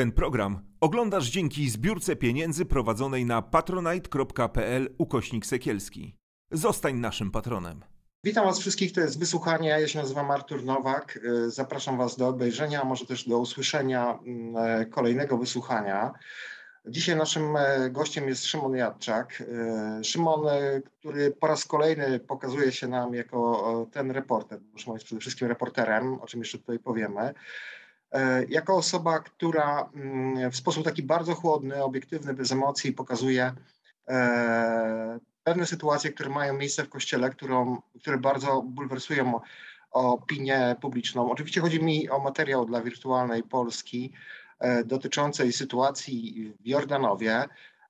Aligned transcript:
Ten 0.00 0.12
program 0.12 0.60
oglądasz 0.80 1.30
dzięki 1.30 1.70
zbiórce 1.70 2.16
pieniędzy 2.16 2.64
prowadzonej 2.64 3.24
na 3.24 3.42
patronite.pl 3.42 4.94
ukośnik 4.98 5.46
sekielski. 5.46 6.16
Zostań 6.50 6.96
naszym 6.96 7.30
patronem. 7.30 7.84
Witam 8.24 8.44
Was 8.44 8.58
wszystkich, 8.60 8.92
to 8.92 9.00
jest 9.00 9.18
wysłuchanie. 9.18 9.68
Ja 9.68 9.88
się 9.88 9.98
nazywam 9.98 10.30
Artur 10.30 10.64
Nowak. 10.64 11.16
Y, 11.16 11.50
Zapraszam 11.50 11.98
Was 11.98 12.16
do 12.16 12.28
obejrzenia, 12.28 12.82
a 12.82 12.84
może 12.84 13.06
też 13.06 13.28
do 13.28 13.38
usłyszenia 13.38 14.18
mm, 14.26 14.56
e, 14.56 14.86
kolejnego 14.86 15.38
wysłuchania. 15.38 16.12
Dzisiaj 16.86 17.16
naszym 17.16 17.56
e, 17.56 17.90
gościem 17.90 18.28
jest 18.28 18.44
Szymon 18.44 18.76
Jadczak. 18.76 19.42
E, 19.42 20.04
Szymon, 20.04 20.48
e, 20.48 20.80
który 20.80 21.30
po 21.30 21.46
raz 21.46 21.64
kolejny 21.64 22.20
pokazuje 22.20 22.72
się 22.72 22.88
nam 22.88 23.14
jako 23.14 23.86
ten 23.92 24.10
reporter, 24.10 24.60
Szymon 24.76 24.96
jest 24.96 25.06
przede 25.06 25.20
wszystkim 25.20 25.48
reporterem, 25.48 26.20
o 26.20 26.26
czym 26.26 26.40
jeszcze 26.40 26.58
tutaj 26.58 26.78
powiemy. 26.78 27.34
E, 28.12 28.44
Jako 28.44 28.76
osoba, 28.76 29.18
która 29.18 29.90
mm, 29.94 30.50
w 30.50 30.56
sposób 30.56 30.84
taki 30.84 31.02
bardzo 31.02 31.34
chłodny, 31.34 31.84
obiektywny, 31.84 32.34
bez 32.34 32.52
emocji 32.52 32.92
pokazuje 32.92 33.52
e, 34.08 35.18
pewne 35.44 35.66
sytuacje, 35.66 36.12
które 36.12 36.30
mają 36.30 36.54
miejsce 36.58 36.84
w 36.84 36.88
kościele, 36.88 37.30
którą, 37.30 37.82
które 38.00 38.18
bardzo 38.18 38.62
bulwersują 38.62 39.40
opinię 39.90 40.76
publiczną. 40.80 41.30
Oczywiście 41.30 41.60
chodzi 41.60 41.82
mi 41.82 42.08
o 42.08 42.18
materiał 42.18 42.66
dla 42.66 42.80
wirtualnej 42.82 43.42
Polski 43.42 44.12
e, 44.58 44.84
dotyczącej 44.84 45.52
sytuacji 45.52 46.52
w 46.60 46.66
Jordanowie. 46.66 47.44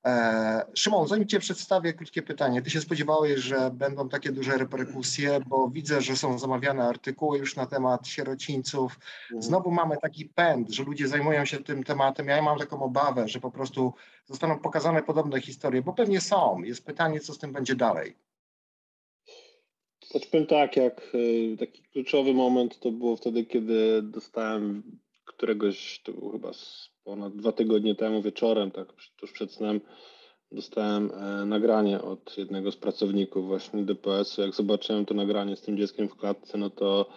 E, 0.06 0.66
Szymon, 0.74 1.09
zanim 1.09 1.28
Cię 1.28 1.38
przedstawię, 1.38 1.92
krótkie 1.92 2.22
pytanie. 2.22 2.62
Ty 2.62 2.70
się 2.70 2.80
spodziewałeś, 2.80 3.40
że 3.40 3.70
będą 3.70 4.09
takie 4.09 4.32
duże 4.32 4.59
reperkusje, 4.59 5.40
bo 5.46 5.68
widzę, 5.68 6.00
że 6.00 6.16
są 6.16 6.38
zamawiane 6.38 6.84
artykuły 6.84 7.38
już 7.38 7.56
na 7.56 7.66
temat 7.66 8.09
sierocińców. 8.09 8.98
Znowu 9.38 9.71
mamy 9.71 9.96
taki 9.96 10.24
pęd, 10.24 10.71
że 10.71 10.82
ludzie 10.82 11.09
zajmują 11.09 11.45
się 11.45 11.59
tym 11.59 11.84
tematem. 11.84 12.26
Ja 12.26 12.43
mam 12.43 12.59
taką 12.59 12.82
obawę, 12.82 13.28
że 13.28 13.40
po 13.40 13.51
prostu 13.51 13.93
zostaną 14.26 14.59
pokazane 14.59 15.02
podobne 15.02 15.40
historie, 15.40 15.82
bo 15.82 15.93
pewnie 15.93 16.21
są. 16.21 16.62
Jest 16.62 16.87
pytanie, 16.87 17.21
co 17.21 17.34
z 17.34 17.38
tym 17.38 17.52
będzie 17.52 17.74
dalej. 17.74 18.16
Znaczy 20.10 20.30
powiem 20.30 20.46
tak, 20.46 20.76
jak 20.76 21.15
y, 21.15 21.56
taki 21.59 21.82
kluczowy 21.82 22.34
moment 22.34 22.80
to 22.80 22.90
było 22.90 23.16
wtedy, 23.16 23.45
kiedy 23.45 24.02
dostałem 24.02 24.82
któregoś, 25.24 26.01
to 26.04 26.12
było 26.12 26.32
chyba 26.32 26.52
z 26.52 26.90
ponad 27.04 27.37
dwa 27.37 27.52
tygodnie 27.52 27.95
temu 27.95 28.23
wieczorem, 28.23 28.70
tak 28.70 28.93
tuż 29.16 29.32
przed 29.32 29.52
snem, 29.52 29.80
dostałem 30.52 31.10
e, 31.10 31.46
nagranie 31.46 32.02
od 32.02 32.38
jednego 32.38 32.73
z 32.73 32.76
pracowników 32.76 33.46
właśnie 33.46 33.82
DPS-u. 33.82 34.43
Jak 34.43 34.54
zobaczyłem 34.54 35.06
to 35.06 35.15
nagranie 35.15 35.56
z 35.56 35.60
tym 35.62 35.76
dzieckiem 35.76 36.09
w 36.09 36.16
klatce, 36.16 36.59
no 36.59 36.71
to 36.71 37.10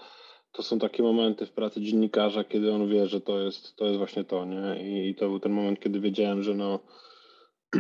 to 0.52 0.64
są 0.64 0.80
takie 0.80 1.04
momenty 1.04 1.46
w 1.46 1.52
pracy 1.52 1.82
dziennikarza, 1.82 2.44
kiedy 2.44 2.74
on 2.74 2.90
wie, 2.90 3.08
że 3.08 3.22
to 3.22 3.40
jest, 3.40 3.76
to 3.76 3.86
jest 3.86 3.98
właśnie 3.98 4.24
to, 4.24 4.46
nie? 4.46 4.84
I, 4.84 5.10
I 5.10 5.16
to 5.16 5.30
był 5.30 5.40
ten 5.40 5.52
moment, 5.52 5.80
kiedy 5.80 6.00
wiedziałem, 6.00 6.44
że 6.44 6.56
no 6.56 6.80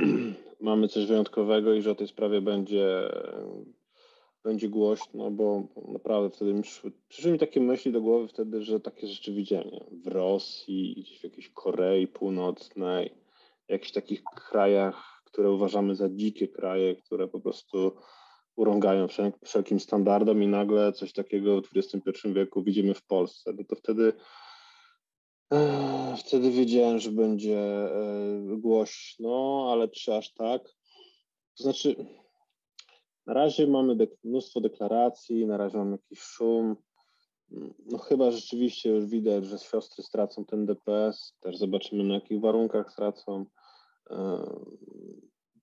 mamy 0.61 0.87
coś 0.87 1.05
wyjątkowego 1.05 1.73
i 1.73 1.81
że 1.81 1.91
o 1.91 1.95
tej 1.95 2.07
sprawie 2.07 2.41
będzie 2.41 3.09
będzie 4.43 4.69
głośno, 4.69 5.31
bo 5.31 5.67
naprawdę 5.87 6.35
wtedy 6.35 6.53
mi 6.53 6.61
przyszły, 6.61 6.91
przyszły 7.07 7.31
mi 7.31 7.39
takie 7.39 7.61
myśli 7.61 7.91
do 7.91 8.01
głowy 8.01 8.27
wtedy, 8.27 8.63
że 8.63 8.79
takie 8.79 9.07
rzeczy 9.07 9.33
widziałem 9.33 9.69
nie? 9.69 9.85
w 10.03 10.07
Rosji, 10.07 10.95
gdzieś 10.97 11.19
w 11.19 11.23
jakiejś 11.23 11.49
Korei 11.49 12.07
Północnej, 12.07 13.13
w 13.67 13.71
jakichś 13.71 13.91
takich 13.91 14.23
krajach, 14.23 15.21
które 15.25 15.51
uważamy 15.51 15.95
za 15.95 16.09
dzikie 16.09 16.47
kraje, 16.47 16.95
które 16.95 17.27
po 17.27 17.39
prostu 17.39 17.91
urągają 18.55 19.07
wszelkim 19.43 19.79
standardom 19.79 20.43
i 20.43 20.47
nagle 20.47 20.93
coś 20.93 21.13
takiego 21.13 21.61
w 21.61 21.69
XXI 21.75 22.33
wieku 22.33 22.63
widzimy 22.63 22.93
w 22.93 23.05
Polsce. 23.05 23.53
No 23.57 23.63
to 23.63 23.75
wtedy 23.75 24.13
wtedy 26.17 26.51
wiedziałem, 26.51 26.99
że 26.99 27.11
będzie 27.11 27.59
e, 27.59 27.91
głośno, 28.57 29.67
ale 29.71 29.87
czy 29.87 30.15
aż 30.15 30.33
tak? 30.33 30.63
To 31.57 31.63
znaczy, 31.63 31.95
na 33.25 33.33
razie 33.33 33.67
mamy 33.67 33.95
dek 33.95 34.09
mnóstwo 34.23 34.61
deklaracji, 34.61 35.45
na 35.45 35.57
razie 35.57 35.77
mamy 35.77 35.91
jakiś 35.91 36.19
szum. 36.19 36.75
No 37.85 37.97
chyba 37.97 38.31
rzeczywiście 38.31 38.89
już 38.89 39.05
widać, 39.05 39.45
że 39.45 39.59
siostry 39.59 40.03
stracą 40.03 40.45
ten 40.45 40.65
DPS, 40.65 41.35
też 41.39 41.57
zobaczymy 41.57 42.03
na 42.03 42.13
jakich 42.13 42.41
warunkach 42.41 42.91
stracą. 42.91 43.45
E, 44.09 44.43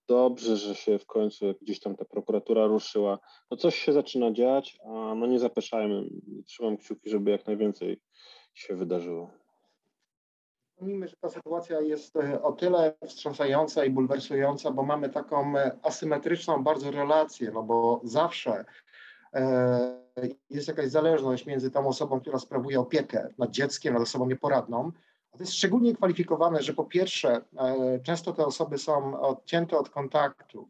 dobrze, 0.09 0.56
że 0.56 0.75
się 0.75 0.98
w 0.98 1.06
końcu 1.06 1.54
gdzieś 1.62 1.81
tam 1.81 1.97
ta 1.97 2.04
prokuratura 2.04 2.66
ruszyła. 2.66 3.19
No 3.50 3.56
coś 3.56 3.75
się 3.75 3.92
zaczyna 3.92 4.32
dziać, 4.32 4.78
a 4.84 5.15
no 5.15 5.27
nie 5.27 5.38
zapeszajmy. 5.38 6.04
Trzymam 6.47 6.77
kciuki, 6.77 7.10
żeby 7.10 7.31
jak 7.31 7.47
najwięcej 7.47 8.00
się 8.54 8.75
wydarzyło. 8.75 9.31
Przypomnijmy, 10.81 11.09
że 11.09 11.17
ta 11.17 11.29
sytuacja 11.29 11.81
jest 11.81 12.17
e, 12.17 12.43
o 12.43 12.53
tyle 12.53 12.95
wstrząsająca 13.07 13.85
i 13.85 13.91
bulwersująca, 13.91 14.71
bo 14.71 14.83
mamy 14.83 15.09
taką 15.09 15.59
e, 15.59 15.77
asymetryczną 15.83 16.65
bardzo 16.65 16.91
relację, 16.91 17.51
no 17.55 17.63
bo 17.63 18.01
zawsze 18.05 18.65
e, 19.35 20.01
jest 20.51 20.69
jakaś 20.69 20.89
zależność 20.91 21.47
między 21.47 21.71
tą 21.71 21.87
osobą, 21.87 22.21
która 22.21 22.39
sprawuje 22.39 22.81
opiekę 22.81 23.29
nad 23.39 23.51
dzieckiem, 23.51 23.95
nad 23.95 24.03
osobą 24.03 24.27
nieporadną, 24.27 24.93
a 25.33 25.37
to 25.37 25.43
jest 25.43 25.55
szczególnie 25.55 25.95
kwalifikowane, 25.95 26.63
że 26.63 26.75
po 26.75 26.85
pierwsze, 26.85 27.41
często 28.03 28.33
te 28.33 28.47
osoby 28.47 28.79
są 28.79 29.21
odcięte 29.21 29.79
od 29.79 29.91
kontaktów, 29.91 30.69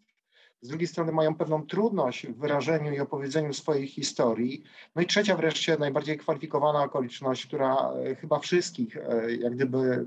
z 0.63 0.69
drugiej 0.69 0.89
strony 0.89 1.13
mają 1.13 1.35
pewną 1.35 1.67
trudność 1.67 2.27
w 2.27 2.39
wyrażeniu 2.39 2.93
i 2.93 3.01
opowiedzeniu 3.01 3.53
swojej 3.53 3.87
historii. 3.87 4.65
No 4.95 5.03
i 5.03 5.07
trzecia 5.07 5.37
wreszcie, 5.37 5.77
najbardziej 5.79 6.19
kwalifikowana 6.19 6.83
okoliczność, 6.83 7.47
która 7.47 7.93
e, 7.93 8.15
chyba 8.15 8.39
wszystkich 8.39 8.97
e, 8.97 9.35
jak 9.35 9.55
gdyby 9.55 9.79
e, 9.79 10.07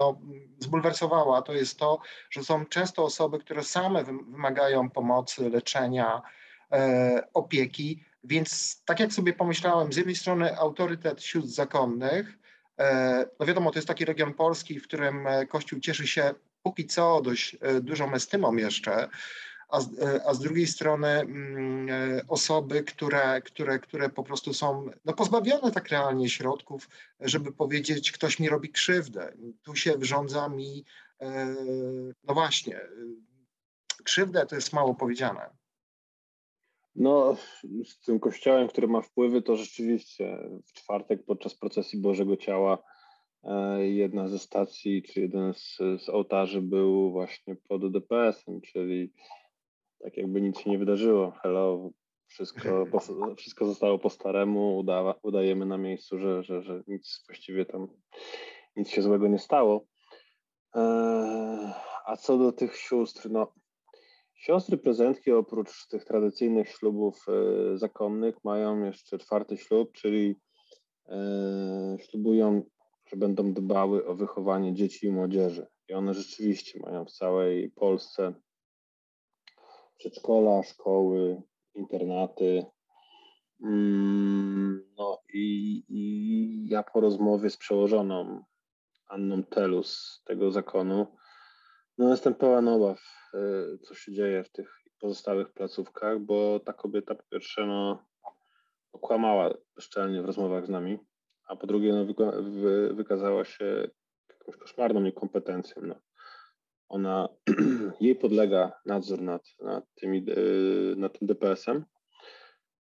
no, 0.00 0.20
zbulwersowała, 0.58 1.42
to 1.42 1.52
jest 1.52 1.78
to, 1.78 1.98
że 2.30 2.44
są 2.44 2.66
często 2.66 3.04
osoby, 3.04 3.38
które 3.38 3.62
same 3.62 4.04
wymagają 4.04 4.90
pomocy, 4.90 5.50
leczenia, 5.50 6.22
opieki, 7.34 8.04
więc 8.24 8.82
tak 8.84 9.00
jak 9.00 9.12
sobie 9.12 9.32
pomyślałem, 9.32 9.92
z 9.92 9.96
jednej 9.96 10.16
strony 10.16 10.58
autorytet 10.58 11.22
sióstr 11.22 11.50
zakonnych, 11.50 12.38
no 13.40 13.46
wiadomo, 13.46 13.70
to 13.70 13.78
jest 13.78 13.88
taki 13.88 14.04
region 14.04 14.34
Polski, 14.34 14.80
w 14.80 14.82
którym 14.82 15.26
Kościół 15.48 15.80
cieszy 15.80 16.06
się 16.06 16.34
póki 16.62 16.86
co 16.86 17.20
dość 17.20 17.56
dużą 17.80 18.14
estymą 18.14 18.56
jeszcze, 18.56 19.08
a 19.68 19.80
z, 19.80 19.88
a 20.26 20.34
z 20.34 20.38
drugiej 20.38 20.66
strony 20.66 21.08
mm, 21.08 21.88
e, 21.90 22.20
osoby, 22.28 22.82
które, 22.82 23.42
które, 23.42 23.78
które 23.78 24.08
po 24.08 24.22
prostu 24.22 24.54
są 24.54 24.90
no, 25.04 25.12
pozbawione 25.12 25.72
tak 25.72 25.88
realnie 25.88 26.28
środków, 26.28 26.88
żeby 27.20 27.52
powiedzieć, 27.52 28.12
ktoś 28.12 28.40
mi 28.40 28.48
robi 28.48 28.68
krzywdę, 28.68 29.32
tu 29.62 29.74
się 29.74 29.98
wrządza 29.98 30.48
mi, 30.48 30.84
e, 31.20 31.56
no 32.24 32.34
właśnie, 32.34 32.80
krzywdę 34.04 34.46
to 34.46 34.54
jest 34.54 34.72
mało 34.72 34.94
powiedziane. 34.94 35.50
No, 36.96 37.36
z 37.84 38.00
tym 38.00 38.20
kościołem, 38.20 38.68
który 38.68 38.88
ma 38.88 39.02
wpływy, 39.02 39.42
to 39.42 39.56
rzeczywiście 39.56 40.38
w 40.66 40.72
czwartek 40.72 41.24
podczas 41.24 41.54
procesji 41.54 41.98
Bożego 41.98 42.36
Ciała 42.36 42.78
e, 43.44 43.88
jedna 43.88 44.28
ze 44.28 44.38
stacji, 44.38 45.02
czy 45.02 45.20
jeden 45.20 45.54
z, 45.54 45.76
z 45.76 46.08
ołtarzy 46.08 46.62
był 46.62 47.12
właśnie 47.12 47.56
pod 47.56 47.92
DPS-em, 47.92 48.60
czyli 48.60 49.12
tak 49.98 50.16
jakby 50.16 50.40
nic 50.40 50.58
się 50.58 50.70
nie 50.70 50.78
wydarzyło. 50.78 51.30
Hello, 51.42 51.90
wszystko, 52.26 52.86
wszystko 53.38 53.66
zostało 53.66 53.98
po 53.98 54.10
staremu, 54.10 54.78
uda, 54.78 55.14
udajemy 55.22 55.66
na 55.66 55.78
miejscu, 55.78 56.18
że, 56.18 56.42
że, 56.42 56.62
że 56.62 56.82
nic 56.86 57.24
właściwie 57.28 57.66
tam, 57.66 57.88
nic 58.76 58.88
się 58.88 59.02
złego 59.02 59.28
nie 59.28 59.38
stało. 59.38 59.86
Eee, 60.74 61.72
a 62.06 62.16
co 62.16 62.38
do 62.38 62.52
tych 62.52 62.76
sióstr, 62.76 63.30
no 63.30 63.52
siostry 64.34 64.78
prezentki 64.78 65.32
oprócz 65.32 65.86
tych 65.88 66.04
tradycyjnych 66.04 66.68
ślubów 66.68 67.26
e, 67.28 67.78
zakonnych 67.78 68.44
mają 68.44 68.84
jeszcze 68.84 69.18
czwarty 69.18 69.56
ślub, 69.56 69.92
czyli 69.92 70.36
e, 71.08 71.96
ślubują, 72.00 72.62
że 73.06 73.16
będą 73.16 73.52
dbały 73.52 74.06
o 74.06 74.14
wychowanie 74.14 74.74
dzieci 74.74 75.06
i 75.06 75.10
młodzieży. 75.10 75.66
I 75.88 75.94
one 75.94 76.14
rzeczywiście 76.14 76.80
mają 76.80 77.04
w 77.04 77.12
całej 77.12 77.70
Polsce 77.70 78.34
przedszkola, 79.98 80.62
szkoły, 80.62 81.42
internaty. 81.74 82.66
Mm, 83.62 84.84
no 84.98 85.18
i, 85.34 85.84
i 85.88 86.68
ja 86.68 86.82
po 86.82 87.00
rozmowie 87.00 87.50
z 87.50 87.56
przełożoną 87.56 88.44
Anną 89.08 89.42
Telus 89.42 90.22
tego 90.24 90.50
zakonu, 90.50 91.06
no 91.98 92.10
jestem 92.10 92.34
pełen 92.34 92.68
obaw, 92.68 93.00
co 93.82 93.94
się 93.94 94.12
dzieje 94.12 94.44
w 94.44 94.50
tych 94.50 94.82
pozostałych 95.00 95.52
placówkach, 95.52 96.18
bo 96.20 96.60
ta 96.60 96.72
kobieta 96.72 97.14
po 97.14 97.22
pierwsze 97.30 97.66
no, 97.66 98.04
okłamała 98.92 99.54
szczelnie 99.78 100.22
w 100.22 100.24
rozmowach 100.24 100.66
z 100.66 100.68
nami, 100.68 100.98
a 101.48 101.56
po 101.56 101.66
drugie 101.66 101.92
no, 101.92 102.32
wykazała 102.94 103.44
się 103.44 103.90
jakąś 104.38 104.56
koszmarną 104.56 105.00
niekompetencją. 105.00 105.82
No 105.82 105.94
ona, 106.88 107.28
jej 108.00 108.16
podlega 108.16 108.72
nadzór 108.86 109.22
nad, 109.22 109.42
nad, 109.62 109.84
tymi, 109.94 110.18
e, 110.18 110.96
nad 110.96 111.18
tym 111.18 111.28
DPS-em. 111.28 111.84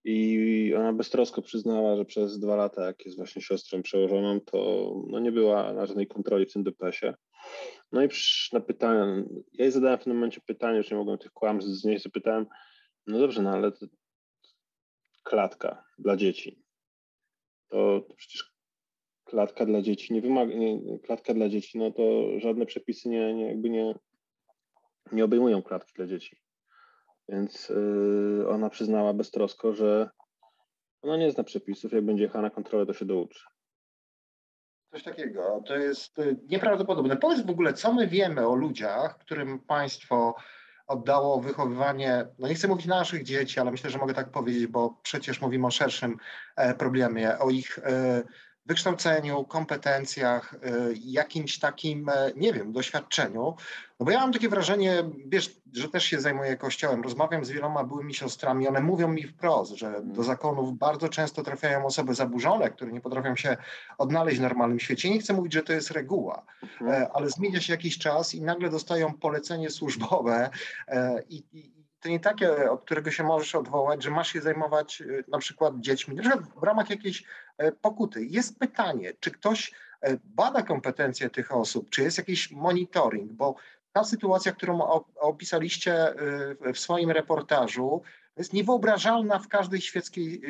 I 0.04 0.74
ona 0.78 0.94
beztrosko 0.94 1.42
przyznała, 1.42 1.98
że 1.98 2.06
przez 2.06 2.40
dwa 2.40 2.56
lata, 2.56 2.86
jak 2.86 3.06
jest 3.06 3.18
właśnie 3.18 3.42
siostrą 3.42 3.82
przełożoną, 3.82 4.40
to 4.42 4.92
no 5.08 5.20
nie 5.20 5.32
była 5.32 5.74
na 5.74 5.86
żadnej 5.86 6.08
kontroli 6.08 6.46
w 6.46 6.54
tym 6.54 6.64
DPS-ie. 6.64 7.14
No 7.92 8.04
i 8.04 8.10
na 8.54 8.60
pytanie, 8.60 9.24
ja 9.54 9.66
jej 9.66 9.72
zadałem 9.72 10.00
w 10.00 10.04
tym 10.04 10.14
momencie 10.14 10.42
pytanie, 10.46 10.78
już 10.78 10.92
nie 10.92 10.98
mogłem 10.98 11.18
tych 11.18 11.32
kłamstw 11.32 11.72
znieść, 11.72 12.04
zapytałem, 12.04 12.46
no 13.08 13.20
dobrze, 13.20 13.42
no 13.42 13.50
ale 13.50 13.72
klatka 15.24 15.84
dla 16.00 16.18
dzieci, 16.18 16.64
to, 17.70 18.02
to 18.08 18.16
przecież 18.16 18.55
klatka 19.36 19.66
dla 19.66 19.82
dzieci 19.82 20.14
nie 20.14 20.22
wymaga, 20.22 20.54
nie, 20.54 21.00
klatka 21.00 21.34
dla 21.34 21.50
dzieci, 21.50 21.78
no 21.78 21.92
to 21.92 22.04
żadne 22.40 22.66
przepisy 22.66 23.10
nie, 23.10 23.34
nie 23.34 23.48
jakby 23.48 23.70
nie, 23.70 23.96
nie 25.12 25.26
obejmują 25.26 25.62
klatki 25.62 25.94
dla 25.94 26.08
dzieci. 26.08 26.38
Więc 27.30 27.70
yy, 27.70 28.50
ona 28.50 28.70
przyznała 28.70 29.14
beztrosko, 29.14 29.74
że 29.74 30.10
ona 31.02 31.18
nie 31.18 31.32
zna 31.32 31.44
przepisów, 31.44 31.94
jak 31.94 32.06
będzie 32.06 32.24
jechała 32.24 32.42
na 32.42 32.50
kontrolę, 32.50 32.86
to 32.86 32.94
się 32.94 33.06
douczy. 33.06 33.40
Coś 34.92 35.04
takiego. 35.04 35.64
To 35.68 35.78
jest 35.78 36.20
y, 36.20 36.38
nieprawdopodobne. 36.50 37.18
Powiedz 37.18 37.46
w 37.46 37.50
ogóle, 37.50 37.74
co 37.74 37.94
my 37.94 38.08
wiemy 38.08 38.48
o 38.48 38.56
ludziach, 38.56 39.18
którym 39.18 39.60
państwo 39.60 40.36
oddało 40.88 41.42
wychowywanie, 41.42 42.28
no 42.40 42.48
nie 42.48 42.56
chcę 42.56 42.68
mówić 42.68 42.86
naszych 42.86 43.24
dzieci, 43.24 43.60
ale 43.60 43.72
myślę, 43.72 43.90
że 43.90 43.98
mogę 43.98 44.14
tak 44.14 44.32
powiedzieć, 44.32 44.68
bo 44.68 45.00
przecież 45.04 45.42
mówimy 45.42 45.68
o 45.68 45.72
szerszym 45.72 46.18
e, 46.56 46.76
problemie, 46.76 47.40
o 47.40 47.50
ich 47.50 47.80
e, 47.80 48.24
wykształceniu, 48.66 49.44
kompetencjach, 49.44 50.54
y, 50.54 50.94
jakimś 51.06 51.60
takim, 51.60 52.10
e, 52.10 52.32
nie 52.36 52.54
wiem, 52.54 52.74
doświadczeniu. 52.74 53.56
No 54.00 54.06
bo 54.06 54.12
ja 54.12 54.20
mam 54.20 54.34
takie 54.34 54.50
wrażenie, 54.50 55.04
wiesz, 55.26 55.62
że 55.74 55.90
też 55.90 56.04
się 56.04 56.22
zajmuję 56.22 56.58
kościołem. 56.58 57.02
Rozmawiam 57.02 57.46
z 57.46 57.50
wieloma 57.50 57.84
byłymi 57.84 58.14
siostrami, 58.14 58.68
one 58.68 58.82
mówią 58.82 59.08
mi 59.08 59.24
wprost, 59.24 59.72
że 59.72 60.02
do 60.04 60.24
zakonów 60.24 60.78
bardzo 60.78 61.10
często 61.10 61.44
trafiają 61.44 61.86
osoby 61.86 62.14
zaburzone, 62.14 62.70
które 62.70 62.92
nie 62.92 63.02
potrafią 63.02 63.36
się 63.36 63.58
odnaleźć 63.98 64.38
w 64.38 64.42
normalnym 64.42 64.80
świecie. 64.80 65.10
Nie 65.10 65.20
chcę 65.20 65.34
mówić, 65.34 65.54
że 65.54 65.64
to 65.64 65.74
jest 65.74 65.92
reguła, 65.92 66.46
mhm. 66.64 66.92
E, 66.92 67.10
ale 67.14 67.30
zmienia 67.30 67.62
się 67.62 67.74
jakiś 67.74 67.98
czas 67.98 68.36
i 68.36 68.42
nagle 68.42 68.70
dostają 68.70 69.14
polecenie 69.14 69.70
służbowe 69.70 70.50
e, 70.88 71.24
i, 71.30 71.44
i 71.54 71.75
to 72.06 72.10
nie 72.10 72.20
takie, 72.20 72.72
od 72.72 72.82
którego 72.82 73.12
się 73.12 73.24
możesz 73.24 73.56
odwołać, 73.56 74.04
że 74.04 74.12
masz 74.12 74.34
się 74.34 74.42
zajmować 74.42 75.02
y, 75.02 75.24
na 75.28 75.38
przykład 75.38 75.80
dziećmi, 75.80 76.16
na 76.16 76.22
przykład 76.22 76.44
w 76.60 76.64
ramach 76.64 76.90
jakiejś 76.90 77.24
e, 77.58 77.72
pokuty. 77.72 78.26
Jest 78.26 78.60
pytanie, 78.60 79.14
czy 79.20 79.32
ktoś 79.32 79.72
e, 80.02 80.18
bada 80.24 80.62
kompetencje 80.62 81.30
tych 81.30 81.56
osób, 81.56 81.90
czy 81.90 82.02
jest 82.02 82.18
jakiś 82.18 82.52
monitoring, 82.52 83.32
bo 83.32 83.56
ta 83.92 84.04
sytuacja, 84.04 84.52
którą 84.52 84.82
opisaliście 85.16 86.14
y, 86.68 86.74
w 86.74 86.80
swoim 86.80 87.12
reportażu, 87.12 88.02
jest 88.38 88.54
niewyobrażalna 88.54 89.40
w 89.40 89.48
każdej 89.48 89.82
świeckiej 89.82 90.42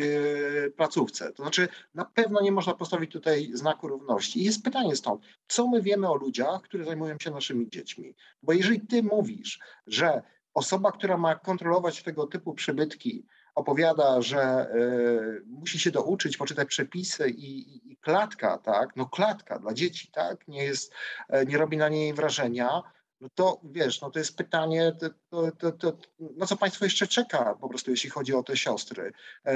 y, 0.65 0.71
placówce. 0.71 1.33
To 1.33 1.43
znaczy, 1.43 1.67
na 1.93 2.05
pewno 2.05 2.41
nie 2.41 2.51
można 2.51 2.73
postawić 2.73 3.11
tutaj 3.11 3.49
znaku 3.53 3.87
równości. 3.87 4.41
I 4.41 4.43
jest 4.43 4.63
pytanie 4.63 4.95
stąd, 4.95 5.21
co 5.47 5.67
my 5.67 5.81
wiemy 5.81 6.09
o 6.09 6.15
ludziach, 6.15 6.61
którzy 6.61 6.85
zajmują 6.85 7.19
się 7.19 7.31
naszymi 7.31 7.69
dziećmi? 7.69 8.15
Bo 8.43 8.53
jeżeli 8.53 8.81
ty 8.81 9.03
mówisz, 9.03 9.59
że 9.87 10.21
osoba, 10.55 10.91
która 10.91 11.17
ma 11.17 11.35
kontrolować 11.35 12.03
tego 12.03 12.27
typu 12.27 12.53
przybytki, 12.53 13.25
opowiada, 13.55 14.21
że 14.21 14.67
y, 14.75 15.43
musi 15.45 15.79
się 15.79 15.91
douczyć, 15.91 16.37
poczytać 16.37 16.67
przepisy 16.67 17.29
i, 17.29 17.75
i, 17.75 17.91
i, 17.91 17.97
klatka, 17.97 18.57
tak, 18.57 18.95
no 18.95 19.05
klatka 19.05 19.59
dla 19.59 19.73
dzieci, 19.73 20.11
tak, 20.11 20.47
nie 20.47 20.63
jest, 20.63 20.93
e, 21.29 21.45
nie 21.45 21.57
robi 21.57 21.77
na 21.77 21.89
niej 21.89 22.13
wrażenia, 22.13 22.83
no 23.21 23.29
to 23.35 23.61
wiesz, 23.63 24.01
no 24.01 24.11
to 24.11 24.19
jest 24.19 24.37
pytanie, 24.37 24.93
to, 25.29 25.51
to, 25.51 25.71
to, 25.71 25.97
no 26.37 26.45
co 26.45 26.57
państwo 26.57 26.85
jeszcze 26.85 27.07
czeka 27.07 27.55
po 27.61 27.69
prostu, 27.69 27.91
jeśli 27.91 28.09
chodzi 28.09 28.33
o 28.33 28.43
te 28.43 28.57
siostry, 28.57 29.11
e, 29.45 29.55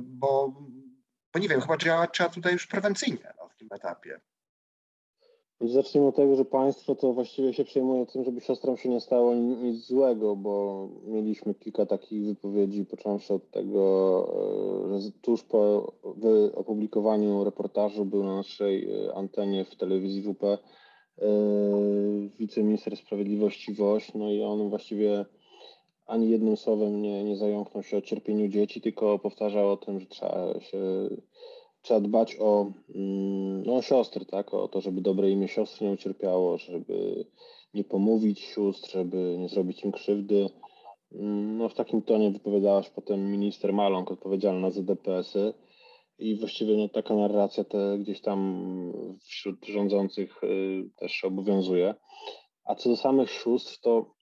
bo, 0.00 0.52
bo 1.34 1.40
nie 1.40 1.48
wiem, 1.48 1.60
chyba 1.60 1.76
trzeba, 1.76 2.06
trzeba 2.06 2.30
tutaj 2.30 2.52
już 2.52 2.66
prewencyjnie 2.66 3.32
no, 3.38 3.48
w 3.48 3.56
tym 3.56 3.68
etapie. 3.70 4.20
Zacznijmy 5.60 6.08
od 6.08 6.16
tego, 6.16 6.36
że 6.36 6.44
państwo 6.44 6.94
to 6.94 7.12
właściwie 7.12 7.52
się 7.52 7.64
przejmuje 7.64 8.06
tym, 8.06 8.24
żeby 8.24 8.40
siostrom 8.40 8.76
się 8.76 8.88
nie 8.88 9.00
stało 9.00 9.34
nic 9.34 9.86
złego, 9.86 10.36
bo 10.36 10.88
mieliśmy 11.04 11.54
kilka 11.54 11.86
takich 11.86 12.24
wypowiedzi, 12.24 12.84
począwszy 12.84 13.34
od 13.34 13.50
tego, 13.50 14.92
e, 14.94 15.00
że 15.00 15.12
tuż 15.22 15.42
po 15.42 15.92
opublikowaniu 16.54 17.44
reportażu 17.44 18.04
był 18.04 18.24
na 18.24 18.36
naszej 18.36 18.90
e, 18.90 19.14
antenie 19.14 19.64
w 19.64 19.76
telewizji 19.76 20.22
WP 20.22 20.44
e, 20.44 20.58
wiceminister 22.38 22.96
sprawiedliwości 22.96 23.74
Woś, 23.74 24.14
no 24.14 24.30
i 24.30 24.42
on 24.42 24.68
właściwie 24.68 25.24
ani 26.06 26.30
jednym 26.30 26.56
słowem 26.56 27.02
nie, 27.02 27.24
nie 27.24 27.36
zająknął 27.36 27.82
się 27.82 27.96
o 27.96 28.02
cierpieniu 28.02 28.48
dzieci, 28.48 28.80
tylko 28.80 29.18
powtarzał 29.18 29.70
o 29.72 29.76
tym, 29.76 30.00
że 30.00 30.06
trzeba 30.06 30.60
się 30.60 30.78
trzeba 31.86 32.00
dbać 32.00 32.36
o, 32.40 32.72
mm, 32.94 33.62
no, 33.66 33.82
siostry, 33.82 34.24
tak? 34.24 34.54
O 34.54 34.68
to, 34.68 34.80
żeby 34.80 35.00
dobre 35.00 35.30
imię 35.30 35.48
siostry 35.48 35.86
nie 35.86 35.92
ucierpiało, 35.92 36.58
żeby 36.58 37.24
nie 37.74 37.84
pomówić 37.84 38.40
sióstr, 38.40 38.90
żeby 38.90 39.36
nie 39.38 39.48
zrobić 39.48 39.84
im 39.84 39.92
krzywdy. 39.92 40.46
Mm, 41.12 41.58
no, 41.58 41.68
w 41.68 41.74
takim 41.74 42.02
tonie 42.02 42.30
wypowiadała 42.30 42.82
się 42.82 42.90
potem 42.94 43.32
minister 43.32 43.72
Maląg, 43.72 44.10
odpowiedzialna 44.10 44.70
za 44.70 44.82
DPS-y. 44.82 45.54
I 46.18 46.36
właściwie 46.36 46.76
no, 46.76 46.88
taka 46.88 47.14
narracja 47.14 47.64
te 47.64 47.98
gdzieś 47.98 48.20
tam 48.20 48.92
wśród 49.24 49.66
rządzących 49.66 50.44
y, 50.44 50.90
też 50.96 51.24
obowiązuje. 51.24 51.94
A 52.64 52.74
co 52.74 52.88
do 52.88 52.96
samych 52.96 53.30
sióstr, 53.30 53.80
to 53.80 54.14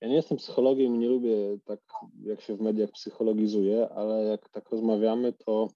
ja 0.00 0.08
nie 0.08 0.14
jestem 0.14 0.38
psychologiem 0.38 0.94
i 0.94 0.98
nie 0.98 1.08
lubię 1.08 1.36
tak, 1.64 1.80
jak 2.24 2.40
się 2.40 2.56
w 2.56 2.60
mediach 2.60 2.90
psychologizuje, 2.90 3.88
ale 3.88 4.24
jak 4.24 4.48
tak 4.48 4.70
rozmawiamy, 4.70 5.32
to 5.32 5.68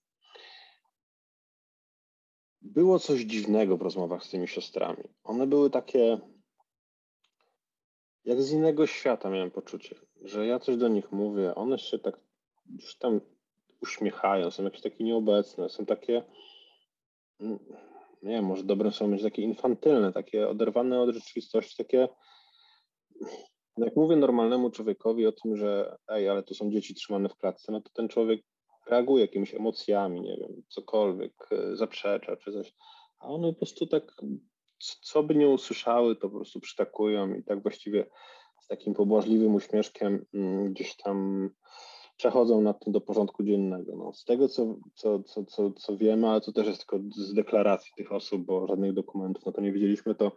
było 2.66 2.98
coś 2.98 3.20
dziwnego 3.20 3.76
w 3.76 3.82
rozmowach 3.82 4.24
z 4.24 4.30
tymi 4.30 4.48
siostrami. 4.48 5.04
One 5.24 5.46
były 5.46 5.70
takie, 5.70 6.18
jak 8.24 8.42
z 8.42 8.52
innego 8.52 8.86
świata 8.86 9.30
miałem 9.30 9.50
poczucie, 9.50 9.96
że 10.22 10.46
ja 10.46 10.58
coś 10.58 10.76
do 10.76 10.88
nich 10.88 11.12
mówię, 11.12 11.54
one 11.54 11.78
się 11.78 11.98
tak 11.98 12.20
gdzieś 12.66 12.96
tam 12.96 13.20
uśmiechają, 13.82 14.50
są 14.50 14.64
jakieś 14.64 14.80
takie 14.80 15.04
nieobecne, 15.04 15.68
są 15.68 15.86
takie, 15.86 16.22
mm, 17.40 17.58
nie 18.22 18.34
wiem, 18.34 18.44
może 18.44 18.64
dobrym 18.64 18.92
słowem 18.92 19.10
będzie 19.10 19.24
takie 19.24 19.42
infantylne, 19.42 20.12
takie 20.12 20.48
oderwane 20.48 21.00
od 21.00 21.14
rzeczywistości, 21.14 21.76
takie, 21.76 22.08
jak 23.76 23.96
mówię 23.96 24.16
normalnemu 24.16 24.70
człowiekowi 24.70 25.26
o 25.26 25.32
tym, 25.32 25.56
że 25.56 25.98
ej, 26.08 26.28
ale 26.28 26.42
tu 26.42 26.54
są 26.54 26.70
dzieci 26.70 26.94
trzymane 26.94 27.28
w 27.28 27.36
klatce, 27.36 27.72
no 27.72 27.80
to 27.80 27.90
ten 27.94 28.08
człowiek 28.08 28.42
reaguje 28.86 29.24
jakimiś 29.24 29.54
emocjami, 29.54 30.20
nie 30.20 30.36
wiem, 30.36 30.62
cokolwiek, 30.68 31.32
e, 31.52 31.76
zaprzecza 31.76 32.36
czy 32.36 32.52
coś, 32.52 32.74
a 33.18 33.28
one 33.28 33.52
po 33.52 33.58
prostu 33.58 33.86
tak, 33.86 34.16
co 35.02 35.22
by 35.22 35.34
nie 35.34 35.48
usłyszały, 35.48 36.16
to 36.16 36.28
po 36.28 36.36
prostu 36.36 36.60
przytakują 36.60 37.34
i 37.34 37.44
tak 37.44 37.62
właściwie 37.62 38.06
z 38.60 38.66
takim 38.66 38.94
pobłażliwym 38.94 39.54
uśmieszkiem 39.54 40.26
mm, 40.34 40.72
gdzieś 40.72 40.96
tam 40.96 41.50
przechodzą 42.16 42.60
nad 42.60 42.84
tym 42.84 42.92
do 42.92 43.00
porządku 43.00 43.44
dziennego. 43.44 43.96
No, 43.96 44.12
z 44.12 44.24
tego, 44.24 44.48
co, 44.48 44.76
co, 44.94 45.22
co, 45.22 45.44
co, 45.44 45.72
co 45.72 45.96
wiemy, 45.96 46.28
ale 46.28 46.40
to 46.40 46.52
też 46.52 46.66
jest 46.66 46.78
tylko 46.78 47.04
z 47.16 47.34
deklaracji 47.34 47.92
tych 47.96 48.12
osób, 48.12 48.44
bo 48.46 48.66
żadnych 48.66 48.92
dokumentów 48.92 49.46
no 49.46 49.52
to 49.52 49.60
nie 49.60 49.72
widzieliśmy, 49.72 50.14
to 50.14 50.32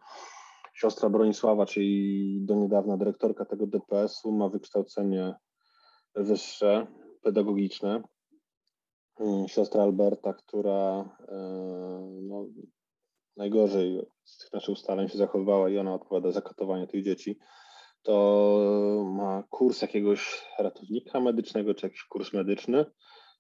siostra 0.74 1.10
Bronisława, 1.10 1.66
czyli 1.66 2.38
do 2.42 2.56
niedawna 2.56 2.98
dyrektorka 2.98 3.46
tego 3.46 3.68
DPS-u, 3.68 4.32
ma 4.32 4.50
wykształcenie 4.50 5.36
wyższe, 6.16 6.88
pedagogiczne, 7.22 8.04
siostra 9.48 9.84
Alberta, 9.84 10.34
która 10.34 11.06
e, 11.28 11.36
no, 12.22 12.46
najgorzej 13.38 14.02
z 14.24 14.38
tych 14.38 14.54
naszych 14.54 14.74
ustaleń 14.74 15.10
się 15.10 15.18
zachowywała 15.18 15.70
i 15.70 15.78
ona 15.78 15.94
odpowiada 15.94 16.32
za 16.32 16.42
katowanie 16.42 16.88
tych 16.88 17.04
dzieci, 17.04 17.40
to 18.02 19.04
ma 19.06 19.44
kurs 19.50 19.82
jakiegoś 19.82 20.46
ratownika 20.60 21.20
medycznego, 21.20 21.74
czy 21.74 21.86
jakiś 21.86 22.04
kurs 22.04 22.34
medyczny, 22.34 22.86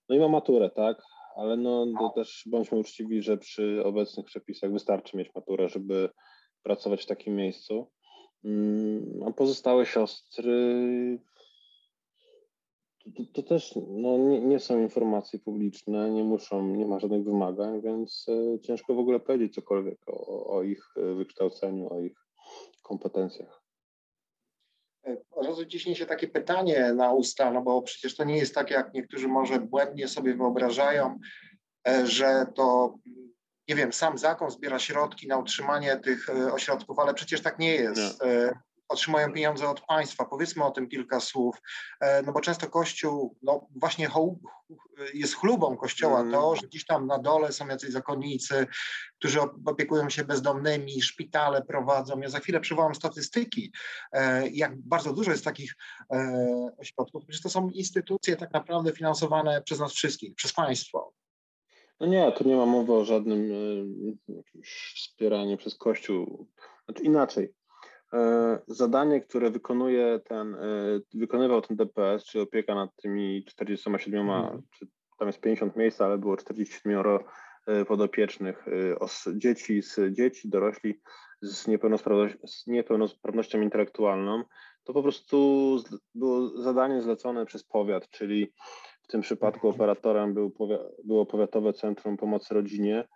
no 0.10 0.16
i 0.16 0.20
ma 0.20 0.28
maturę, 0.28 0.70
tak? 0.70 1.02
Ale 1.36 1.58
no 1.58 1.86
to 2.00 2.10
też 2.10 2.44
bądźmy 2.52 2.78
uczciwi, 2.78 3.22
że 3.22 3.38
przy 3.38 3.82
obecnych 3.86 4.26
przepisach 4.26 4.72
wystarczy 4.72 5.18
mieć 5.18 5.36
maturę, 5.36 5.70
żeby 5.70 6.10
pracować 6.64 7.04
w 7.04 7.08
takim 7.08 7.36
miejscu. 7.36 7.92
Mm, 8.46 9.20
a 9.28 9.32
pozostałe 9.32 9.86
siostry 9.86 11.20
to, 13.16 13.24
to 13.34 13.44
też 13.44 13.76
no, 13.88 14.18
nie, 14.18 14.42
nie, 14.42 14.60
są 14.60 14.80
informacje 14.80 15.40
publiczne, 15.40 16.10
nie 16.10 16.24
muszą, 16.24 16.68
nie 16.68 16.86
ma 16.86 17.00
żadnych 17.00 17.24
wymagań, 17.24 17.82
więc 17.82 18.26
e, 18.30 18.60
ciężko 18.60 18.94
w 18.94 19.00
ogóle 19.00 19.20
powiedzieć 19.20 19.56
cokolwiek 19.56 20.00
o, 20.08 20.46
o 20.46 20.64
ich 20.64 20.86
e, 20.98 21.14
wykształceniu, 21.14 21.94
o 21.94 22.00
ich 22.00 22.18
kompetencjach. 22.84 23.62
E, 25.08 25.18
od 25.32 25.46
razu 25.46 25.66
ciśnie 25.66 25.96
się 25.96 26.06
takie 26.06 26.28
pytanie 26.28 26.94
na 26.94 27.14
usta, 27.14 27.52
no 27.52 27.62
bo 27.62 27.82
przecież 27.82 28.16
to 28.16 28.24
nie 28.24 28.38
jest 28.38 28.56
tak, 28.56 28.72
jak 28.72 28.94
niektórzy 28.94 29.28
może 29.28 29.60
błędnie 29.60 30.08
sobie 30.08 30.34
wyobrażają, 30.34 31.20
że 32.04 32.46
to, 32.56 32.96
nie 33.70 33.76
wiem, 33.76 33.94
sam 33.94 34.18
zakon 34.18 34.52
zbiera 34.52 34.80
środki 34.80 35.28
na 35.28 35.38
utrzymanie 35.38 35.98
tych 35.98 36.28
ośrodków, 36.54 37.00
ale 37.00 37.14
przecież 37.14 37.42
tak 37.42 37.60
nie 37.60 37.76
jest. 37.76 38.24
Nie. 38.24 38.69
Otrzymują 38.90 39.34
pieniądze 39.34 39.70
od 39.70 39.82
państwa. 39.82 40.26
Powiedzmy 40.26 40.64
o 40.64 40.72
tym 40.72 40.90
kilka 40.90 41.20
słów, 41.20 41.56
e, 42.02 42.22
no 42.22 42.32
bo 42.32 42.42
często 42.42 42.70
Kościół, 42.70 43.38
no 43.42 43.68
właśnie 43.76 44.10
jest 45.14 45.36
chlubą 45.36 45.78
Kościoła 45.78 46.24
to, 46.32 46.48
Mm. 46.48 46.56
że 46.56 46.68
gdzieś 46.68 46.86
tam 46.86 47.08
na 47.08 47.20
dole 47.20 47.52
są 47.52 47.68
jacyś 47.68 47.92
zakonnicy, 47.92 48.68
którzy 49.20 49.40
opiekują 49.66 50.10
się 50.10 50.24
bezdomnymi, 50.24 51.02
szpitale 51.02 51.62
prowadzą. 51.62 52.20
Ja 52.20 52.30
za 52.30 52.40
chwilę 52.40 52.60
przywołam 52.60 52.96
statystyki, 52.96 53.72
e, 54.12 54.50
jak 54.50 54.82
bardzo 54.82 55.14
dużo 55.14 55.32
jest 55.32 55.44
takich 55.44 55.76
e, 56.14 56.38
ośrodków, 56.78 57.24
że 57.30 57.42
to 57.42 57.50
są 57.50 57.70
instytucje 57.70 58.36
tak 58.36 58.54
naprawdę 58.54 58.92
finansowane 58.92 59.62
przez 59.62 59.80
nas 59.80 59.94
wszystkich, 59.94 60.36
przez 60.36 60.54
państwo. 60.54 61.14
No 62.00 62.08
nie, 62.08 62.32
tu 62.32 62.48
nie 62.48 62.56
ma 62.56 62.66
mowy 62.66 62.94
o 62.94 63.06
żadnym 63.06 63.50
jakimś 64.28 64.94
wspieraniu 64.96 65.58
przez 65.58 65.76
Kościół. 65.76 66.48
Znaczy 66.86 67.04
inaczej. 67.04 67.54
E, 68.14 68.60
zadanie, 68.68 69.22
które 69.22 69.52
wykonuje 69.52 70.20
ten, 70.26 70.56
e, 70.56 70.60
wykonywał 71.14 71.62
ten 71.62 71.78
DPS, 71.78 72.26
czy 72.26 72.42
opieka 72.42 72.76
nad 72.76 72.96
tymi 72.96 73.44
47, 73.46 74.30
Mhm. 74.30 74.62
czy 74.72 74.88
tam 75.20 75.28
jest 75.28 75.40
50 75.42 75.76
miejsc, 75.76 76.02
ale 76.02 76.18
było 76.18 76.38
47 76.38 77.20
e, 77.68 77.86
podopiecznych, 77.86 78.66
os, 79.00 79.26
dzieci 79.36 79.82
z 79.82 80.00
dzieci, 80.12 80.50
dorośli 80.50 81.02
z, 81.42 81.68
niepełnosprawnością, 81.68 82.38
z 82.48 82.68
niepełnosprawnością 82.68 83.62
intelektualną, 83.62 84.44
to 84.84 84.94
po 84.94 85.04
prostu 85.04 85.78
było 86.16 86.48
zadanie 86.62 87.02
zlecone 87.02 87.46
przez 87.46 87.64
powiat, 87.64 88.10
czyli 88.10 88.54
w 89.04 89.08
tym 89.08 89.22
przypadku 89.22 89.68
Mhm. 89.68 89.76
operatorem 89.76 90.34
był, 90.34 90.50
powia- 90.50 90.90
było 91.04 91.26
Powiatowe 91.26 91.74
Centrum 91.74 92.18
Pomocy 92.18 92.54
Rodzinie. 92.54 93.08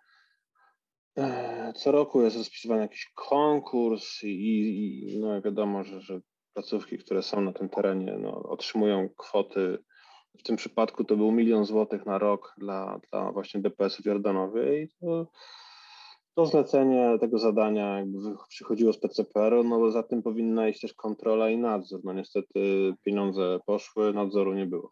E, 1.18 1.72
Co 1.76 1.92
roku 1.92 2.22
jest 2.22 2.36
rozpisywany 2.36 2.82
jakiś 2.82 3.12
konkurs 3.14 4.22
i, 4.22 5.12
i 5.12 5.18
no 5.20 5.42
wiadomo, 5.42 5.84
że, 5.84 6.00
że 6.00 6.20
placówki, 6.54 6.98
które 6.98 7.22
są 7.22 7.40
na 7.40 7.52
tym 7.52 7.68
terenie, 7.68 8.16
no, 8.18 8.42
otrzymują 8.42 9.08
kwoty. 9.16 9.78
W 10.38 10.42
tym 10.42 10.56
przypadku 10.56 11.04
to 11.04 11.16
był 11.16 11.32
milion 11.32 11.64
złotych 11.64 12.06
na 12.06 12.18
rok 12.18 12.54
dla, 12.58 13.00
dla 13.10 13.32
właśnie 13.32 13.60
DPS-u 13.60 14.02
w 14.02 14.06
Jordanowie 14.06 14.82
i 14.82 14.88
to, 14.88 15.26
to 16.34 16.46
zlecenie 16.46 17.18
tego 17.20 17.38
zadania 17.38 17.98
jakby 17.98 18.18
przychodziło 18.48 18.92
z 18.92 18.98
PCPR-u, 18.98 19.64
no 19.64 19.78
bo 19.78 19.90
za 19.90 20.02
tym 20.02 20.22
powinna 20.22 20.68
iść 20.68 20.80
też 20.80 20.94
kontrola 20.94 21.50
i 21.50 21.58
nadzór. 21.58 22.00
No 22.04 22.12
niestety 22.12 22.92
pieniądze 23.04 23.58
poszły, 23.66 24.12
nadzoru 24.12 24.54
nie 24.54 24.66
było. 24.66 24.90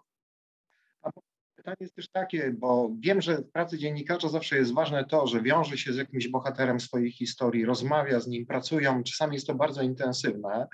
Pytanie 1.57 1.77
jest 1.81 1.95
też 1.95 2.11
takie, 2.11 2.55
bo 2.59 2.91
wiem, 3.01 3.21
że 3.21 3.37
w 3.37 3.51
pracy 3.51 3.79
dziennikarza 3.79 4.29
zawsze 4.29 4.57
jest 4.57 4.75
ważne 4.75 5.05
to, 5.05 5.27
że 5.27 5.43
wiąże 5.43 5.79
się 5.79 5.93
z 5.93 5.97
jakimś 5.97 6.29
bohaterem 6.29 6.81
swojej 6.81 7.13
historii, 7.13 7.65
rozmawia 7.65 8.21
z 8.21 8.27
nim, 8.27 8.47
pracują, 8.47 9.03
czasami 9.03 9.35
jest 9.35 9.47
to 9.47 9.55
bardzo 9.55 9.83
intensywne. 9.83 10.67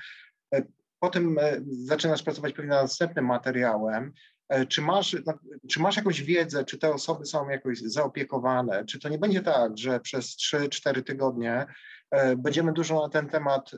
E, 0.54 0.62
Potem 1.00 1.38
e, 1.38 1.60
zaczynasz 1.68 2.22
pracować 2.22 2.52
pewnie 2.52 2.70
nad 2.70 2.82
następnym 2.82 3.26
materiałem. 3.26 4.12
E, 4.48 4.66
Czy 4.66 4.82
masz, 4.82 5.16
czy 5.70 5.80
masz 5.80 5.96
jakąś 5.96 6.22
wiedzę, 6.22 6.64
czy 6.64 6.78
te 6.78 6.94
osoby 6.94 7.26
są 7.26 7.48
jakoś 7.48 7.78
zaopiekowane? 7.78 8.84
Czy 8.84 8.98
to 8.98 9.08
nie 9.08 9.18
będzie 9.18 9.42
tak, 9.42 9.78
że 9.78 10.00
przez 10.00 10.36
3-4 10.36 11.02
tygodnie 11.02 11.66
będziemy 12.36 12.72
dużo 12.72 13.02
na 13.02 13.08
ten 13.08 13.28
temat 13.28 13.70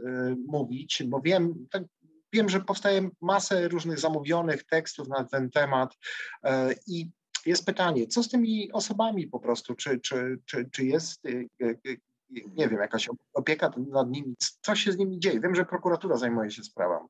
mówić? 0.46 1.02
Bo 1.06 1.20
wiem, 1.20 1.66
tak, 1.70 1.82
wiem, 2.32 2.48
że 2.48 2.60
powstaje 2.60 3.10
masę 3.20 3.68
różnych 3.68 3.98
zamówionych 3.98 4.64
tekstów 4.64 5.08
na 5.08 5.24
ten 5.24 5.50
temat 5.50 5.96
e, 6.44 6.74
i 6.86 7.10
jest 7.46 7.66
pytanie, 7.66 8.06
co 8.06 8.22
z 8.22 8.28
tymi 8.28 8.72
osobami 8.72 9.26
po 9.26 9.40
prostu? 9.40 9.74
Czy, 9.74 10.00
czy, 10.00 10.38
czy, 10.44 10.68
czy 10.72 10.84
jest, 10.84 11.26
y, 11.26 11.48
y, 11.62 12.00
nie 12.30 12.68
wiem, 12.68 12.80
jakaś 12.80 13.08
opieka 13.34 13.70
nad 13.76 14.10
nimi? 14.10 14.34
Co 14.60 14.74
się 14.74 14.92
z 14.92 14.98
nimi 14.98 15.18
dzieje? 15.18 15.40
Wiem, 15.40 15.54
że 15.54 15.64
prokuratura 15.64 16.16
zajmuje 16.16 16.50
się 16.50 16.62
sprawą. 16.62 17.08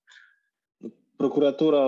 Prokuratura 1.16 1.80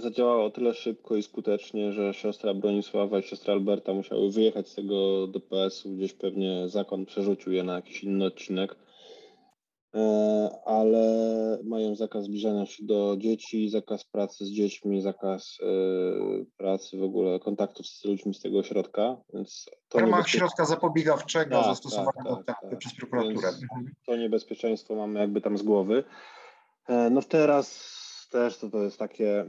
zadziałała 0.00 0.44
o 0.44 0.50
tyle 0.50 0.74
szybko 0.74 1.16
i 1.16 1.22
skutecznie, 1.22 1.92
że 1.92 2.14
siostra 2.14 2.54
Bronisława 2.54 3.18
i 3.18 3.22
siostra 3.22 3.54
Alberta 3.54 3.94
musiały 3.94 4.30
wyjechać 4.30 4.68
z 4.68 4.74
tego 4.74 5.26
DPS-u, 5.26 5.96
gdzieś 5.96 6.12
pewnie 6.12 6.68
zakon 6.68 7.06
przerzucił 7.06 7.52
je 7.52 7.62
na 7.62 7.74
jakiś 7.74 8.04
inny 8.04 8.24
odcinek, 8.24 8.76
E, 8.76 8.87
ale 10.64 11.58
mają 11.64 11.94
zakaz 11.96 12.24
zbliżania 12.24 12.66
się 12.66 12.84
do 12.86 13.16
dzieci, 13.18 13.68
zakaz 13.70 14.04
pracy 14.04 14.44
z 14.44 14.48
dziećmi, 14.50 15.02
zakaz 15.02 15.58
e, 15.62 15.66
pracy 16.56 16.98
w 16.98 17.02
ogóle, 17.02 17.38
kontaktów 17.40 17.86
z 17.86 18.04
ludźmi 18.04 18.34
z 18.34 18.40
tego 18.40 18.58
ośrodka, 18.58 19.16
więc 19.34 19.70
W 19.86 19.88
to 19.88 19.98
ramach 19.98 20.20
niebezpie- 20.20 20.38
środka 20.38 20.64
zapobiegawczego 20.64 21.56
Tak, 21.56 21.64
zastosowanego 21.64 22.36
tak, 22.36 22.46
tak, 22.60 22.70
tak, 22.70 22.78
przez 22.78 22.94
prokuraturę. 22.94 23.34
Więc- 23.34 23.62
Mhm. 23.62 23.94
to 24.06 24.16
niebezpieczeństwo 24.16 24.94
mamy 24.94 25.20
jakby 25.20 25.40
tam 25.40 25.58
z 25.58 25.62
głowy. 25.62 26.04
E, 26.88 27.10
No 27.10 27.22
teraz 27.22 27.98
też 28.30 28.58
to, 28.58 28.70
to 28.70 28.82
jest 28.82 28.98
takie. 28.98 29.44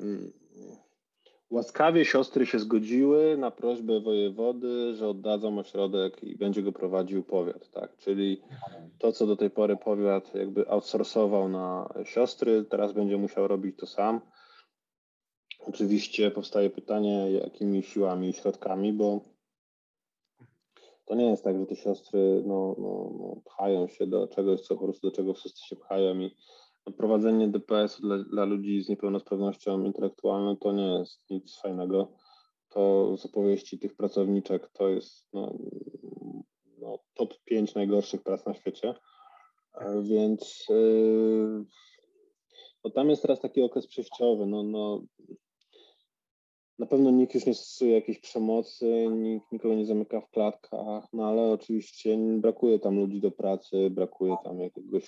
Łaskawie 1.49 2.05
siostry 2.05 2.45
się 2.45 2.59
zgodziły 2.59 3.37
na 3.37 3.51
prośbę 3.51 3.99
wojewody, 3.99 4.95
że 4.95 5.07
oddadzą 5.07 5.59
ośrodek 5.59 6.23
i 6.23 6.35
będzie 6.35 6.63
go 6.63 6.71
prowadził 6.71 7.23
powiat, 7.23 7.71
tak? 7.71 7.97
Czyli 7.97 8.41
to, 8.97 9.11
co 9.11 9.27
do 9.27 9.35
tej 9.35 9.49
pory 9.49 9.77
powiat 9.77 10.35
jakby 10.35 10.69
outsourcował 10.69 11.49
na 11.49 11.93
siostry, 12.03 12.65
teraz 12.65 12.93
będzie 12.93 13.17
musiał 13.17 13.47
robić 13.47 13.77
to 13.77 13.85
sam. 13.85 14.21
Oczywiście 15.59 16.31
powstaje 16.31 16.69
pytanie, 16.69 17.31
jakimi 17.31 17.83
siłami 17.83 18.29
i 18.29 18.33
środkami, 18.33 18.93
bo 18.93 19.21
to 21.05 21.15
nie 21.15 21.29
jest 21.29 21.43
tak, 21.43 21.59
że 21.59 21.65
te 21.65 21.75
siostry 21.75 22.43
no, 22.45 22.75
no, 22.77 23.11
no, 23.19 23.41
pchają 23.45 23.87
się 23.87 24.07
do 24.07 24.27
czegoś, 24.27 24.61
co 24.61 24.75
po 24.75 24.83
prostu 24.83 25.09
do 25.09 25.15
czego 25.15 25.33
wszyscy 25.33 25.67
się 25.67 25.75
pchają 25.75 26.19
i 26.19 26.35
prowadzenie 26.97 27.47
DPS-u 27.47 28.01
dla, 28.01 28.17
dla 28.23 28.45
ludzi 28.45 28.81
z 28.83 28.89
niepełnosprawnością 28.89 29.83
intelektualną 29.83 30.57
to 30.57 30.71
nie 30.71 30.99
jest 30.99 31.29
nic 31.29 31.59
fajnego. 31.61 32.11
To 32.69 33.17
z 33.17 33.25
opowieści 33.25 33.79
tych 33.79 33.95
pracowniczek 33.95 34.69
to 34.73 34.89
jest 34.89 35.27
no, 35.33 35.57
no, 36.79 36.99
top 37.13 37.33
5 37.45 37.75
najgorszych 37.75 38.23
prac 38.23 38.45
na 38.45 38.53
świecie. 38.53 38.93
E, 39.73 40.03
Więc 40.03 40.65
yy, 40.69 41.65
tam 42.93 43.09
jest 43.09 43.21
teraz 43.21 43.39
taki 43.39 43.61
okres 43.61 43.87
przejściowy. 43.87 44.45
No, 44.45 44.63
no, 44.63 45.01
na 46.79 46.85
pewno 46.85 47.11
nikt 47.11 47.35
już 47.35 47.45
nie 47.45 47.53
stosuje 47.53 47.91
jakiejś 47.91 48.19
przemocy, 48.19 49.07
nikt 49.11 49.51
nikogo 49.51 49.75
nie 49.75 49.85
zamyka 49.85 50.21
w 50.21 50.29
klatkach, 50.29 51.07
no 51.13 51.25
ale 51.25 51.41
oczywiście 51.51 52.17
brakuje 52.17 52.79
tam 52.79 52.99
ludzi 52.99 53.19
do 53.19 53.31
pracy, 53.31 53.89
brakuje 53.89 54.35
tam 54.43 54.59
jakiegoś 54.59 55.05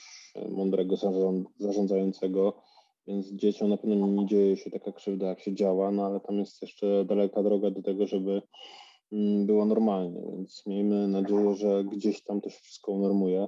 mądrego 0.49 0.95
zarząd, 0.95 1.47
zarządzającego, 1.59 2.53
więc 3.07 3.27
dzieciom 3.27 3.69
na 3.69 3.77
pewno 3.77 4.07
nie 4.07 4.25
dzieje 4.25 4.57
się 4.57 4.71
taka 4.71 4.91
krzywda, 4.91 5.27
jak 5.27 5.39
się 5.39 5.53
działa, 5.53 5.91
no 5.91 6.05
ale 6.05 6.19
tam 6.19 6.39
jest 6.39 6.61
jeszcze 6.61 7.05
daleka 7.05 7.43
droga 7.43 7.71
do 7.71 7.81
tego, 7.81 8.07
żeby 8.07 8.41
mm, 9.11 9.45
było 9.45 9.65
normalnie, 9.65 10.21
więc 10.31 10.63
miejmy 10.67 11.07
nadzieję, 11.07 11.55
że 11.55 11.83
gdzieś 11.83 12.23
tam 12.23 12.41
to 12.41 12.49
się 12.49 12.59
wszystko 12.59 12.91
unormuje 12.91 13.47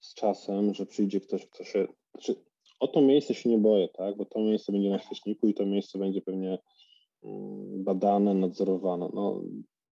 z 0.00 0.14
czasem, 0.14 0.74
że 0.74 0.86
przyjdzie 0.86 1.20
ktoś, 1.20 1.46
kto 1.46 1.64
się... 1.64 1.86
Znaczy, 2.12 2.34
o 2.80 2.88
to 2.88 3.00
miejsce 3.00 3.34
się 3.34 3.50
nie 3.50 3.58
boję, 3.58 3.88
tak, 3.88 4.16
bo 4.16 4.24
to 4.24 4.40
miejsce 4.40 4.72
będzie 4.72 4.90
na 4.90 4.98
świeczniku 4.98 5.48
i 5.48 5.54
to 5.54 5.66
miejsce 5.66 5.98
będzie 5.98 6.22
pewnie 6.22 6.58
badane, 7.84 8.34
nadzorowane. 8.34 9.08
No, 9.14 9.42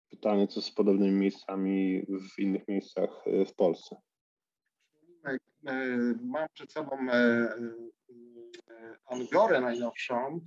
pytanie, 0.10 0.48
co 0.48 0.62
z 0.62 0.72
podobnymi 0.72 1.20
miejscami 1.20 2.06
w 2.36 2.40
innych 2.40 2.68
miejscach 2.68 3.28
y, 3.28 3.46
w 3.46 3.56
Polsce. 3.56 3.96
Mam 6.22 6.48
przed 6.54 6.72
sobą 6.72 6.98
e, 7.10 7.14
e, 7.14 7.74
Angorę 9.06 9.62
najnowszą 9.62 10.42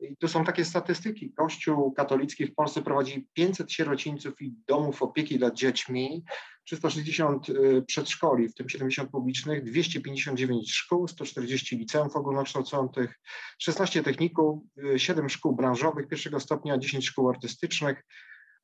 i 0.00 0.16
tu 0.16 0.28
są 0.28 0.44
takie 0.44 0.64
statystyki. 0.64 1.32
Kościół 1.32 1.92
katolicki 1.92 2.46
w 2.46 2.54
Polsce 2.54 2.82
prowadzi 2.82 3.28
500 3.32 3.72
sierocińców 3.72 4.42
i 4.42 4.54
domów 4.66 5.02
opieki 5.02 5.38
nad 5.38 5.54
dziećmi, 5.54 6.24
360 6.64 7.50
e, 7.50 7.82
przedszkoli, 7.82 8.48
w 8.48 8.54
tym 8.54 8.68
70 8.68 9.10
publicznych, 9.10 9.64
259 9.64 10.72
szkół, 10.72 11.08
140 11.08 11.76
liceów 11.76 12.16
ogólnokształcących, 12.16 13.20
16 13.58 14.02
techników, 14.02 14.62
e, 14.94 14.98
7 14.98 15.28
szkół 15.28 15.56
branżowych 15.56 16.08
pierwszego 16.08 16.40
stopnia, 16.40 16.78
10 16.78 17.06
szkół 17.06 17.28
artystycznych, 17.28 18.04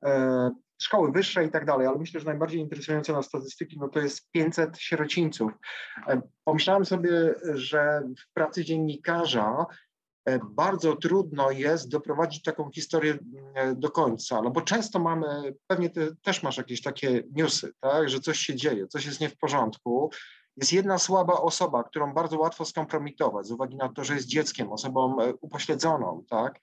e, 0.04 0.50
szkoły 0.82 1.12
wyższe 1.12 1.44
i 1.44 1.50
tak 1.50 1.64
dalej, 1.64 1.86
ale 1.86 1.98
myślę, 1.98 2.20
że 2.20 2.26
najbardziej 2.26 2.60
interesujące 2.60 3.12
nas 3.12 3.26
statystyki, 3.26 3.78
no 3.80 3.88
to 3.88 4.00
jest 4.00 4.30
500 4.30 4.78
sierocińców. 4.78 5.52
E, 6.08 6.20
Pomyślałem 6.44 6.84
sobie, 6.84 7.34
że 7.54 8.02
w 8.18 8.32
pracy 8.32 8.64
dziennikarza 8.64 9.66
e, 10.24 10.38
bardzo 10.50 10.96
trudno 10.96 11.50
jest 11.50 11.90
doprowadzić 11.90 12.42
taką 12.42 12.70
historię 12.70 13.18
e, 13.54 13.74
do 13.74 13.90
końca, 13.90 14.42
no 14.42 14.50
bo 14.50 14.60
często 14.60 14.98
mamy, 14.98 15.54
pewnie 15.66 15.90
ty 15.90 16.16
też 16.22 16.42
masz 16.42 16.56
jakieś 16.56 16.82
takie 16.82 17.22
newsy, 17.32 17.72
tak, 17.80 18.08
że 18.08 18.20
coś 18.20 18.38
się 18.38 18.54
dzieje, 18.54 18.86
coś 18.86 19.06
jest 19.06 19.20
nie 19.20 19.28
w 19.28 19.38
porządku, 19.38 20.10
jest 20.56 20.72
jedna 20.72 20.98
słaba 20.98 21.34
osoba, 21.34 21.84
którą 21.84 22.14
bardzo 22.14 22.38
łatwo 22.38 22.64
skompromitować 22.64 23.46
z 23.46 23.50
uwagi 23.50 23.76
na 23.76 23.88
to, 23.88 24.04
że 24.04 24.14
jest 24.14 24.26
dzieckiem, 24.26 24.72
osobą 24.72 25.16
upośledzoną, 25.40 26.24
tak, 26.30 26.60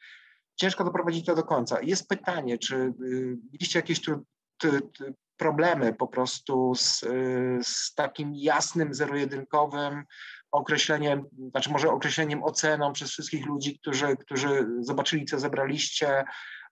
ciężko 0.56 0.84
doprowadzić 0.84 1.26
to 1.26 1.36
do 1.36 1.44
końca. 1.44 1.82
Jest 1.82 2.08
pytanie, 2.08 2.58
czy 2.58 2.76
y, 2.76 3.38
mieliście 3.54 3.80
jakieś 3.80 4.02
tu, 4.02 4.26
ty, 4.58 4.82
ty, 4.98 5.14
problemy 5.38 5.94
po 5.94 6.08
prostu 6.08 6.76
z, 6.76 7.04
y, 7.04 7.60
z 7.64 7.94
takim 7.94 8.32
jasnym, 8.36 8.94
zero-jedynkowym 8.94 10.04
określeniem, 10.52 11.26
znaczy 11.50 11.72
może 11.72 11.92
określeniem 11.92 12.44
oceną 12.44 12.94
przez 12.94 13.10
wszystkich 13.10 13.46
ludzi, 13.46 13.80
którzy, 13.80 14.18
którzy 14.18 14.68
zobaczyli, 14.80 15.26
co 15.26 15.40
zebraliście 15.40 16.24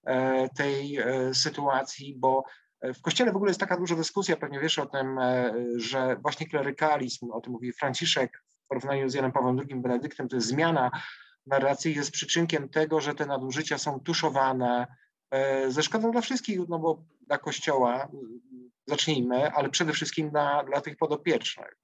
e, 0.06 0.48
tej 0.48 0.98
e, 0.98 1.34
sytuacji, 1.34 2.16
bo 2.18 2.44
w 2.82 3.00
Kościele 3.00 3.32
w 3.32 3.36
ogóle 3.36 3.50
jest 3.50 3.60
taka 3.60 3.76
duża 3.76 3.96
dyskusja, 3.96 4.36
pewnie 4.36 4.60
wiesz 4.60 4.78
o 4.78 4.86
tym, 4.86 5.18
że 5.76 6.16
właśnie 6.16 6.48
klerykalizm, 6.48 7.30
o 7.30 7.40
tym 7.40 7.52
mówi 7.52 7.72
Franciszek 7.72 8.42
w 8.64 8.68
porównaniu 8.68 9.08
z 9.08 9.14
Janem 9.14 9.32
Pawłem 9.32 9.58
II 9.58 9.80
Benedyktem, 9.80 10.28
to 10.28 10.36
jest 10.36 10.48
zmiana 10.48 10.90
narracji, 11.46 11.94
jest 11.94 12.10
przyczynkiem 12.10 12.68
tego, 12.68 13.00
że 13.00 13.14
te 13.14 13.26
nadużycia 13.26 13.78
są 13.78 14.00
tuszowane 14.00 14.86
ze 15.68 15.82
szkodą 15.82 16.10
dla 16.10 16.20
wszystkich, 16.20 16.58
no 16.68 16.78
bo 16.78 17.04
dla 17.26 17.38
Kościoła 17.38 18.08
zacznijmy, 18.86 19.52
ale 19.52 19.70
przede 19.70 19.92
wszystkim 19.92 20.30
dla, 20.30 20.64
dla 20.64 20.80
tych 20.80 20.96
podopiecznych. 20.96 21.78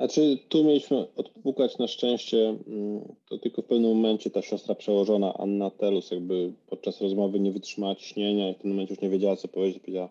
Znaczy, 0.00 0.38
tu 0.48 0.64
mieliśmy 0.64 1.14
odpukać 1.14 1.78
na 1.78 1.88
szczęście, 1.88 2.48
mm, 2.66 3.14
to 3.28 3.38
tylko 3.38 3.62
w 3.62 3.64
pewnym 3.64 3.96
momencie 3.96 4.30
ta 4.30 4.42
siostra 4.42 4.74
przełożona, 4.74 5.34
Anna 5.38 5.70
Telus, 5.70 6.10
jakby 6.10 6.52
podczas 6.66 7.00
rozmowy 7.00 7.40
nie 7.40 7.52
wytrzymała 7.52 7.94
ciśnienia 7.94 8.50
i 8.50 8.54
w 8.54 8.58
tym 8.58 8.70
momencie 8.70 8.94
już 8.94 9.02
nie 9.02 9.08
wiedziała, 9.08 9.36
co 9.36 9.48
powiedzieć. 9.48 9.78
Powiedziała, 9.82 10.08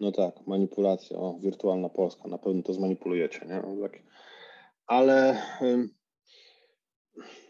no 0.00 0.12
tak, 0.12 0.46
manipulacja, 0.46 1.18
o, 1.18 1.38
wirtualna 1.40 1.88
Polska, 1.88 2.28
na 2.28 2.38
pewno 2.38 2.62
to 2.62 2.72
zmanipulujecie, 2.72 3.46
nie? 3.46 3.62
No 3.66 3.82
tak. 3.82 4.02
Ale 4.86 5.42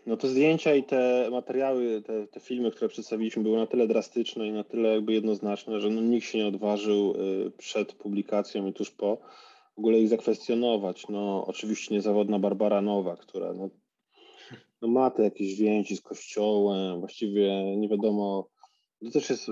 no 0.07 0.17
te 0.17 0.29
zdjęcia 0.29 0.75
i 0.75 0.83
te 0.85 1.29
materiały, 1.31 2.03
te, 2.03 2.27
te 2.27 2.41
filmy, 2.41 2.71
które 2.71 2.89
przedstawiliśmy, 2.89 3.43
były 3.43 3.57
na 3.57 3.67
tyle 3.67 3.87
drastyczne 3.87 4.47
i 4.47 4.53
na 4.53 4.65
tyle 4.65 4.89
jakby 4.89 5.13
jednoznaczne, 5.13 5.81
że 5.81 5.91
no 5.91 6.01
nikt 6.01 6.27
się 6.27 6.39
nie 6.39 6.47
odważył 6.47 7.15
y, 7.47 7.51
przed 7.51 7.93
publikacją 7.93 8.67
i 8.67 8.73
tuż 8.73 8.91
po 8.91 9.19
w 9.75 9.79
ogóle 9.79 9.99
ich 9.99 10.09
zakwestionować. 10.09 11.09
No 11.09 11.45
oczywiście 11.47 11.95
niezawodna 11.95 12.39
Barbara 12.39 12.83
Nowa, 12.83 13.17
która 13.17 13.55
no, 13.55 13.71
no 14.83 14.89
ma 14.89 15.11
te 15.11 15.23
jakieś 15.23 15.55
więzi 15.55 15.97
z 15.97 16.01
kościołem, 16.01 17.01
właściwie 17.01 17.77
nie 17.77 17.89
wiadomo, 17.89 18.49
to 19.05 19.11
też 19.11 19.31
jest 19.31 19.49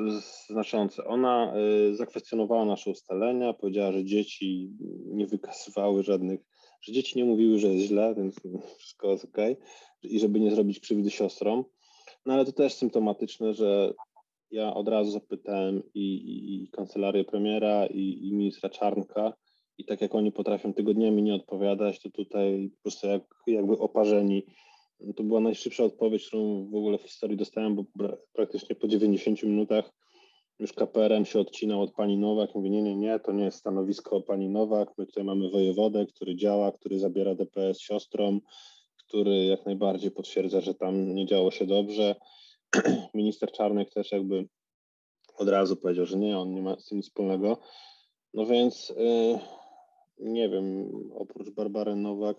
znaczące. 0.48 1.04
Ona 1.04 1.54
y, 1.90 1.96
zakwestionowała 1.96 2.64
nasze 2.64 2.90
ustalenia, 2.90 3.52
powiedziała, 3.52 3.92
że 3.92 4.04
dzieci 4.04 4.70
nie 5.06 5.26
wykazywały 5.26 6.02
żadnych, 6.02 6.40
że 6.80 6.92
dzieci 6.92 7.18
nie 7.18 7.24
mówiły, 7.24 7.58
że 7.58 7.68
jest 7.68 7.86
źle, 7.86 8.14
więc 8.14 8.40
wszystko 8.78 9.10
jest 9.10 9.24
ok 9.24 9.36
i 10.02 10.20
żeby 10.20 10.40
nie 10.40 10.50
zrobić 10.50 10.80
krzywdy 10.80 11.10
siostrom. 11.10 11.64
No 12.26 12.34
ale 12.34 12.44
to 12.44 12.52
też 12.52 12.74
symptomatyczne, 12.74 13.54
że 13.54 13.94
ja 14.50 14.74
od 14.74 14.88
razu 14.88 15.10
zapytałem 15.10 15.82
i, 15.94 16.14
i, 16.14 16.64
i 16.64 16.68
kancelarię 16.68 17.24
premiera, 17.24 17.86
i, 17.86 18.28
i 18.28 18.32
ministra 18.32 18.68
Czarnka, 18.68 19.32
i 19.78 19.84
tak 19.84 20.00
jak 20.00 20.14
oni 20.14 20.32
potrafią 20.32 20.74
tygodniami 20.74 21.22
nie 21.22 21.34
odpowiadać, 21.34 22.00
to 22.00 22.10
tutaj 22.10 22.70
po 22.76 22.82
prostu 22.82 23.06
jak, 23.06 23.22
jakby 23.46 23.78
oparzeni. 23.78 24.46
To 25.16 25.22
była 25.22 25.40
najszybsza 25.40 25.84
odpowiedź, 25.84 26.26
którą 26.26 26.70
w 26.70 26.74
ogóle 26.74 26.98
w 26.98 27.02
historii 27.02 27.36
dostałem, 27.36 27.74
bo 27.74 27.84
praktycznie 28.32 28.76
po 28.76 28.88
90 28.88 29.42
minutach 29.42 29.92
już 30.60 30.72
KPRM 30.72 31.24
się 31.24 31.40
odcinał 31.40 31.82
od 31.82 31.92
pani 31.92 32.18
Nowak. 32.18 32.54
Mówi, 32.54 32.70
nie, 32.70 32.82
nie, 32.82 32.96
nie, 32.96 33.20
to 33.20 33.32
nie 33.32 33.44
jest 33.44 33.58
stanowisko 33.58 34.20
pani 34.20 34.48
Nowak. 34.48 34.88
My 34.98 35.06
tutaj 35.06 35.24
mamy 35.24 35.50
wojewodę, 35.50 36.06
który 36.06 36.36
działa, 36.36 36.72
który 36.72 36.98
zabiera 36.98 37.34
DPS 37.34 37.80
siostrom, 37.80 38.40
który 38.96 39.44
jak 39.44 39.66
najbardziej 39.66 40.10
potwierdza, 40.10 40.60
że 40.60 40.74
tam 40.74 41.14
nie 41.14 41.26
działo 41.26 41.50
się 41.50 41.66
dobrze. 41.66 42.14
Minister 43.14 43.52
Czarnek 43.52 43.90
też 43.90 44.12
jakby 44.12 44.48
od 45.38 45.48
razu 45.48 45.76
powiedział, 45.76 46.06
że 46.06 46.18
nie, 46.18 46.38
on 46.38 46.54
nie 46.54 46.62
ma 46.62 46.76
z 46.80 46.86
tym 46.86 46.98
nic 46.98 47.06
wspólnego. 47.06 47.58
No 48.34 48.46
więc 48.46 48.88
yy, 48.96 49.38
nie 50.18 50.48
wiem, 50.48 50.90
oprócz 51.14 51.50
Barbary 51.50 51.96
Nowak, 51.96 52.36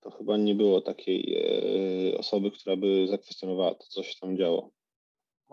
to 0.00 0.10
chyba 0.10 0.36
nie 0.36 0.54
było 0.54 0.80
takiej 0.80 1.30
yy, 1.30 2.18
osoby, 2.18 2.50
która 2.50 2.76
by 2.76 3.06
zakwestionowała 3.08 3.74
to, 3.74 3.84
co 3.88 4.02
się 4.02 4.14
tam 4.20 4.36
działo. 4.36 4.70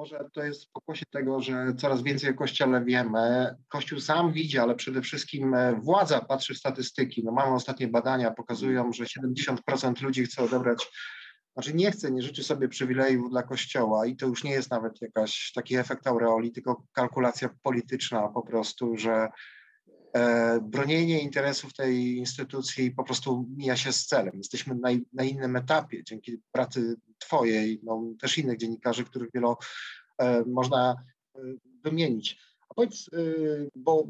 Może 0.02 0.30
to 0.34 0.44
jest 0.44 0.72
pokłosie 0.72 1.06
tego, 1.12 1.42
że 1.42 1.74
coraz 1.78 2.04
więcej 2.04 2.30
o 2.30 2.34
Kościele 2.34 2.84
wiemy. 2.86 3.56
Kościół 3.68 4.00
sam 4.00 4.34
widzi, 4.34 4.60
ale 4.60 4.76
przede 4.76 5.02
wszystkim 5.02 5.54
e, 5.54 5.76
władza 5.76 6.22
patrzy 6.22 6.54
w 6.54 6.58
statystyki. 6.58 7.24
No 7.24 7.32
mamy 7.32 7.54
ostatnie 7.54 7.88
badania, 7.88 8.32
pokazują, 8.32 8.94
że 8.94 9.04
70% 9.04 10.02
ludzi 10.02 10.24
chce 10.24 10.44
odebrać, 10.44 10.92
znaczy 11.54 11.74
nie 11.74 11.92
chce, 11.92 12.12
nie 12.12 12.22
życzy 12.22 12.44
sobie 12.44 12.68
przywilejów 12.68 13.30
dla 13.30 13.44
Kościoła 13.44 14.06
i 14.06 14.16
to 14.16 14.28
już 14.28 14.44
nie 14.44 14.52
jest 14.52 14.72
nawet 14.72 15.02
jakaś 15.02 15.52
taki 15.56 15.76
efekt 15.76 16.08
aureoli, 16.08 16.52
tylko 16.52 16.84
kalkulacja 16.94 17.50
polityczna 17.64 18.28
po 18.28 18.42
prostu, 18.42 18.98
że 18.98 19.30
bronienie 20.62 21.20
interesów 21.20 21.74
tej 21.74 22.18
instytucji 22.18 22.92
po 22.92 23.04
prostu 23.04 23.46
mija 23.58 23.78
się 23.78 23.94
z 23.94 24.06
celem. 24.06 24.38
Jesteśmy 24.38 24.76
na, 24.76 24.90
na 25.14 25.24
innym 25.24 25.56
etapie 25.56 26.04
dzięki 26.04 26.38
pracy 26.52 26.96
Twojej, 27.18 27.80
no, 27.84 28.04
też 28.22 28.38
innych 28.38 28.58
dziennikarzy, 28.58 29.04
których 29.04 29.30
wielo 29.34 29.58
e, 30.18 30.44
można 30.46 30.96
e, 31.36 31.40
wymienić. 31.84 32.40
A 32.70 32.74
powiedz, 32.74 33.10
e, 33.14 33.18
bo 33.76 34.08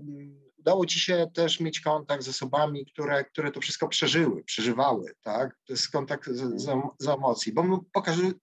udało 0.58 0.86
Ci 0.86 1.00
się 1.00 1.28
też 1.34 1.60
mieć 1.60 1.80
kontakt 1.80 2.24
z 2.24 2.30
osobami, 2.30 2.86
które, 2.86 3.24
które 3.24 3.52
to 3.52 3.62
wszystko 3.62 3.88
przeżyły, 3.88 4.44
przeżywały, 4.44 5.14
tak? 5.22 5.58
To 5.66 5.74
jest 5.74 5.92
kontakt 5.92 6.30
z, 6.30 6.62
z, 6.62 6.70
z 7.00 7.08
emocji, 7.08 7.54
bo 7.54 7.64
my 7.64 7.78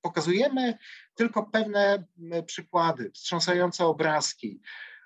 pokazujemy 0.00 0.78
tylko 1.14 1.42
pewne 1.42 2.04
przykłady, 2.46 3.10
wstrząsające 3.10 3.86
obrazki, 3.86 4.60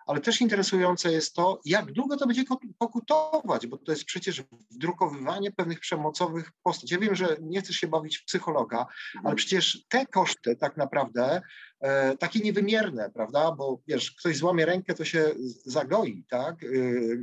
ale 0.07 0.21
też 0.21 0.41
interesujące 0.41 1.13
jest 1.13 1.35
to, 1.35 1.61
jak 1.65 1.93
długo 1.93 2.17
to 2.17 2.27
będzie 2.27 2.45
pokutować, 2.79 3.67
bo 3.67 3.79
to 3.79 3.93
jest 3.93 4.05
przecież 4.05 4.43
wdrukowywanie 4.71 5.53
pewnych 5.53 5.81
przemocowych 5.81 6.51
postaci. 6.63 6.95
Ja 6.95 7.01
wiem, 7.01 7.15
że 7.15 7.37
nie 7.41 7.61
chcesz 7.61 7.77
się 7.77 7.87
bawić 7.87 8.19
w 8.19 8.25
psychologa, 8.25 8.79
ale 8.79 9.19
mhm. 9.19 9.37
przecież 9.37 9.85
te 9.89 10.07
koszty 10.07 10.57
tak 10.57 10.77
naprawdę 10.77 11.43
e, 11.81 12.17
takie 12.17 12.41
niewymierne, 12.41 13.11
prawda, 13.15 13.53
bo 13.53 13.81
wiesz, 13.89 14.11
ktoś 14.11 14.37
złamie 14.37 14.67
rękę, 14.67 14.95
to 14.95 15.05
się 15.05 15.35
zagoi, 15.65 16.25
tak, 16.31 16.65
e, 16.65 16.67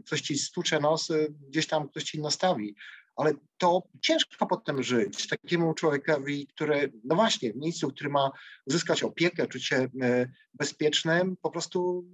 ktoś 0.05 0.21
ci 0.21 0.37
stucze 0.37 0.79
nos, 0.79 1.07
gdzieś 1.49 1.67
tam 1.67 1.89
ktoś 1.89 2.03
ci 2.03 2.21
nastawi, 2.21 2.75
ale 3.19 3.33
to 3.57 3.83
ciężko 4.01 4.45
potem 4.45 4.83
żyć 4.83 5.27
takiemu 5.27 5.73
człowiekowi, 5.73 6.47
który, 6.47 6.93
no 7.03 7.15
właśnie, 7.15 7.53
w 7.53 7.55
miejscu, 7.55 7.87
który 7.87 8.09
ma 8.09 8.31
uzyskać 8.65 9.03
opiekę, 9.03 9.47
czuć 9.47 9.65
się 9.65 9.87
e, 10.01 10.29
bezpiecznym, 10.53 11.37
po 11.41 11.51
prostu 11.51 12.05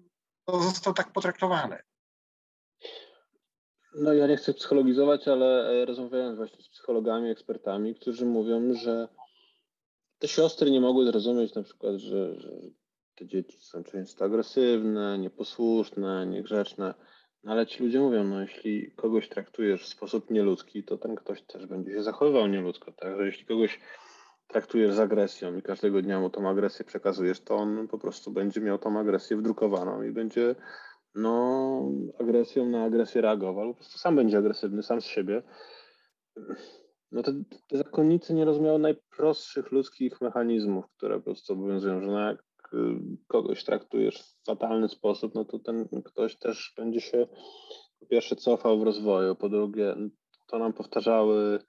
został 0.48 0.94
tak 0.94 1.12
potraktowany. 1.12 1.78
No 3.96 4.14
ja 4.14 4.28
nie 4.28 4.38
chcę 4.38 4.54
psychologizować, 4.54 5.28
ale 5.28 5.70
e, 5.70 5.86
rozmawiałem 5.86 6.36
właśnie 6.36 6.64
z 6.64 6.70
psychologami, 6.70 7.30
ekspertami, 7.30 7.96
którzy 7.96 8.26
mówią, 8.26 8.74
że 8.74 9.08
te 10.20 10.28
siostry 10.28 10.72
nie 10.72 10.82
mogły 10.82 11.06
zrozumieć 11.06 11.56
na 11.56 11.64
przykład, 11.64 11.96
że, 11.96 12.40
że 12.40 12.52
te 13.16 13.26
dzieci 13.26 13.58
są 13.62 13.84
często 13.84 14.26
agresywne, 14.26 15.20
nieposłuszne, 15.20 16.26
niegrzeczne. 16.26 16.94
No 17.44 17.52
ale 17.52 17.68
ci 17.68 17.84
ludzie 17.84 18.00
mówią, 18.00 18.24
no 18.24 18.42
jeśli 18.42 18.92
kogoś 18.92 19.30
traktujesz 19.30 19.84
w 19.84 19.88
sposób 19.88 20.32
nieludzki, 20.32 20.84
to 20.84 20.98
ten 20.98 21.16
ktoś 21.16 21.42
też 21.42 21.66
będzie 21.66 21.92
się 21.92 22.04
zachowywał 22.04 22.48
nieludzko, 22.48 22.92
tak? 22.92 23.18
Że 23.18 23.26
jeśli 23.26 23.46
kogoś 23.46 23.80
traktujesz 24.48 24.94
z 24.94 25.00
agresją 25.00 25.58
i 25.58 25.62
każdego 25.62 26.02
dnia 26.02 26.20
mu 26.20 26.30
tą 26.30 26.50
agresję 26.50 26.86
przekazujesz, 26.86 27.40
to 27.40 27.56
on 27.56 27.88
po 27.88 27.98
prostu 27.98 28.32
będzie 28.32 28.62
miał 28.62 28.78
tą 28.78 29.00
agresję 29.00 29.38
wdrukowaną 29.38 30.04
i 30.04 30.12
będzie 30.12 30.56
no, 31.16 31.92
agresją 32.20 32.66
na 32.66 32.84
agresję 32.84 33.22
reagował, 33.22 33.68
po 33.68 33.74
prostu 33.74 33.98
sam 33.98 34.16
będzie 34.16 34.38
agresywny, 34.38 34.84
sam 34.84 35.02
z 35.02 35.06
siebie. 35.06 35.44
No 37.12 37.24
te, 37.24 37.34
te 37.68 37.78
zakonnicy 37.78 38.34
nie 38.34 38.46
rozumieją 38.46 38.78
najprostszych 38.78 39.72
ludzkich 39.72 40.22
mechanizmów, 40.22 40.86
które 40.98 41.18
po 41.18 41.24
prostu 41.24 41.54
obowiązują, 41.54 42.02
że 42.02 42.08
no 42.08 42.20
jak 42.20 42.44
y, 42.74 42.78
kogoś 43.28 43.64
traktujesz 43.64 44.22
w 44.22 44.46
fatalny 44.46 44.90
sposób, 44.90 45.36
no 45.36 45.46
to 45.46 45.60
ten 45.60 45.88
ktoś 46.06 46.38
też 46.38 46.74
będzie 46.78 47.02
się 47.02 47.28
po 48.00 48.06
pierwsze 48.06 48.36
cofał 48.36 48.80
w 48.80 48.84
rozwoju, 48.84 49.36
po 49.36 49.50
drugie 49.50 49.96
to 50.48 50.60
nam 50.60 50.74
powtarzały 50.74 51.60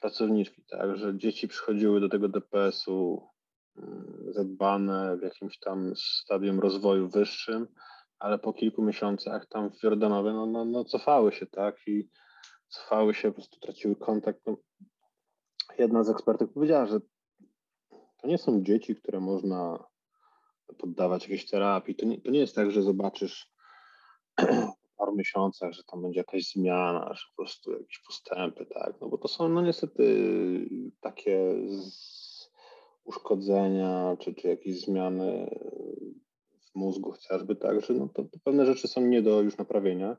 pracowniczki, 0.00 0.62
tak, 0.70 0.96
że 0.96 1.18
dzieci 1.18 1.48
przychodziły 1.48 2.00
do 2.00 2.08
tego 2.08 2.28
DPS-u 2.28 3.28
mm, 3.76 4.26
zadbane 4.28 5.16
w 5.16 5.22
jakimś 5.22 5.58
tam 5.58 5.92
stadium 5.96 6.60
rozwoju 6.60 7.08
wyższym, 7.08 7.66
ale 8.18 8.38
po 8.38 8.52
kilku 8.52 8.82
miesiącach 8.82 9.46
tam 9.48 9.70
w 9.70 9.82
Jordanowie 9.82 10.32
no, 10.32 10.46
no, 10.46 10.64
no 10.64 10.84
cofały 10.84 11.32
się, 11.32 11.46
tak, 11.46 11.76
i 11.86 12.08
cofały 12.68 13.14
się, 13.14 13.28
po 13.28 13.34
prostu 13.34 13.60
traciły 13.60 13.96
kontakt. 13.96 14.40
No, 14.46 14.56
jedna 15.78 16.04
z 16.04 16.10
ekspertek 16.10 16.52
powiedziała, 16.52 16.86
że 16.86 17.00
to 18.16 18.28
nie 18.28 18.38
są 18.38 18.62
dzieci, 18.62 18.96
które 18.96 19.20
można 19.20 19.84
poddawać 20.78 21.22
jakiejś 21.22 21.46
terapii. 21.46 21.94
To 21.94 22.06
nie, 22.06 22.20
to 22.20 22.30
nie 22.30 22.40
jest 22.40 22.54
tak, 22.54 22.70
że 22.70 22.82
zobaczysz 22.82 23.52
paru 24.96 25.16
miesiącach, 25.16 25.72
że 25.72 25.84
tam 25.84 26.02
będzie 26.02 26.20
jakaś 26.20 26.52
zmiana, 26.52 27.14
że 27.14 27.22
po 27.30 27.42
prostu 27.42 27.72
jakieś 27.72 27.98
postępy, 28.06 28.66
tak, 28.66 28.94
no 29.00 29.08
bo 29.08 29.18
to 29.18 29.28
są 29.28 29.48
no 29.48 29.62
niestety 29.62 30.04
takie 31.00 31.54
uszkodzenia, 33.04 34.16
czy, 34.20 34.34
czy 34.34 34.48
jakieś 34.48 34.80
zmiany 34.80 35.50
w 36.72 36.74
mózgu 36.74 37.12
chociażby, 37.12 37.56
tak, 37.56 37.80
że 37.80 37.94
no 37.94 38.08
to, 38.08 38.22
to 38.24 38.38
pewne 38.44 38.66
rzeczy 38.66 38.88
są 38.88 39.00
nie 39.00 39.22
do 39.22 39.42
już 39.42 39.58
naprawienia, 39.58 40.16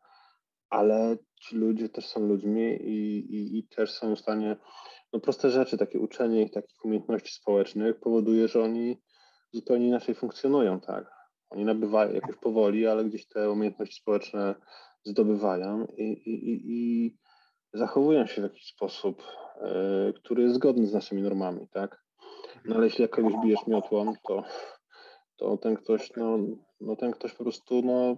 ale 0.70 1.18
ci 1.42 1.56
ludzie 1.56 1.90
też 1.90 2.06
są 2.06 2.28
ludźmi 2.28 2.76
i, 2.82 3.18
i, 3.36 3.60
i 3.60 3.68
też 3.68 3.92
są 3.92 4.16
w 4.16 4.20
stanie 4.20 4.58
no 5.14 5.20
proste 5.20 5.50
rzeczy, 5.50 5.78
takie 5.78 6.00
uczenie 6.00 6.42
ich 6.42 6.52
takich 6.52 6.86
umiejętności 6.86 7.34
społecznych 7.34 8.00
powoduje, 8.00 8.48
że 8.48 8.64
oni 8.64 9.02
zupełnie 9.52 9.88
inaczej 9.88 10.16
funkcjonują, 10.16 10.80
tak. 10.80 11.17
Oni 11.50 11.66
nabywają 11.66 12.14
jakoś 12.14 12.36
powoli, 12.36 12.88
ale 12.88 13.06
gdzieś 13.06 13.28
te 13.28 13.52
umiejętności 13.52 14.02
społeczne 14.02 14.56
zdobywają 15.04 15.86
i, 15.98 16.04
i, 16.04 16.62
i 16.66 17.18
zachowują 17.74 18.28
się 18.28 18.42
w 18.42 18.44
jakiś 18.44 18.66
sposób, 18.66 19.24
y, 20.10 20.14
który 20.14 20.44
jest 20.44 20.56
zgodny 20.56 20.88
z 20.88 20.94
naszymi 20.94 21.22
normami, 21.22 21.68
tak. 21.72 22.04
No 22.66 22.76
ale 22.76 22.86
jeśli 22.86 23.10
kogoś 23.10 23.34
bijesz 23.44 23.68
miotłą, 23.68 24.14
to, 24.28 24.44
to 25.38 25.58
ten 25.58 25.76
ktoś, 25.76 26.16
no, 26.16 26.38
no 26.82 26.96
ten 26.96 27.12
ktoś 27.12 27.34
po 27.34 27.44
prostu, 27.44 27.82
no 27.82 28.18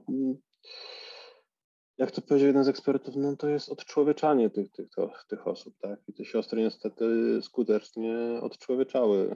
jak 1.97 2.11
to 2.11 2.21
powiedział 2.21 2.47
jeden 2.47 2.63
z 2.63 2.67
ekspertów, 2.67 3.15
no 3.15 3.35
to 3.37 3.47
jest 3.47 3.69
odczłowieczanie 3.69 4.49
tych, 4.49 4.71
tych, 4.71 4.87
tych 5.29 5.47
osób, 5.47 5.75
tak? 5.81 5.99
I 6.07 6.13
te 6.13 6.25
siostry 6.25 6.61
niestety 6.61 7.39
skutecznie 7.41 8.39
odczłowieczały 8.41 9.35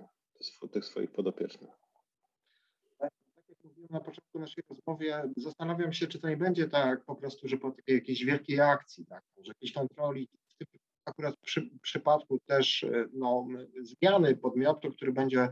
tych 0.72 0.86
swoich 0.86 1.12
podopiecznych. 1.12 1.83
Na 3.90 4.00
początku 4.00 4.40
naszej 4.40 4.64
rozmowy, 4.70 5.06
zastanawiam 5.38 5.94
się, 5.94 6.08
czy 6.08 6.20
to 6.20 6.30
nie 6.30 6.38
będzie 6.38 6.68
tak 6.68 7.06
po 7.06 7.16
prostu, 7.16 7.48
że 7.48 7.58
po 7.58 7.72
takiej 7.72 7.96
jakiejś 7.96 8.26
wielkiej 8.26 8.60
akcji, 8.60 9.06
tak, 9.06 9.24
że 9.38 9.48
jakiejś 9.48 9.74
kontroli, 9.74 10.28
w 10.50 10.58
tym 10.58 10.68
akurat 11.06 11.38
przy, 11.38 11.70
przypadku 11.82 12.40
też 12.46 12.86
no, 13.14 13.48
zmiany 13.82 14.36
podmiotu, 14.36 14.92
który 14.92 15.12
będzie 15.12 15.50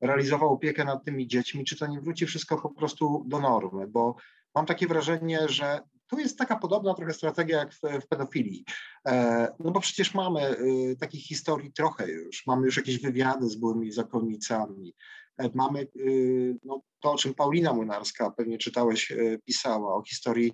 realizował 0.00 0.52
opiekę 0.52 0.84
nad 0.84 1.04
tymi 1.04 1.26
dziećmi, 1.26 1.64
czy 1.64 1.76
to 1.76 1.86
nie 1.86 2.00
wróci 2.00 2.26
wszystko 2.26 2.58
po 2.58 2.70
prostu 2.70 3.24
do 3.26 3.40
normy, 3.40 3.86
bo 3.86 4.16
mam 4.54 4.66
takie 4.66 4.86
wrażenie, 4.86 5.48
że 5.48 5.80
tu 6.06 6.18
jest 6.18 6.38
taka 6.38 6.56
podobna 6.56 6.94
trochę 6.94 7.12
strategia 7.12 7.58
jak 7.58 7.74
w, 7.74 7.80
w 7.80 8.08
pedofilii. 8.08 8.64
E, 9.06 9.48
no 9.60 9.70
bo 9.70 9.80
przecież 9.80 10.14
mamy 10.14 10.58
y, 10.58 10.96
takich 11.00 11.24
historii 11.24 11.72
trochę 11.72 12.10
już. 12.10 12.46
Mamy 12.46 12.66
już 12.66 12.76
jakieś 12.76 13.00
wywiady 13.00 13.48
z 13.48 13.56
byłymi 13.56 13.92
zakonnicami. 13.92 14.94
E, 15.38 15.50
mamy 15.54 15.86
y, 15.96 16.56
no, 16.64 16.82
to, 17.00 17.12
o 17.12 17.16
czym 17.16 17.34
Paulina 17.34 17.72
Młynarska, 17.72 18.30
pewnie 18.30 18.58
czytałeś, 18.58 19.12
e, 19.12 19.38
pisała, 19.44 19.94
o 19.94 20.02
historii 20.02 20.52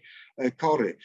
Kory. 0.57 0.97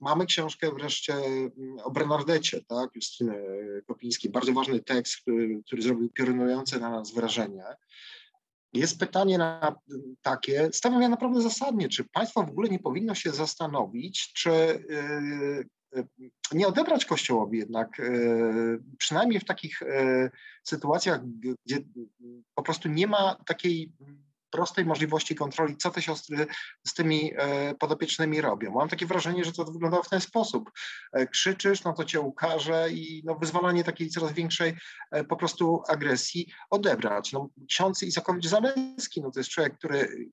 Mamy 0.00 0.26
książkę 0.26 0.70
wreszcie 0.74 1.14
mm, 1.14 1.52
o 1.84 1.90
Bernardecie, 1.90 2.60
tak, 2.68 2.90
Justyny 2.94 3.42
Kopińskiej. 3.86 4.30
Bardzo 4.30 4.52
ważny 4.52 4.80
tekst, 4.80 5.16
który, 5.16 5.62
który 5.66 5.82
zrobił 5.82 6.10
piorunujące 6.10 6.80
na 6.80 6.90
nas 6.90 7.14
wrażenie. 7.14 7.64
Jest 8.72 8.98
pytanie 8.98 9.38
na 9.38 9.74
takie, 10.22 10.68
stawiam 10.72 11.02
ja 11.02 11.08
naprawdę 11.08 11.40
zasadnie, 11.40 11.88
czy 11.88 12.04
państwo 12.04 12.42
w 12.42 12.50
ogóle 12.50 12.68
nie 12.68 12.78
powinno 12.78 13.14
się 13.14 13.30
zastanowić, 13.30 14.32
czy 14.32 14.84
nie 16.52 16.66
odebrać 16.66 17.04
Kościołowi 17.04 17.58
jednak, 17.58 17.98
yy, 17.98 18.82
przynajmniej 18.98 19.40
w 19.40 19.44
takich 19.44 19.82
sytuacjach, 20.64 21.20
gdzie 21.66 21.78
po 22.54 22.62
prostu 22.62 22.88
nie 22.88 23.06
ma 23.06 23.36
takiej 23.46 23.92
prostej 24.54 24.84
możliwości 24.84 25.34
kontroli, 25.34 25.76
co 25.76 25.90
te 25.90 26.02
siostry 26.02 26.46
z 26.86 26.94
tymi 26.94 27.32
podopiecznymi 27.78 28.40
robią. 28.40 28.72
Mam 28.72 28.88
takie 28.88 29.06
wrażenie, 29.06 29.44
że 29.44 29.52
to 29.52 29.64
wyglądało 29.64 30.02
w 30.02 30.08
ten 30.08 30.20
sposób. 30.20 30.70
E, 31.12 31.26
krzyczysz, 31.26 31.84
no 31.84 31.92
to 31.92 32.04
cię 32.04 32.20
ukaże 32.20 32.88
i 32.90 33.22
no, 33.24 33.34
wyzwalanie 33.34 33.84
takiej 33.84 34.08
coraz 34.08 34.32
większej 34.32 34.76
e, 35.10 35.24
po 35.24 35.36
prostu 35.36 35.82
agresji 35.88 36.52
odebrać. 36.70 37.32
No, 37.32 37.48
ksiądz 37.68 38.02
Izakowicz-Zaleski, 38.02 39.22
no 39.22 39.30
to 39.30 39.40
jest 39.40 39.50
człowiek, 39.50 39.78
który 39.78 40.28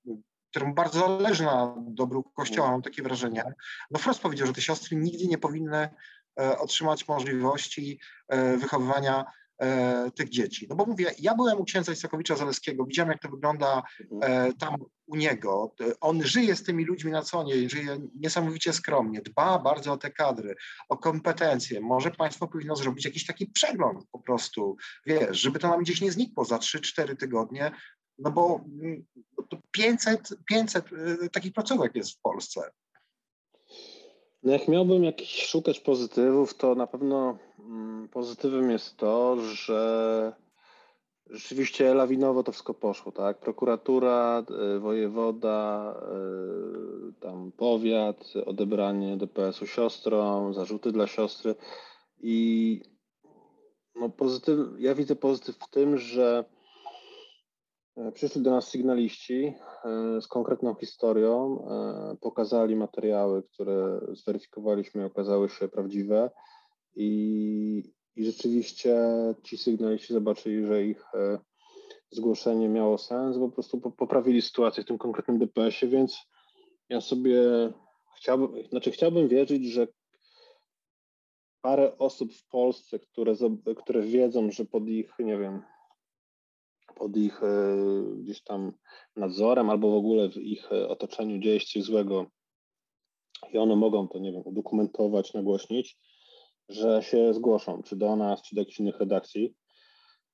któremu 0.51 0.73
bardzo 0.73 0.99
zależy 0.99 1.43
na 1.43 1.75
dobru 1.77 2.23
Kościoła, 2.23 2.71
mam 2.71 2.81
takie 2.81 3.03
wrażenie. 3.03 3.43
No 3.91 3.99
wprost 3.99 4.21
powiedział, 4.21 4.47
że 4.47 4.53
te 4.53 4.61
siostry 4.61 4.97
nigdy 4.97 5.27
nie 5.27 5.37
powinny 5.37 5.89
otrzymać 6.59 7.07
możliwości 7.07 7.99
wychowywania 8.57 9.25
e, 9.61 10.11
tych 10.11 10.29
dzieci. 10.29 10.67
No 10.69 10.75
bo 10.75 10.85
mówię, 10.85 11.11
ja 11.19 11.35
byłem 11.35 11.59
u 11.59 11.63
księdza 11.63 11.91
Isakowicza 11.91 12.35
Zaleskiego, 12.35 12.85
widziałem 12.85 13.11
jak 13.11 13.21
to 13.21 13.29
wygląda 13.29 13.83
e, 14.21 14.53
tam 14.53 14.75
u 15.07 15.15
niego. 15.15 15.75
On 16.01 16.23
żyje 16.23 16.55
z 16.55 16.63
tymi 16.63 16.85
ludźmi 16.85 17.11
na 17.11 17.21
co 17.21 17.43
nie, 17.43 17.69
żyje 17.69 17.97
niesamowicie 18.15 18.73
skromnie, 18.73 19.21
dba 19.21 19.59
bardzo 19.59 19.93
o 19.93 19.97
te 19.97 20.11
kadry, 20.11 20.55
o 20.89 20.97
kompetencje. 20.97 21.81
Może 21.81 22.11
państwo 22.11 22.47
powinno 22.47 22.75
zrobić 22.75 23.05
jakiś 23.05 23.25
taki 23.25 23.47
przegląd 23.47 24.05
po 24.11 24.19
prostu, 24.19 24.77
wiesz, 25.05 25.41
żeby 25.41 25.59
to 25.59 25.67
nam 25.67 25.81
gdzieś 25.81 26.01
nie 26.01 26.11
znikło 26.11 26.45
za 26.45 26.57
3-4 26.57 27.17
tygodnie, 27.17 27.71
no 28.19 28.31
bo 28.31 28.65
500, 29.71 30.29
500 30.45 30.85
takich 31.31 31.53
placówek 31.53 31.95
jest 31.95 32.11
w 32.11 32.21
Polsce. 32.21 32.71
No 34.43 34.51
jak 34.51 34.67
miałbym 34.67 35.03
jakiś 35.03 35.45
szukać 35.45 35.79
pozytywów, 35.79 36.53
to 36.53 36.75
na 36.75 36.87
pewno 36.87 37.37
mm, 37.59 38.09
pozytywem 38.09 38.71
jest 38.71 38.97
to, 38.97 39.37
że 39.41 40.33
rzeczywiście 41.29 41.93
lawinowo 41.93 42.43
to 42.43 42.51
wszystko 42.51 42.73
poszło, 42.73 43.11
tak? 43.11 43.39
Prokuratura, 43.39 44.43
y, 44.75 44.79
wojewoda, 44.79 45.95
y, 47.09 47.13
tam 47.19 47.51
powiat, 47.51 48.33
odebranie 48.45 49.17
DPS-u 49.17 49.67
siostrom, 49.67 50.53
zarzuty 50.53 50.91
dla 50.91 51.07
siostry 51.07 51.55
i 52.19 52.81
no 53.95 54.09
pozytyw, 54.09 54.59
ja 54.77 54.95
widzę 54.95 55.15
pozytyw 55.15 55.57
w 55.57 55.69
tym, 55.69 55.97
że 55.97 56.45
przyszli 58.13 58.41
do 58.41 58.51
nas 58.51 58.67
sygnaliści 58.67 59.53
e, 59.85 60.21
z 60.21 60.27
konkretną 60.27 60.75
historią, 60.75 61.65
e, 61.67 62.17
pokazali 62.21 62.75
materiały, 62.75 63.43
które 63.43 64.01
zweryfikowaliśmy 64.09 65.01
i 65.01 65.05
okazały 65.05 65.49
się 65.49 65.67
prawdziwe. 65.67 66.29
I, 66.95 67.93
i 68.15 68.25
rzeczywiście 68.25 68.97
ci 69.43 69.57
sygnaliści 69.57 70.13
zobaczyli, 70.13 70.65
że 70.65 70.83
ich 70.83 71.05
zgłoszenie 72.11 72.69
miało 72.69 72.97
sens, 72.97 73.37
po 73.37 73.49
prostu 73.49 73.79
poprawili 73.79 74.41
sytuację 74.41 74.83
w 74.83 74.85
tym 74.85 74.97
konkretnym 74.97 75.39
DPS-ie, 75.39 75.91
więc 75.91 76.17
ja 76.89 77.01
sobie 77.01 77.41
chciałbym, 78.17 78.67
znaczy 78.69 78.91
chciałbym 78.91 79.27
wierzyć, 79.27 79.65
że 79.65 79.87
parę 81.61 81.97
osób 81.97 82.33
w 82.33 82.47
Polsce, 82.47 82.99
które, 82.99 83.33
które 83.77 84.01
wiedzą, 84.01 84.51
że 84.51 84.65
pod 84.65 84.87
ich, 84.87 85.13
nie 85.19 85.37
wiem, 85.37 85.61
pod 86.95 87.17
ich 87.17 87.43
e, 87.43 87.75
gdzieś 88.17 88.43
tam 88.43 88.71
nadzorem 89.15 89.69
albo 89.69 89.91
w 89.91 89.95
ogóle 89.95 90.29
w 90.29 90.37
ich 90.37 90.71
e, 90.71 90.89
otoczeniu 90.89 91.39
dzieje 91.39 91.59
się 91.59 91.81
złego 91.81 92.25
i 93.53 93.57
one 93.57 93.75
mogą 93.75 94.07
to, 94.07 94.19
nie 94.19 94.31
wiem, 94.31 94.41
udokumentować, 94.45 95.33
nagłośnić, 95.33 95.97
że 96.69 97.03
się 97.03 97.33
zgłoszą, 97.33 97.83
czy 97.83 97.95
do 97.95 98.15
nas, 98.15 98.41
czy 98.41 98.55
do 98.55 98.61
jakichś 98.61 98.79
innych 98.79 98.99
redakcji, 98.99 99.55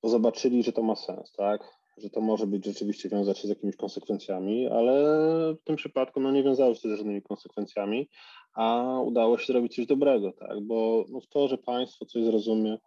bo 0.02 0.08
zobaczyli, 0.08 0.62
że 0.62 0.72
to 0.72 0.82
ma 0.82 0.96
sens, 0.96 1.32
tak? 1.32 1.78
Że 1.96 2.10
to 2.10 2.20
może 2.20 2.46
być 2.46 2.64
rzeczywiście 2.64 3.08
wiązać 3.08 3.38
się 3.38 3.46
z 3.46 3.50
jakimiś 3.50 3.76
konsekwencjami, 3.76 4.66
ale 4.66 4.92
w 5.54 5.62
tym 5.64 5.76
przypadku 5.76 6.20
no, 6.20 6.30
nie 6.30 6.42
wiązało 6.42 6.74
się 6.74 6.88
z 6.88 6.98
żadnymi 6.98 7.22
konsekwencjami, 7.22 8.08
a 8.54 8.98
udało 9.00 9.38
się 9.38 9.46
zrobić 9.46 9.74
coś 9.74 9.86
dobrego, 9.86 10.32
tak? 10.32 10.60
Bo 10.60 11.04
no, 11.08 11.20
to, 11.30 11.48
że 11.48 11.58
państwo 11.58 12.06
coś 12.06 12.24
zrozumie, 12.24 12.78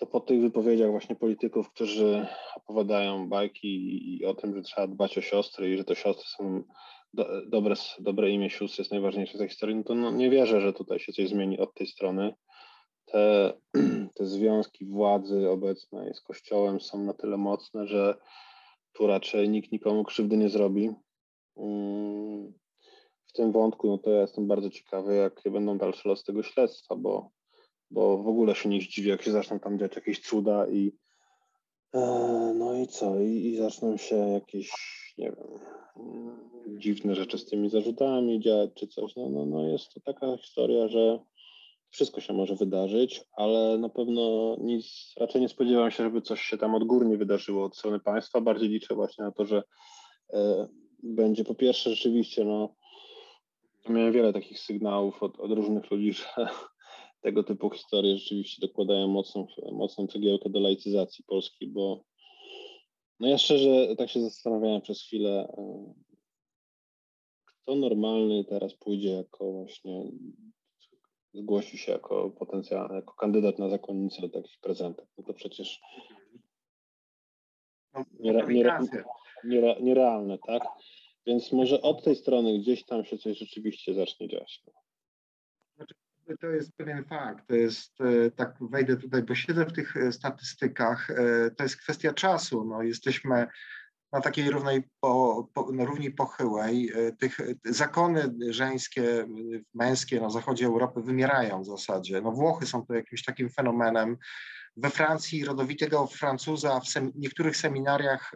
to 0.00 0.06
po 0.06 0.20
tych 0.20 0.40
wypowiedziach 0.40 0.90
właśnie 0.90 1.16
polityków, 1.16 1.70
którzy 1.70 2.26
opowiadają 2.56 3.28
bajki 3.28 3.68
i 4.18 4.24
o 4.24 4.34
tym, 4.34 4.54
że 4.56 4.62
trzeba 4.62 4.86
dbać 4.86 5.18
o 5.18 5.20
siostry 5.20 5.70
i 5.70 5.76
że 5.76 5.84
to 5.84 5.94
siostry 5.94 6.24
są 6.36 6.62
do, 7.14 7.46
dobre, 7.46 7.74
dobre 7.98 8.30
imię 8.30 8.50
sióstr 8.50 8.78
jest 8.78 8.90
najważniejsze 8.90 9.34
w 9.34 9.38
tej 9.38 9.48
historii, 9.48 9.76
no 9.76 9.84
to 9.84 9.94
no, 9.94 10.10
nie 10.10 10.30
wierzę, 10.30 10.60
że 10.60 10.72
tutaj 10.72 10.98
się 10.98 11.12
coś 11.12 11.28
zmieni 11.28 11.58
od 11.58 11.74
tej 11.74 11.86
strony. 11.86 12.34
Te, 13.04 13.52
te 14.16 14.26
związki 14.26 14.86
władzy 14.86 15.50
obecnej 15.50 16.14
z 16.14 16.20
Kościołem 16.20 16.80
są 16.80 17.04
na 17.04 17.14
tyle 17.14 17.36
mocne, 17.36 17.86
że 17.86 18.14
tu 18.92 19.06
raczej 19.06 19.48
nikt 19.48 19.72
nikomu 19.72 20.04
krzywdy 20.04 20.36
nie 20.36 20.48
zrobi. 20.48 20.90
Mm, 21.56 22.52
w 23.26 23.32
tym 23.32 23.52
wątku, 23.52 23.88
no 23.88 23.98
to 23.98 24.10
ja 24.10 24.20
jestem 24.20 24.46
bardzo 24.46 24.70
ciekawy, 24.70 25.16
jakie 25.16 25.50
będą 25.50 25.78
dalsze 25.78 26.08
losy 26.08 26.24
tego 26.24 26.42
śledztwa, 26.42 26.96
bo 26.96 27.30
bo 27.90 28.18
w 28.18 28.28
ogóle 28.28 28.54
się 28.54 28.68
nie 28.68 28.80
zdziwię, 28.80 29.10
jak 29.10 29.22
się 29.22 29.32
zaczną 29.32 29.60
tam 29.60 29.78
dziać 29.78 29.96
jakieś 29.96 30.20
cuda 30.20 30.66
i 30.68 30.92
e, 31.94 32.00
no 32.56 32.74
i 32.74 32.86
co, 32.86 33.20
I, 33.20 33.46
i 33.46 33.56
zaczną 33.56 33.96
się 33.96 34.16
jakieś, 34.16 34.72
nie 35.18 35.32
wiem, 35.32 35.58
dziwne 36.78 37.14
rzeczy 37.14 37.38
z 37.38 37.46
tymi 37.46 37.70
zarzutami 37.70 38.40
dziać 38.40 38.70
czy 38.74 38.86
coś. 38.86 39.16
No, 39.16 39.28
no, 39.28 39.46
no 39.46 39.68
jest 39.68 39.94
to 39.94 40.00
taka 40.00 40.36
historia, 40.36 40.88
że 40.88 41.18
wszystko 41.90 42.20
się 42.20 42.32
może 42.32 42.56
wydarzyć, 42.56 43.24
ale 43.32 43.78
na 43.78 43.88
pewno 43.88 44.56
nic, 44.60 45.14
raczej 45.16 45.40
nie 45.40 45.48
spodziewam 45.48 45.90
się, 45.90 46.04
żeby 46.04 46.22
coś 46.22 46.40
się 46.40 46.58
tam 46.58 46.74
odgórnie 46.74 47.16
wydarzyło 47.16 47.64
od 47.64 47.76
strony 47.76 48.00
państwa. 48.00 48.40
Bardziej 48.40 48.68
liczę 48.68 48.94
właśnie 48.94 49.24
na 49.24 49.32
to, 49.32 49.44
że 49.44 49.62
e, 50.32 50.68
będzie 51.02 51.44
po 51.44 51.54
pierwsze 51.54 51.90
rzeczywiście, 51.90 52.44
no, 52.44 52.74
miałem 53.88 54.12
wiele 54.12 54.32
takich 54.32 54.58
sygnałów 54.60 55.22
od, 55.22 55.40
od 55.40 55.52
różnych 55.52 55.90
ludzi, 55.90 56.12
że 56.12 56.48
tego 57.20 57.42
typu 57.42 57.70
historie 57.70 58.16
rzeczywiście 58.16 58.66
dokładają 58.66 59.08
mocną, 59.08 59.46
mocną 59.72 60.06
cegiełkę 60.06 60.50
do 60.50 60.60
laicyzacji 60.60 61.24
Polski, 61.24 61.66
bo 61.66 62.04
no 63.20 63.28
ja 63.28 63.38
szczerze 63.38 63.96
tak 63.96 64.10
się 64.10 64.20
zastanawiałem 64.20 64.80
przez 64.80 65.02
chwilę, 65.02 65.54
e, 65.58 65.94
kto 67.44 67.74
normalny 67.74 68.44
teraz 68.44 68.74
pójdzie 68.74 69.08
jako 69.08 69.52
właśnie 69.52 70.12
zgłosi 71.34 71.78
się 71.78 71.92
jako 71.92 72.30
potencjalny, 72.30 72.94
jako 72.94 73.14
kandydat 73.14 73.58
na 73.58 73.68
zakonnicę 73.68 74.22
do 74.22 74.28
takich 74.28 74.60
prezentów. 74.60 75.08
No 75.18 75.24
to 75.24 75.34
przecież 75.34 75.80
niere, 78.20 78.46
niere, 78.46 78.80
niere, 79.44 79.76
nierealne, 79.80 80.38
tak? 80.38 80.62
Więc 81.26 81.52
może 81.52 81.82
od 81.82 82.04
tej 82.04 82.16
strony 82.16 82.58
gdzieś 82.58 82.84
tam 82.84 83.04
się 83.04 83.18
coś 83.18 83.38
rzeczywiście 83.38 83.94
zacznie 83.94 84.28
dziać. 84.28 84.62
No. 84.66 84.79
To 86.36 86.46
jest 86.46 86.76
pewien 86.76 87.04
fakt. 87.04 87.46
To 87.46 87.54
jest, 87.54 88.00
e, 88.00 88.30
tak 88.30 88.54
wejdę 88.60 88.96
tutaj, 88.96 89.22
bo 89.22 89.34
siedzę 89.34 89.66
w 89.66 89.72
tych 89.72 89.96
e, 89.96 90.12
statystykach, 90.12 91.10
e, 91.10 91.50
to 91.50 91.62
jest 91.62 91.76
kwestia 91.76 92.12
czasu. 92.12 92.64
No, 92.64 92.82
jesteśmy 92.82 93.46
na 94.12 94.20
takiej 94.20 94.50
równej, 94.50 94.82
po, 95.00 95.48
po, 95.54 95.72
na 95.72 95.84
równi 95.84 96.10
pochyłej. 96.10 96.92
Tych 97.18 97.38
zakony 97.64 98.34
żeńskie, 98.50 99.26
męskie 99.74 100.20
na 100.20 100.30
zachodzie 100.30 100.66
Europy 100.66 101.02
wymierają 101.02 101.62
w 101.62 101.66
zasadzie. 101.66 102.20
No 102.20 102.32
Włochy 102.32 102.66
są 102.66 102.86
tu 102.86 102.94
jakimś 102.94 103.24
takim 103.24 103.50
fenomenem. 103.50 104.16
We 104.76 104.90
Francji 104.90 105.44
rodowitego 105.44 106.06
Francuza 106.06 106.80
w 106.80 106.88
sem 106.88 107.12
niektórych 107.14 107.56
seminariach 107.56 108.32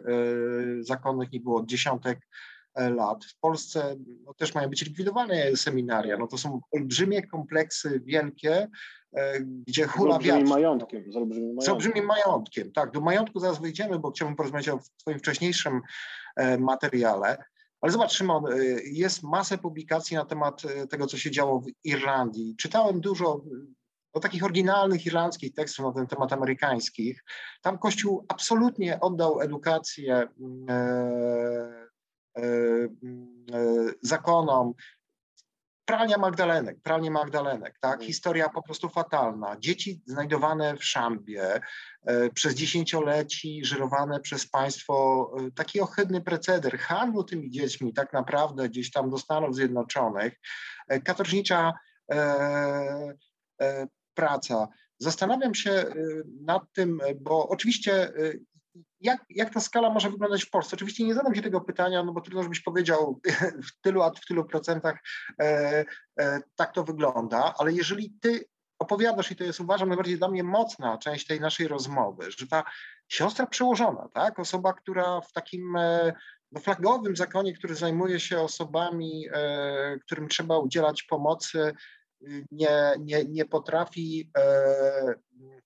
zakonnych 0.79 1.31
nie 1.31 1.39
było 1.39 1.65
dziesiątek 1.65 2.19
lat. 2.75 3.25
W 3.25 3.39
Polsce 3.39 3.95
no, 4.25 4.33
też 4.33 4.55
mają 4.55 4.69
być 4.69 4.85
likwidowane 4.85 5.55
seminaria. 5.55 6.17
No, 6.17 6.27
to 6.27 6.37
są 6.37 6.61
olbrzymie 6.71 7.27
kompleksy, 7.27 8.01
wielkie, 8.05 8.67
e, 9.17 9.39
gdzie 9.39 9.87
hula 9.87 10.11
z 10.11 10.15
olbrzymim 10.15 10.47
majątkiem, 10.47 11.11
z 11.11 11.15
olbrzymim 11.15 11.47
majątkiem. 11.47 11.65
Z 11.65 11.69
olbrzymim 11.69 12.05
majątkiem, 12.05 12.71
tak. 12.71 12.91
Do 12.91 13.01
majątku 13.01 13.39
zaraz 13.39 13.61
wyjdziemy, 13.61 13.99
bo 13.99 14.11
chciałbym 14.11 14.35
porozmawiać 14.35 14.69
o 14.69 14.79
Twoim 14.97 15.19
wcześniejszym 15.19 15.81
e, 16.35 16.57
materiale. 16.57 17.37
Ale 17.81 17.91
zobacz, 17.91 18.13
Szymon, 18.13 18.45
e, 18.47 18.57
jest 18.83 19.23
masę 19.23 19.57
publikacji 19.57 20.17
na 20.17 20.25
temat 20.25 20.61
tego, 20.89 21.07
co 21.07 21.17
się 21.17 21.31
działo 21.31 21.59
w 21.59 21.65
Irlandii. 21.83 22.55
Czytałem 22.55 23.01
dużo 23.01 23.41
o 24.13 24.19
takich 24.19 24.43
oryginalnych 24.43 25.05
irlandzkich 25.05 25.53
tekstów 25.53 25.85
na 25.85 25.91
ten 25.91 26.07
temat 26.07 26.33
amerykańskich. 26.33 27.23
Tam 27.61 27.77
Kościół 27.77 28.25
absolutnie 28.27 28.99
oddał 28.99 29.41
edukację 29.41 30.27
E, 30.69 30.73
e, 30.73 31.84
zakonom. 34.01 34.73
Pralnia 35.85 36.17
Magdalenek, 36.17 36.81
pralnia 36.83 37.11
Magdalenek, 37.11 37.77
tak? 37.79 37.93
Mhm. 37.93 38.07
Historia 38.07 38.49
po 38.49 38.61
prostu 38.61 38.89
fatalna. 38.89 39.55
Dzieci 39.59 40.01
znajdowane 40.05 40.77
w 40.77 40.83
szambie, 40.83 41.61
e, 42.05 42.29
przez 42.29 42.55
dziesięcioleci 42.55 43.65
żyrowane 43.65 44.19
przez 44.19 44.47
państwo, 44.47 45.31
taki 45.55 45.79
ohydny 45.81 46.21
preceder 46.21 46.79
handlu 46.79 47.23
tymi 47.23 47.49
dziećmi 47.51 47.93
tak 47.93 48.13
naprawdę 48.13 48.69
gdzieś 48.69 48.91
tam 48.91 49.09
do 49.09 49.17
Stanów 49.17 49.55
Zjednoczonych, 49.55 50.33
katorżnicza 51.03 51.73
praca. 54.13 54.67
Zastanawiam 54.99 55.55
się 55.55 55.85
nad 56.41 56.63
tym, 56.73 56.99
bo 57.21 57.47
oczywiście 57.49 58.13
jak, 59.01 59.25
jak 59.29 59.53
ta 59.53 59.59
skala 59.59 59.89
może 59.89 60.09
wyglądać 60.09 60.43
w 60.45 60.49
Polsce? 60.49 60.75
Oczywiście 60.75 61.03
nie 61.03 61.13
zadam 61.13 61.35
się 61.35 61.41
tego 61.41 61.61
pytania, 61.61 62.03
no 62.03 62.13
bo 62.13 62.21
trudno, 62.21 62.43
żebyś 62.43 62.59
powiedział 62.59 63.19
w 63.67 63.81
tylu, 63.81 64.01
a 64.01 64.11
w 64.11 64.25
tylu 64.25 64.45
procentach 64.45 64.95
e, 65.39 65.85
e, 66.19 66.41
tak 66.55 66.73
to 66.73 66.83
wygląda, 66.83 67.53
ale 67.57 67.73
jeżeli 67.73 68.13
ty 68.21 68.45
opowiadasz, 68.79 69.31
i 69.31 69.35
to 69.35 69.43
jest 69.43 69.59
uważam 69.59 69.87
najbardziej 69.87 70.17
dla 70.17 70.27
mnie 70.27 70.43
mocna 70.43 70.97
część 70.97 71.27
tej 71.27 71.39
naszej 71.39 71.67
rozmowy, 71.67 72.31
że 72.37 72.47
ta 72.47 72.63
siostra 73.07 73.45
przełożona, 73.45 74.09
tak, 74.13 74.39
osoba, 74.39 74.73
która 74.73 75.21
w 75.21 75.31
takim 75.31 75.75
e, 75.75 76.13
no, 76.51 76.61
flagowym 76.61 77.15
zakonie, 77.15 77.53
który 77.53 77.75
zajmuje 77.75 78.19
się 78.19 78.39
osobami, 78.39 79.27
e, 79.33 79.97
którym 80.05 80.27
trzeba 80.27 80.57
udzielać 80.57 81.03
pomocy, 81.03 81.73
nie, 82.51 82.93
nie, 82.99 83.25
nie 83.25 83.45
potrafi 83.45 84.31
e, 84.37 85.15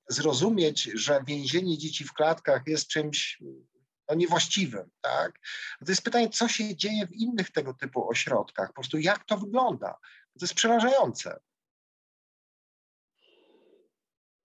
zrozumieć, 0.09 0.83
że 0.83 1.23
więzienie 1.27 1.77
dzieci 1.77 2.03
w 2.03 2.13
klatkach 2.13 2.61
jest 2.67 2.87
czymś 2.87 3.41
no, 4.09 4.15
niewłaściwym. 4.15 4.89
Tak? 5.01 5.39
To 5.85 5.91
jest 5.91 6.01
pytanie, 6.01 6.29
co 6.29 6.47
się 6.47 6.75
dzieje 6.75 7.07
w 7.07 7.13
innych 7.13 7.51
tego 7.51 7.73
typu 7.73 8.09
ośrodkach, 8.09 8.67
po 8.67 8.73
prostu 8.73 8.97
jak 8.97 9.25
to 9.25 9.37
wygląda. 9.37 9.97
To 10.39 10.45
jest 10.45 10.53
przerażające. 10.53 11.39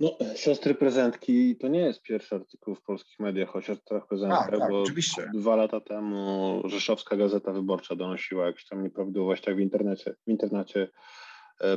No, 0.00 0.16
siostry 0.36 0.74
prezentki 0.74 1.56
to 1.56 1.68
nie 1.68 1.80
jest 1.80 2.02
pierwszy 2.02 2.34
artykuł 2.34 2.74
w 2.74 2.82
polskich 2.82 3.18
mediach 3.18 3.56
o 3.56 3.62
siostrach 3.62 4.06
prezentkach, 4.06 4.50
tak, 4.50 4.60
tak, 4.60 4.70
bo 4.70 4.82
oczywiście. 4.82 5.30
dwa 5.34 5.56
lata 5.56 5.80
temu 5.80 6.62
Rzeszowska 6.64 7.16
Gazeta 7.16 7.52
Wyborcza 7.52 7.96
donosiła 7.96 8.46
jakieś 8.46 8.66
tam 8.66 8.82
nieprawidłowościach 8.82 9.56
w 9.56 9.60
internecie, 9.60 10.14
w 10.26 10.30
internecie 10.30 10.88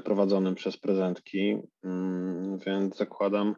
prowadzonym 0.04 0.56
przez 0.56 0.78
prezentki, 0.78 1.58
mm, 1.84 2.58
więc 2.66 2.98
zakładam, 2.98 3.56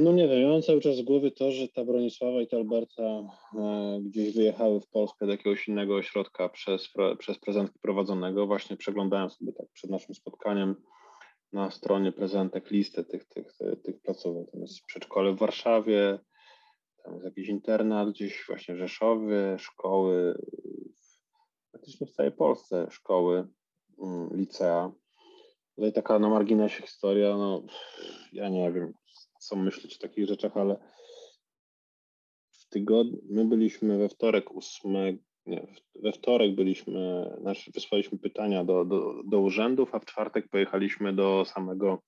no 0.00 0.12
nie 0.12 0.28
wiem, 0.28 0.42
ja 0.42 0.48
mam 0.48 0.62
cały 0.62 0.80
czas 0.80 0.96
z 0.96 1.02
głowy 1.02 1.30
to, 1.30 1.52
że 1.52 1.68
ta 1.68 1.84
Bronisława 1.84 2.42
i 2.42 2.46
ta 2.46 2.56
Alberta 2.56 3.02
e, 3.02 4.00
gdzieś 4.02 4.34
wyjechały 4.34 4.80
w 4.80 4.88
Polskę 4.88 5.26
do 5.26 5.32
jakiegoś 5.32 5.68
innego 5.68 5.96
ośrodka 5.96 6.48
przez, 6.48 6.88
przez 7.18 7.38
prezentki 7.38 7.78
prowadzonego. 7.78 8.46
Właśnie 8.46 8.76
przeglądałem 8.76 9.30
sobie 9.30 9.52
tak 9.52 9.66
przed 9.72 9.90
naszym 9.90 10.14
spotkaniem 10.14 10.74
na 11.52 11.70
stronie 11.70 12.12
prezentek 12.12 12.70
listę 12.70 13.04
tych, 13.04 13.24
tych, 13.24 13.52
tych, 13.52 13.82
tych 13.82 14.00
placówek. 14.00 14.50
Tam 14.50 14.60
jest 14.60 14.86
przedszkole 14.86 15.32
w 15.32 15.38
Warszawie, 15.38 16.18
tam 17.04 17.14
jest 17.14 17.24
jakiś 17.24 17.48
internat 17.48 18.10
gdzieś 18.10 18.44
właśnie 18.48 18.76
Rzeszowie, 18.76 19.56
szkoły, 19.58 20.34
praktycznie 21.70 22.06
w 22.06 22.12
całej 22.12 22.32
Polsce 22.32 22.86
szkoły 22.90 23.48
licea. 24.34 24.92
Tutaj 25.76 25.92
taka 25.92 26.18
na 26.18 26.28
marginesie 26.28 26.82
historia, 26.82 27.36
no 27.36 27.62
ja 28.32 28.48
nie 28.48 28.72
wiem, 28.72 28.92
co 29.40 29.56
myśleć 29.56 29.96
o 29.96 30.00
takich 30.00 30.26
rzeczach, 30.26 30.56
ale 30.56 30.76
w 32.50 32.68
tygodniu, 32.68 33.18
my 33.30 33.44
byliśmy 33.44 33.98
we 33.98 34.08
wtorek 34.08 34.56
8, 34.56 35.18
nie, 35.46 35.66
we 35.94 36.12
wtorek 36.12 36.54
byliśmy, 36.54 37.30
znaczy 37.40 37.70
wysłaliśmy 37.74 38.18
pytania 38.18 38.64
do, 38.64 38.84
do, 38.84 39.22
do 39.24 39.40
urzędów, 39.40 39.94
a 39.94 39.98
w 39.98 40.04
czwartek 40.04 40.48
pojechaliśmy 40.48 41.12
do 41.12 41.44
samego 41.44 42.02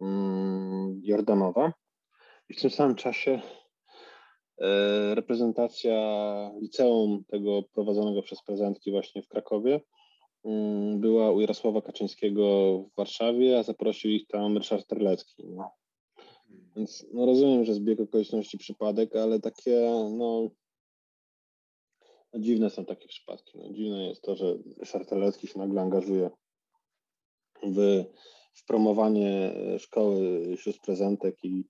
mm, 0.00 1.00
Jordanowa 1.02 1.72
i 2.48 2.54
w 2.54 2.60
tym 2.60 2.70
samym 2.70 2.96
czasie 2.96 3.40
e, 4.58 5.14
reprezentacja 5.14 5.94
liceum 6.60 7.24
tego 7.28 7.62
prowadzonego 7.62 8.22
przez 8.22 8.42
prezentki 8.42 8.90
właśnie 8.90 9.22
w 9.22 9.28
Krakowie 9.28 9.80
była 10.96 11.32
u 11.32 11.40
Jarosława 11.40 11.82
Kaczyńskiego 11.82 12.78
w 12.92 12.96
Warszawie, 12.96 13.58
a 13.58 13.62
zaprosił 13.62 14.10
ich 14.10 14.26
tam 14.26 14.56
Ryszard 14.56 14.86
Terlecki. 14.86 15.44
No. 15.46 15.70
Więc 16.76 17.06
no 17.12 17.26
rozumiem, 17.26 17.64
że 17.64 17.74
zbieg 17.74 18.00
okoliczności 18.00 18.58
przypadek, 18.58 19.16
ale 19.16 19.40
takie 19.40 19.80
no, 20.10 20.50
no 22.32 22.40
dziwne 22.40 22.70
są 22.70 22.84
takie 22.84 23.08
przypadki. 23.08 23.58
No, 23.58 23.72
dziwne 23.72 24.08
jest 24.08 24.22
to, 24.22 24.36
że 24.36 24.58
Ryszard 24.78 25.08
Terlecki 25.08 25.46
się 25.46 25.58
nagle 25.58 25.80
angażuje 25.80 26.30
w, 27.62 28.04
w 28.54 28.66
promowanie 28.66 29.54
szkoły 29.78 30.42
sióstr 30.56 30.80
prezentek 30.80 31.44
i, 31.44 31.64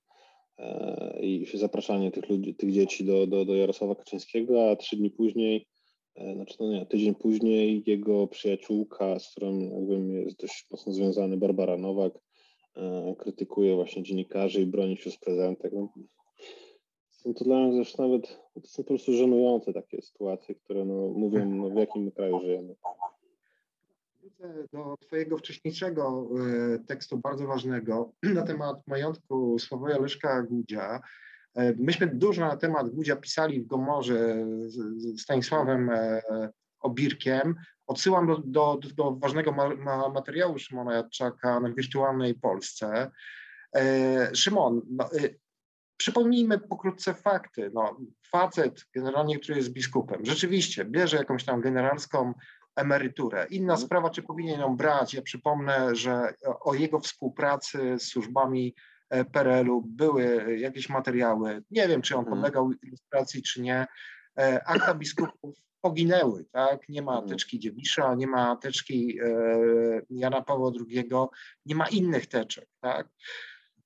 e, 0.57 1.19
i 1.21 1.57
zapraszanie 1.57 2.11
tych 2.11 2.29
ludzi, 2.29 2.55
tych 2.55 2.71
dzieci 2.71 3.05
do, 3.05 3.27
do, 3.27 3.45
do 3.45 3.55
Jarosława 3.55 3.95
Kaczyńskiego, 3.95 4.71
a 4.71 4.75
trzy 4.75 4.95
dni 4.97 5.11
później 5.11 5.67
E, 5.74 5.74
znaczy 6.35 6.55
no 6.59 6.67
nie, 6.67 6.85
tydzień 6.85 7.15
później 7.15 7.83
jego 7.85 8.27
przyjaciółka, 8.27 9.19
z 9.19 9.31
którą 9.31 9.59
jakbym 9.59 10.11
jest 10.11 10.37
dość 10.37 10.67
mocno 10.71 10.93
związany, 10.93 11.37
Barbara 11.37 11.77
Nowak, 11.77 12.13
e, 12.75 13.15
krytykuje 13.19 13.75
właśnie 13.75 14.03
dziennikarzy 14.03 14.61
i 14.61 14.65
broni 14.65 14.97
się 14.97 15.11
z 15.11 15.17
prezentek. 15.17 15.71
No, 15.73 15.89
są 17.11 17.33
to 17.33 17.43
dla 17.43 17.59
mnie 17.59 17.73
zresztą 17.73 18.03
nawet, 18.03 18.39
to 18.53 18.67
są 18.67 18.83
po 18.83 18.87
prostu 18.87 19.13
żenujące 19.13 19.73
takie 19.73 20.01
sytuacje, 20.01 20.55
które 20.55 20.85
no, 20.85 21.07
mówią, 21.07 21.45
no, 21.45 21.69
w 21.69 21.75
jakim 21.75 22.11
kraju 22.11 22.39
żyjemy. 22.39 22.75
Wrócę 24.21 24.67
do 24.73 24.97
Twojego 24.99 25.37
wcześniejszego 25.37 26.29
e, 26.75 26.79
tekstu, 26.79 27.17
bardzo 27.17 27.47
ważnego, 27.47 28.11
na 28.35 28.43
temat 28.43 28.87
majątku 28.87 29.59
Sławoja 29.59 29.99
Leszka 29.99 30.43
Gudzia. 30.43 31.01
E, 31.55 31.73
myśmy 31.77 32.07
dużo 32.07 32.41
na 32.41 32.57
temat 32.57 32.89
Gudzia 32.89 33.15
pisali 33.15 33.61
w 33.61 33.67
Gomorze 33.67 34.45
z 34.65 35.21
Stanisławem 35.21 35.89
e, 35.89 36.21
Obirkiem. 36.79 37.55
Odsyłam 37.87 38.27
do, 38.27 38.37
do, 38.45 38.79
do 38.95 39.15
ważnego 39.15 39.51
ma, 39.51 40.09
materiału 40.09 40.59
Szymona 40.59 40.95
Jadczaka 40.95 41.59
na 41.59 41.69
wirtualnej 41.69 42.35
Polsce. 42.35 43.11
E, 43.75 44.35
Szymon, 44.35 44.81
no, 44.89 45.09
przypomnijmy 45.97 46.59
pokrótce 46.59 47.13
fakty. 47.13 47.71
No, 47.73 47.97
facet 48.27 48.85
generalnie, 48.95 49.39
który 49.39 49.57
jest 49.57 49.69
biskupem, 49.69 50.25
rzeczywiście 50.25 50.85
bierze 50.85 51.17
jakąś 51.17 51.45
tam 51.45 51.61
generalską 51.61 52.33
emeryturę. 52.75 53.47
Inna 53.49 53.73
mhm. 53.73 53.87
sprawa, 53.87 54.09
czy 54.09 54.23
powinien 54.23 54.59
ją 54.59 54.77
brać. 54.77 55.13
Ja 55.13 55.21
przypomnę, 55.21 55.95
że 55.95 56.33
o 56.61 56.73
jego 56.73 56.99
współpracy 56.99 57.99
z 57.99 58.03
służbami 58.03 58.75
PRL-u 59.31 59.81
były 59.81 60.57
jakieś 60.59 60.89
materiały. 60.89 61.63
Nie 61.71 61.87
wiem, 61.87 62.01
czy 62.01 62.15
on 62.15 62.19
mhm. 62.19 62.35
podlegał 62.37 62.71
ilustracji, 62.83 63.41
czy 63.43 63.61
nie. 63.61 63.85
e, 64.39 64.61
akta 64.67 64.93
biskupów 64.95 65.55
poginęły, 65.81 66.45
tak? 66.51 66.89
Nie 66.89 67.01
ma 67.01 67.11
Mhm. 67.11 67.29
teczki 67.29 67.59
Dziewisza, 67.59 68.15
nie 68.15 68.27
ma 68.27 68.55
teczki 68.55 69.19
e, 69.23 69.27
Jana 70.09 70.41
Pawła 70.41 70.71
II, 70.89 71.09
nie 71.65 71.75
ma 71.75 71.87
innych 71.87 72.27
teczek, 72.27 72.67
tak? 72.81 73.09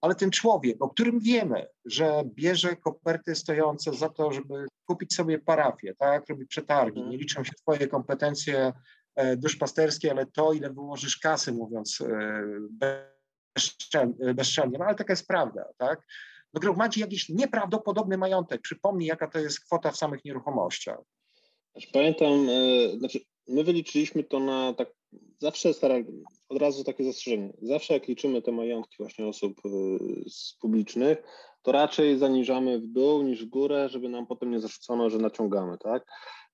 Ale 0.01 0.15
ten 0.15 0.31
człowiek, 0.31 0.83
o 0.83 0.89
którym 0.89 1.19
wiemy, 1.19 1.67
że 1.85 2.23
bierze 2.25 2.75
koperty 2.75 3.35
stojące 3.35 3.93
za 3.93 4.09
to, 4.09 4.31
żeby 4.31 4.65
kupić 4.85 5.13
sobie 5.15 5.39
parafię, 5.39 5.95
tak? 5.95 6.29
Robi 6.29 6.45
przetargi, 6.45 6.99
Mhm. 6.99 7.09
nie 7.11 7.17
liczą 7.17 7.43
się 7.43 7.51
twoje 7.53 7.87
kompetencje 7.87 8.73
e, 9.15 9.37
duszpasterskie, 9.37 10.11
ale 10.11 10.25
to, 10.25 10.53
ile 10.53 10.69
wyłożysz 10.69 11.17
kasy, 11.17 11.51
mówiąc 11.51 12.01
e, 12.01 12.43
bezczelnie, 13.67 14.33
bezczelnie. 14.33 14.77
no 14.77 14.85
ale 14.85 14.95
taka 14.95 15.13
jest 15.13 15.27
prawda, 15.27 15.65
tak? 15.77 16.05
No 16.53 16.59
gromadzi 16.59 16.99
jakiś 16.99 17.29
nieprawdopodobny 17.29 18.17
majątek. 18.17 18.61
Przypomnij, 18.61 19.07
jaka 19.07 19.27
to 19.27 19.39
jest 19.39 19.59
kwota 19.59 19.91
w 19.91 19.97
samych 19.97 20.25
nieruchomościach. 20.25 20.99
Znaczy, 21.71 21.87
pamiętam, 21.93 22.49
e, 22.49 22.97
znaczy 22.97 23.19
my 23.47 23.63
wyliczyliśmy 23.63 24.23
to 24.23 24.39
na 24.39 24.73
tak, 24.73 24.93
zawsze 25.39 25.73
stara, 25.73 25.95
od 26.49 26.57
razu 26.57 26.83
takie 26.83 27.03
zastrzeżenie, 27.03 27.53
zawsze 27.61 27.93
jak 27.93 28.07
liczymy 28.07 28.41
te 28.41 28.51
majątki 28.51 28.95
właśnie 28.99 29.27
osób 29.27 29.61
e, 29.65 29.69
z 30.29 30.53
publicznych, 30.61 31.23
to 31.61 31.71
raczej 31.71 32.17
zaniżamy 32.17 32.79
w 32.79 32.87
dół 32.87 33.23
niż 33.23 33.45
w 33.45 33.49
górę, 33.49 33.89
żeby 33.89 34.09
nam 34.09 34.27
potem 34.27 34.51
nie 34.51 34.59
zarzucono, 34.59 35.09
że 35.09 35.17
naciągamy, 35.17 35.77
tak? 35.77 36.05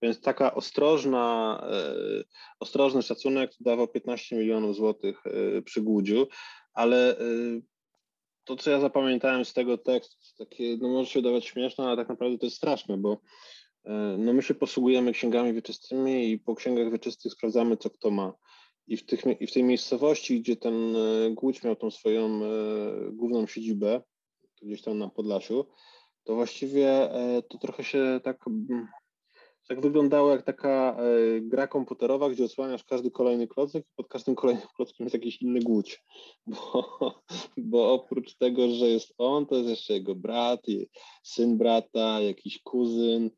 Więc 0.01 0.21
taka 0.21 0.55
ostrożna, 0.55 1.59
e, 1.71 2.23
ostrożny 2.59 3.01
szacunek 3.01 3.51
dawał 3.59 3.87
15 3.87 4.35
milionów 4.35 4.75
złotych 4.75 5.23
e, 5.27 5.61
przy 5.61 5.81
Głudziu, 5.81 6.27
ale 6.75 7.19
e, 7.19 7.23
to, 8.43 8.55
co 8.55 8.71
ja 8.71 8.79
zapamiętałem 8.79 9.45
z 9.45 9.53
tego 9.53 9.77
tekstu, 9.77 10.17
takie, 10.37 10.77
no 10.81 10.89
może 10.89 11.09
się 11.09 11.19
wydawać 11.19 11.45
śmieszne, 11.45 11.85
ale 11.85 11.97
tak 11.97 12.09
naprawdę 12.09 12.37
to 12.37 12.45
jest 12.45 12.57
straszne, 12.57 12.97
bo 12.97 13.21
e, 13.85 13.91
no 14.19 14.33
my 14.33 14.41
się 14.41 14.53
posługujemy 14.53 15.11
księgami 15.11 15.53
wieczystymi 15.53 16.29
i 16.29 16.39
po 16.39 16.55
księgach 16.55 16.91
wieczystych 16.91 17.33
sprawdzamy, 17.33 17.77
co 17.77 17.89
kto 17.89 18.11
ma. 18.11 18.33
I 18.87 18.97
w, 18.97 19.05
tych, 19.05 19.23
i 19.39 19.47
w 19.47 19.53
tej 19.53 19.63
miejscowości, 19.63 20.41
gdzie 20.41 20.55
ten 20.55 20.95
e, 20.95 21.31
Głódź 21.31 21.63
miał 21.63 21.75
tą 21.75 21.91
swoją 21.91 22.39
główną 23.11 23.47
siedzibę, 23.47 24.01
gdzieś 24.61 24.81
tam 24.81 24.97
na 24.97 25.09
Podlasiu, 25.09 25.65
to 26.23 26.35
właściwie 26.35 27.09
to 27.49 27.57
trochę 27.57 27.83
się 27.83 28.19
tak, 28.23 28.47
mm, 28.47 28.87
tak 29.67 29.81
wyglądało 29.81 30.31
jak 30.31 30.43
taka 30.43 30.97
e, 30.99 31.41
gra 31.41 31.67
komputerowa, 31.67 32.29
gdzie 32.29 32.43
odsłaniasz 32.43 32.83
każdy 32.83 33.11
kolejny 33.11 33.47
klocek 33.47 33.85
i 33.85 33.95
pod 33.95 34.07
każdym 34.07 34.35
kolejnym 34.35 34.67
klockiem 34.75 35.05
jest 35.05 35.13
jakiś 35.13 35.41
inny 35.41 35.59
Głódź. 35.59 36.03
Bo, 36.47 37.23
bo 37.57 37.93
oprócz 37.93 38.35
tego, 38.35 38.67
że 38.67 38.89
jest 38.89 39.13
on, 39.17 39.45
to 39.45 39.55
jest 39.55 39.69
jeszcze 39.69 39.93
jego 39.93 40.15
brat, 40.15 40.61
syn 41.23 41.57
brata, 41.57 42.21
jakiś 42.21 42.61
kuzyn. 42.63 43.29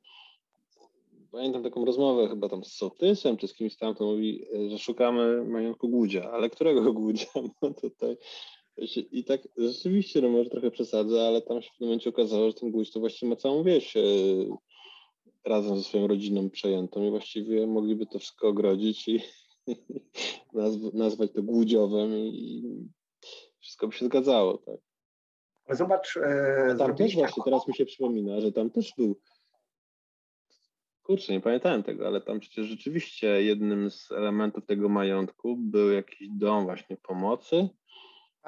Pamiętam 1.32 1.64
taką 1.64 1.86
rozmowę 1.86 2.28
chyba 2.28 2.50
tam 2.50 2.64
z 2.64 2.74
Sołtysem 2.74 3.38
czy 3.38 3.48
z 3.48 3.54
kimś 3.54 3.78
tam, 3.78 3.96
to 3.96 4.06
mówi, 4.06 4.46
e, 4.56 4.70
że 4.70 4.78
szukamy 4.78 5.44
majątku 5.46 5.90
Głudzia, 5.90 6.32
ale 6.32 6.50
którego 6.50 6.94
Głudzia? 6.94 7.30
No 7.62 7.74
tutaj 7.74 8.18
i 9.12 9.24
tak 9.24 9.48
rzeczywiście, 9.58 10.22
no 10.22 10.30
może 10.30 10.50
trochę 10.50 10.72
przesadzę, 10.72 11.28
ale 11.28 11.42
tam 11.42 11.62
się 11.62 11.68
w 11.68 11.72
pewnym 11.72 11.90
momencie 11.90 12.10
okazało, 12.10 12.48
że 12.48 12.54
ten 12.54 12.72
Głódź 12.72 12.92
to 12.92 13.00
właściwie 13.00 13.30
ma 13.30 13.36
całą 13.36 13.64
wieś 13.64 13.98
e, 13.98 14.02
razem 15.46 15.78
ze 15.78 15.84
swoją 15.84 16.08
rodziną 16.08 16.50
przejętą 16.50 17.04
i 17.04 17.10
właściwie 17.10 17.68
mogliby 17.68 18.06
to 18.06 18.20
wszystko 18.20 18.48
ogrodzić 18.48 19.08
i 19.08 19.22
nazw- 20.54 20.94
nazwać 20.94 21.32
to 21.34 21.44
Głudziowem 21.44 22.12
i 22.16 22.64
wszystko 23.60 23.88
by 23.88 23.94
się 23.94 24.06
zgadzało, 24.06 24.58
tak. 24.58 24.80
Zobacz, 25.70 26.18
e, 26.18 26.76
tam 26.78 26.96
też 26.96 27.16
właśnie, 27.16 27.44
teraz 27.44 27.68
mi 27.68 27.76
się 27.76 27.86
przypomina, 27.86 28.42
że 28.42 28.52
tam 28.52 28.70
też 28.70 28.94
był. 28.98 29.20
Kurczę, 31.04 31.34
nie 31.34 31.42
pamiętałem 31.42 31.84
tego, 31.84 32.08
ale 32.08 32.22
tam 32.22 32.40
przecież 32.40 32.68
rzeczywiście 32.68 33.44
jednym 33.44 33.92
z 33.92 34.12
elementów 34.12 34.66
tego 34.66 34.90
majątku 34.90 35.58
był 35.58 35.92
jakiś 35.92 36.30
dom 36.30 36.66
właśnie 36.66 36.98
pomocy. 36.98 37.70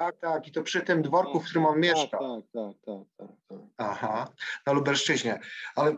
Tak, 0.00 0.16
tak, 0.18 0.48
i 0.48 0.52
to 0.52 0.62
przy 0.62 0.80
tym 0.80 1.02
dworku, 1.02 1.40
w 1.40 1.44
którym 1.44 1.66
on 1.66 1.80
mieszka. 1.80 2.18
Tak, 2.18 2.20
tak, 2.20 2.44
tak, 2.52 2.74
tak, 2.84 3.06
tak, 3.16 3.36
tak. 3.48 3.58
Aha, 3.76 4.28
na 4.66 4.72
Lubelszczyźnie. 4.72 5.40
Ale 5.76 5.96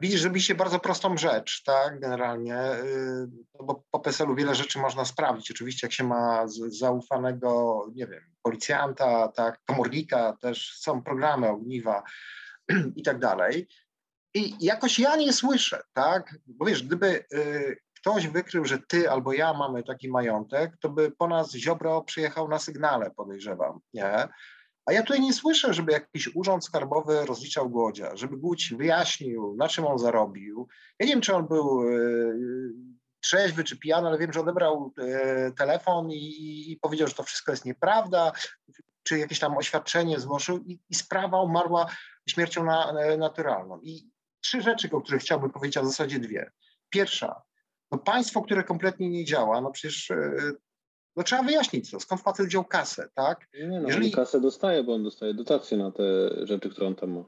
widzisz, 0.00 0.20
zrobiliście 0.20 0.54
bardzo 0.54 0.78
prostą 0.78 1.16
rzecz, 1.16 1.62
tak, 1.62 2.00
generalnie, 2.00 2.52
yy, 2.84 3.28
no 3.54 3.64
bo 3.64 3.84
po 3.90 4.00
PESEL-u 4.00 4.34
wiele 4.34 4.54
rzeczy 4.54 4.78
można 4.78 5.04
sprawdzić. 5.04 5.50
Oczywiście, 5.50 5.86
jak 5.86 5.92
się 5.92 6.04
ma 6.04 6.44
zaufanego, 6.68 7.84
nie 7.94 8.06
wiem, 8.06 8.22
policjanta, 8.42 9.28
tak, 9.28 9.60
komornika, 9.64 10.36
też 10.40 10.78
są 10.78 11.02
programy 11.02 11.48
ogniwa 11.48 12.02
i 12.96 13.02
tak 13.02 13.18
dalej. 13.18 13.68
I 14.34 14.54
jakoś 14.60 14.98
ja 14.98 15.16
nie 15.16 15.32
słyszę, 15.32 15.82
tak, 15.92 16.34
bo 16.46 16.64
wiesz, 16.64 16.82
gdyby 16.82 17.24
yy, 17.32 17.76
ktoś 18.00 18.28
wykrył, 18.28 18.64
że 18.64 18.78
ty 18.78 19.10
albo 19.10 19.32
ja 19.32 19.54
mamy 19.54 19.82
taki 19.82 20.08
majątek, 20.08 20.76
to 20.80 20.88
by 20.88 21.10
po 21.10 21.28
nas 21.28 21.52
Ziobro 21.52 22.02
przyjechał 22.02 22.48
na 22.48 22.58
sygnale, 22.58 23.10
podejrzewam, 23.10 23.80
nie? 23.94 24.28
A 24.86 24.92
ja 24.92 25.02
tutaj 25.02 25.20
nie 25.20 25.32
słyszę, 25.32 25.74
żeby 25.74 25.92
jakiś 25.92 26.36
urząd 26.36 26.64
skarbowy 26.64 27.26
rozliczał 27.26 27.70
Głodzia, 27.70 28.16
żeby 28.16 28.36
Głódź 28.36 28.74
wyjaśnił, 28.74 29.56
na 29.58 29.68
czym 29.68 29.86
on 29.86 29.98
zarobił. 29.98 30.68
Ja 30.98 31.06
nie 31.06 31.12
wiem, 31.12 31.20
czy 31.20 31.34
on 31.34 31.48
był 31.48 31.90
yy, 31.90 32.72
trzeźwy 33.20 33.64
czy 33.64 33.78
pijany, 33.78 34.08
ale 34.08 34.18
wiem, 34.18 34.32
że 34.32 34.40
odebrał 34.40 34.94
yy, 34.96 35.52
telefon 35.58 36.10
i, 36.10 36.72
i 36.72 36.76
powiedział, 36.76 37.08
że 37.08 37.14
to 37.14 37.22
wszystko 37.22 37.52
jest 37.52 37.64
nieprawda, 37.64 38.32
czy 39.02 39.18
jakieś 39.18 39.38
tam 39.38 39.56
oświadczenie 39.56 40.20
złożył 40.20 40.58
i, 40.58 40.80
i 40.90 40.94
sprawa 40.94 41.42
umarła 41.42 41.86
śmiercią 42.28 42.64
na, 42.64 42.92
na, 42.92 43.16
naturalną. 43.16 43.80
I 43.82 44.10
trzy 44.40 44.62
rzeczy, 44.62 44.90
o 44.92 45.00
których 45.00 45.22
chciałbym 45.22 45.50
powiedzieć, 45.50 45.76
a 45.76 45.82
w 45.82 45.86
zasadzie 45.86 46.18
dwie. 46.18 46.50
Pierwsza, 46.90 47.42
no 47.92 47.98
państwo, 47.98 48.42
które 48.42 48.64
kompletnie 48.64 49.10
nie 49.10 49.24
działa, 49.24 49.60
no 49.60 49.70
przecież 49.70 50.10
yy, 50.10 50.52
no 51.16 51.22
trzeba 51.24 51.42
wyjaśnić 51.42 51.90
to, 51.90 52.00
skąd 52.00 52.20
facet 52.20 52.46
wziął 52.46 52.64
kasę, 52.64 53.08
tak? 53.14 53.48
Nie 53.54 53.80
no, 53.80 53.88
Jeżeli- 53.88 54.12
kasę 54.12 54.40
dostaje, 54.40 54.84
bo 54.84 54.94
on 54.94 55.04
dostaje 55.04 55.34
dotacje 55.34 55.78
na 55.78 55.92
te 55.92 56.02
rzeczy, 56.46 56.70
które 56.70 56.86
on 56.86 56.94
tam 56.94 57.10
ma. 57.10 57.24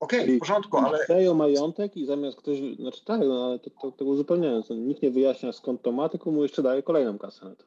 Okej, 0.00 0.20
Czyli 0.20 0.36
w 0.36 0.40
porządku, 0.40 0.76
ale 0.76 0.98
Przejął 1.04 1.34
majątek 1.34 1.96
i 1.96 2.06
zamiast 2.06 2.38
ktoś, 2.38 2.58
znaczy 2.76 3.04
tak, 3.04 3.20
no 3.20 3.46
ale 3.46 3.58
to, 3.58 3.70
to, 3.70 3.92
to 3.92 4.04
uzupełniając, 4.04 4.70
no, 4.70 4.76
nikt 4.76 5.02
nie 5.02 5.10
wyjaśnia 5.10 5.52
skąd 5.52 5.82
to 5.82 5.92
ma, 5.92 6.08
tylko 6.08 6.30
mu 6.30 6.42
jeszcze 6.42 6.62
daje 6.62 6.82
kolejną 6.82 7.18
kasę 7.18 7.44
na 7.44 7.54
to. 7.54 7.64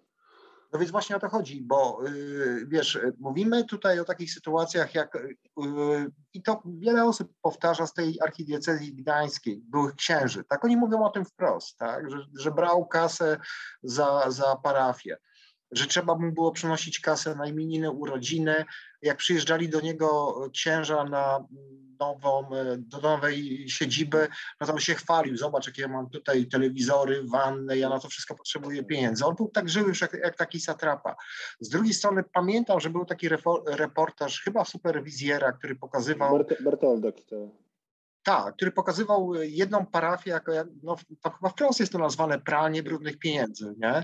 No 0.73 0.79
więc 0.79 0.91
właśnie 0.91 1.15
o 1.15 1.19
to 1.19 1.29
chodzi, 1.29 1.61
bo 1.61 1.99
yy, 2.03 2.65
wiesz, 2.67 2.99
mówimy 3.19 3.63
tutaj 3.65 3.99
o 3.99 4.05
takich 4.05 4.33
sytuacjach 4.33 4.95
jak, 4.95 5.17
yy, 5.57 6.11
i 6.33 6.43
to 6.43 6.61
wiele 6.65 7.05
osób 7.05 7.33
powtarza 7.41 7.87
z 7.87 7.93
tej 7.93 8.21
archidiecezji 8.21 8.95
gdańskiej, 8.95 9.61
byłych 9.65 9.95
księży, 9.95 10.43
tak, 10.43 10.65
oni 10.65 10.77
mówią 10.77 11.03
o 11.03 11.09
tym 11.09 11.25
wprost, 11.25 11.77
tak, 11.77 12.11
że, 12.11 12.17
że 12.39 12.51
brał 12.51 12.85
kasę 12.85 13.37
za, 13.83 14.31
za 14.31 14.55
parafię, 14.55 15.17
że 15.71 15.87
trzeba 15.87 16.15
mu 16.15 16.31
było 16.31 16.51
przynosić 16.51 16.99
kasę 16.99 17.35
na 17.35 17.47
imieniny, 17.47 17.91
urodziny, 17.91 18.65
jak 19.01 19.17
przyjeżdżali 19.17 19.69
do 19.69 19.81
niego 19.81 20.35
księża 20.53 21.03
na 21.03 21.45
nową, 21.99 22.49
yy, 22.51 22.77
do 22.77 22.97
nowej 22.97 23.65
siedziby, 23.69 24.27
no 24.61 24.67
to 24.67 24.73
on 24.73 24.79
się 24.79 24.95
chwalił, 24.95 25.37
zobacz 25.37 25.67
jakie 25.67 25.81
ja 25.81 25.87
mam 25.87 26.09
tutaj 26.09 26.45
telewizory, 26.45 27.23
wanny, 27.23 27.77
ja 27.77 27.89
na 27.89 27.99
to 27.99 28.07
wszystko 28.07 28.35
potrzebuję 28.35 28.83
pieniędzy. 28.83 29.25
On 29.25 29.35
był 29.35 29.47
tak 29.47 29.69
żyły 29.69 29.87
już 29.87 30.01
jak, 30.01 30.13
jak 30.13 30.37
taki 30.37 30.59
satrapa. 30.59 31.15
Z 31.59 31.69
drugiej 31.69 31.93
strony 31.93 32.23
pamiętam, 32.33 32.79
że 32.79 32.89
był 32.89 33.05
taki 33.05 33.29
reportaż 33.67 34.41
chyba 34.41 34.65
superwizjera, 34.65 35.51
który 35.51 35.75
pokazywał, 35.75 36.37
Bert, 36.37 36.63
Bertoldo 36.63 37.11
to. 37.11 37.49
Tak, 38.23 38.55
który 38.55 38.71
pokazywał 38.71 39.33
jedną 39.33 39.85
parafię, 39.85 40.31
jako, 40.31 40.51
jak- 40.51 40.67
no 40.83 40.95
to 41.21 41.29
chyba 41.29 41.49
wprost 41.49 41.79
jest 41.79 41.91
to 41.91 41.97
nazwane 41.97 42.39
pranie 42.39 42.83
brudnych 42.83 43.19
pieniędzy, 43.19 43.73
nie? 43.77 44.03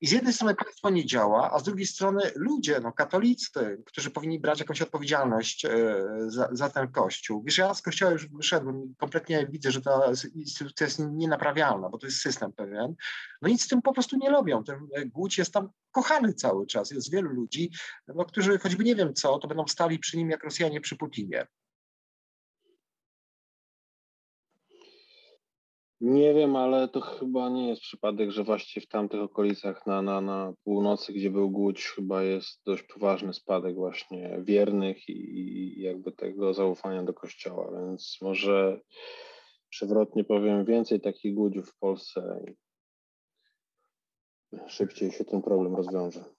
I 0.00 0.06
z 0.06 0.12
jednej 0.12 0.32
strony 0.32 0.54
państwo 0.54 0.90
nie 0.90 1.06
działa, 1.06 1.52
a 1.52 1.58
z 1.58 1.62
drugiej 1.62 1.86
strony 1.86 2.22
ludzie, 2.34 2.80
no 2.82 2.92
katolicy, 2.92 3.82
którzy 3.86 4.10
powinni 4.10 4.40
brać 4.40 4.60
jakąś 4.60 4.82
odpowiedzialność 4.82 5.64
e, 5.64 5.70
za, 6.26 6.48
za 6.52 6.70
ten 6.70 6.92
kościół. 6.92 7.42
Wiesz, 7.46 7.58
ja 7.58 7.74
z 7.74 7.82
kościoła 7.82 8.12
już 8.12 8.28
wyszedłem 8.28 8.94
kompletnie 8.98 9.46
widzę, 9.50 9.70
że 9.70 9.80
ta 9.80 10.00
instytucja 10.34 10.86
jest 10.86 10.98
nienaprawialna, 11.12 11.88
bo 11.88 11.98
to 11.98 12.06
jest 12.06 12.18
system 12.18 12.52
pewien. 12.52 12.94
No 13.42 13.48
nic 13.48 13.62
z 13.62 13.68
tym 13.68 13.82
po 13.82 13.92
prostu 13.92 14.16
nie 14.16 14.30
robią. 14.30 14.64
Ten 14.64 14.88
e, 14.94 15.06
Głódź 15.06 15.38
jest 15.38 15.52
tam 15.52 15.68
kochany 15.90 16.34
cały 16.34 16.66
czas. 16.66 16.90
Jest 16.90 17.12
wielu 17.12 17.30
ludzi, 17.30 17.70
no, 18.08 18.24
którzy 18.24 18.58
choćby 18.58 18.84
nie 18.84 18.94
wiem 18.94 19.14
co, 19.14 19.38
to 19.38 19.48
będą 19.48 19.66
stali 19.66 19.98
przy 19.98 20.16
nim 20.16 20.30
jak 20.30 20.44
Rosjanie 20.44 20.80
przy 20.80 20.96
Putinie. 20.96 21.46
Nie 26.00 26.34
wiem, 26.34 26.56
ale 26.56 26.88
to 26.88 27.00
chyba 27.00 27.48
nie 27.48 27.68
jest 27.68 27.82
przypadek, 27.82 28.30
że 28.30 28.44
właśnie 28.44 28.82
w 28.82 28.88
tamtych 28.88 29.20
okolicach 29.20 29.86
na, 29.86 30.02
na, 30.02 30.20
na 30.20 30.52
północy, 30.64 31.12
gdzie 31.12 31.30
był 31.30 31.50
Głódź, 31.50 31.84
chyba 31.84 32.22
jest 32.22 32.62
dość 32.66 32.82
poważny 32.82 33.34
spadek 33.34 33.74
właśnie 33.74 34.40
wiernych 34.42 35.08
i, 35.08 35.12
i 35.12 35.82
jakby 35.82 36.12
tego 36.12 36.54
zaufania 36.54 37.02
do 37.02 37.14
kościoła, 37.14 37.70
więc 37.80 38.18
może 38.22 38.80
przewrotnie 39.68 40.24
powiem 40.24 40.64
więcej 40.64 41.00
takich 41.00 41.34
Głódziów 41.34 41.70
w 41.70 41.78
Polsce 41.78 42.44
i 42.48 42.54
szybciej 44.66 45.12
się 45.12 45.24
ten 45.24 45.42
problem 45.42 45.76
rozwiąże. 45.76 46.35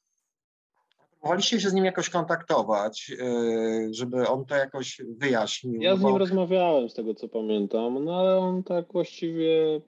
Próbowaliście 1.20 1.62
się 1.62 1.70
z 1.70 1.74
nim 1.74 1.86
jakoś 1.86 2.10
kontaktować, 2.10 3.10
yy, 3.10 3.94
żeby 3.94 4.28
on 4.28 4.46
to 4.46 4.56
jakoś 4.56 5.02
wyjaśnił? 5.18 5.82
Ja 5.82 5.96
z 5.96 6.02
nim 6.02 6.12
bo... 6.12 6.18
rozmawiałem 6.18 6.90
z 6.90 6.94
tego 6.94 7.14
co 7.14 7.28
pamiętam, 7.28 8.06
no 8.06 8.20
ale 8.20 8.38
on 8.38 8.64
tak 8.64 8.94
właściwie. 8.94 9.82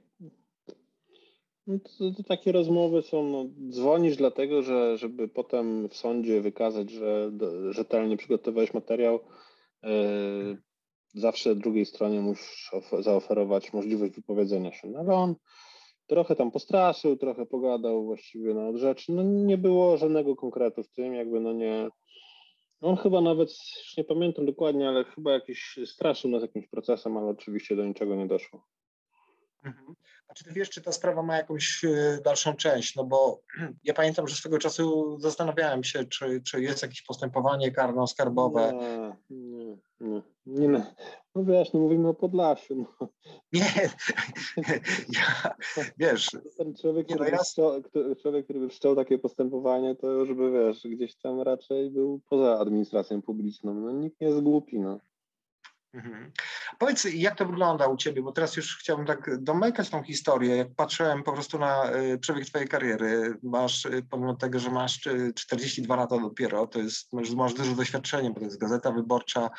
No 1.67 1.79
to, 1.79 2.11
to 2.17 2.23
takie 2.23 2.51
rozmowy 2.51 3.01
są, 3.01 3.23
no, 3.23 3.45
dzwonisz 3.69 4.17
dlatego, 4.17 4.61
że 4.61 4.97
żeby 4.97 5.27
potem 5.27 5.89
w 5.89 5.95
sądzie 5.95 6.41
wykazać, 6.41 6.89
że 6.89 7.29
do, 7.31 7.73
rzetelnie 7.73 8.17
przygotowałeś 8.17 8.73
materiał, 8.73 9.19
yy, 9.83 9.89
zawsze 11.13 11.55
drugiej 11.55 11.85
stronie 11.85 12.21
musisz 12.21 12.71
zaoferować 12.99 13.73
możliwość 13.73 14.13
wypowiedzenia 14.13 14.71
się. 14.71 14.87
No 14.87 14.99
ale 14.99 15.13
on 15.13 15.35
trochę 16.09 16.35
tam 16.35 16.51
postraszył, 16.51 17.17
trochę 17.17 17.45
pogadał 17.45 18.05
właściwie 18.05 18.53
na 18.53 18.77
rzeczy. 18.77 19.11
No 19.11 19.23
nie 19.23 19.57
było 19.57 19.97
żadnego 19.97 20.35
konkretu 20.35 20.83
w 20.83 20.89
tym, 20.89 21.13
jakby 21.13 21.39
no 21.39 21.53
nie. 21.53 21.89
On 22.81 22.97
chyba 22.97 23.21
nawet, 23.21 23.49
już 23.49 23.97
nie 23.97 24.03
pamiętam 24.03 24.45
dokładnie, 24.45 24.89
ale 24.89 25.03
chyba 25.03 25.31
jakiś 25.31 25.79
straszył 25.85 26.31
nas 26.31 26.41
jakimś 26.41 26.67
procesem, 26.67 27.17
ale 27.17 27.27
oczywiście 27.27 27.75
do 27.75 27.85
niczego 27.85 28.15
nie 28.15 28.27
doszło. 28.27 28.67
Mhm. 29.63 29.95
A 30.27 30.33
czy 30.33 30.43
ty 30.43 30.53
wiesz, 30.53 30.69
czy 30.69 30.81
ta 30.81 30.91
sprawa 30.91 31.23
ma 31.23 31.37
jakąś 31.37 31.83
e, 31.83 32.19
dalszą 32.23 32.53
część? 32.53 32.95
No 32.95 33.03
bo 33.03 33.41
ja 33.83 33.93
pamiętam, 33.93 34.27
że 34.27 34.35
swego 34.35 34.57
czasu 34.57 35.17
zastanawiałem 35.19 35.83
się, 35.83 36.05
czy, 36.05 36.41
czy 36.41 36.61
jest 36.61 36.81
jakieś 36.81 37.01
postępowanie 37.01 37.71
karno-skarbowe. 37.71 38.73
Nie, 38.73 39.37
nie, 39.37 39.58
nie, 39.99 40.21
nie. 40.45 40.85
No 41.35 41.43
wiesz, 41.43 41.73
no 41.73 41.79
mówimy 41.79 42.07
o 42.07 42.13
Podlasiu. 42.13 42.75
No. 42.75 43.07
Nie, 43.53 43.89
ja, 45.17 45.55
wiesz. 45.97 46.29
Ten 46.57 46.75
człowiek, 46.75 47.09
no 47.09 47.15
który 47.15 47.31
ja... 47.31 47.37
wszczął, 47.37 47.81
człowiek, 48.21 48.43
który 48.43 48.59
by 48.59 48.69
wszczął 48.69 48.95
takie 48.95 49.17
postępowanie, 49.17 49.95
to 49.95 50.07
już 50.07 50.33
by, 50.33 50.51
wiesz, 50.51 50.87
gdzieś 50.87 51.15
tam 51.15 51.41
raczej 51.41 51.91
był 51.91 52.21
poza 52.29 52.59
administracją 52.59 53.21
publiczną. 53.21 53.73
No 53.73 53.91
nikt 53.91 54.21
nie 54.21 54.27
jest 54.27 54.41
głupi, 54.41 54.79
no. 54.79 54.99
Mhm. 55.93 56.31
Powiedz, 56.79 57.03
jak 57.13 57.37
to 57.37 57.45
wygląda 57.45 57.87
u 57.87 57.97
Ciebie, 57.97 58.21
bo 58.21 58.31
teraz 58.31 58.55
już 58.55 58.77
chciałbym 58.77 59.05
tak 59.05 59.43
domykać 59.43 59.89
tą 59.89 60.03
historię. 60.03 60.55
Jak 60.55 60.75
patrzyłem 60.75 61.23
po 61.23 61.33
prostu 61.33 61.59
na 61.59 61.95
y, 61.95 62.17
przebieg 62.17 62.45
Twojej 62.45 62.67
kariery, 62.67 63.37
masz, 63.43 63.85
y, 63.85 64.05
pomimo 64.09 64.35
tego, 64.35 64.59
że 64.59 64.71
masz 64.71 64.99
42 65.35 65.95
lata 65.95 66.17
dopiero, 66.17 66.67
to 66.67 66.79
jest, 66.79 67.13
masz, 67.13 67.53
duże 67.53 67.75
doświadczenie, 67.75 68.29
bo 68.29 68.39
to 68.39 68.45
jest 68.45 68.59
Gazeta 68.59 68.91
Wyborcza, 68.91 69.49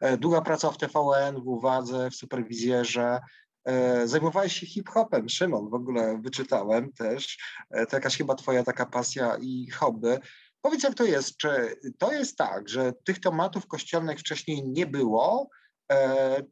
e, 0.00 0.16
długa 0.16 0.40
praca 0.40 0.70
w 0.70 0.78
TVN, 0.78 1.42
w 1.42 1.48
Uwadze, 1.48 2.10
w 2.10 2.14
Superwizjerze, 2.14 3.20
e, 3.64 4.08
Zajmowałeś 4.08 4.52
się 4.52 4.66
hip-hopem, 4.66 5.28
Szymon, 5.28 5.70
w 5.70 5.74
ogóle 5.74 6.20
wyczytałem 6.22 6.92
też. 6.92 7.38
E, 7.70 7.86
to 7.86 7.96
jakaś 7.96 8.16
chyba 8.16 8.34
twoja 8.34 8.64
taka 8.64 8.86
pasja 8.86 9.36
i 9.40 9.70
hobby. 9.70 10.18
Powiedz, 10.62 10.82
jak 10.82 10.94
to 10.94 11.04
jest? 11.04 11.36
Czy 11.36 11.76
to 11.98 12.12
jest 12.12 12.36
tak, 12.36 12.68
że 12.68 12.92
tych 13.04 13.20
tematów 13.20 13.66
kościelnych 13.66 14.18
wcześniej 14.18 14.68
nie 14.68 14.86
było, 14.86 15.50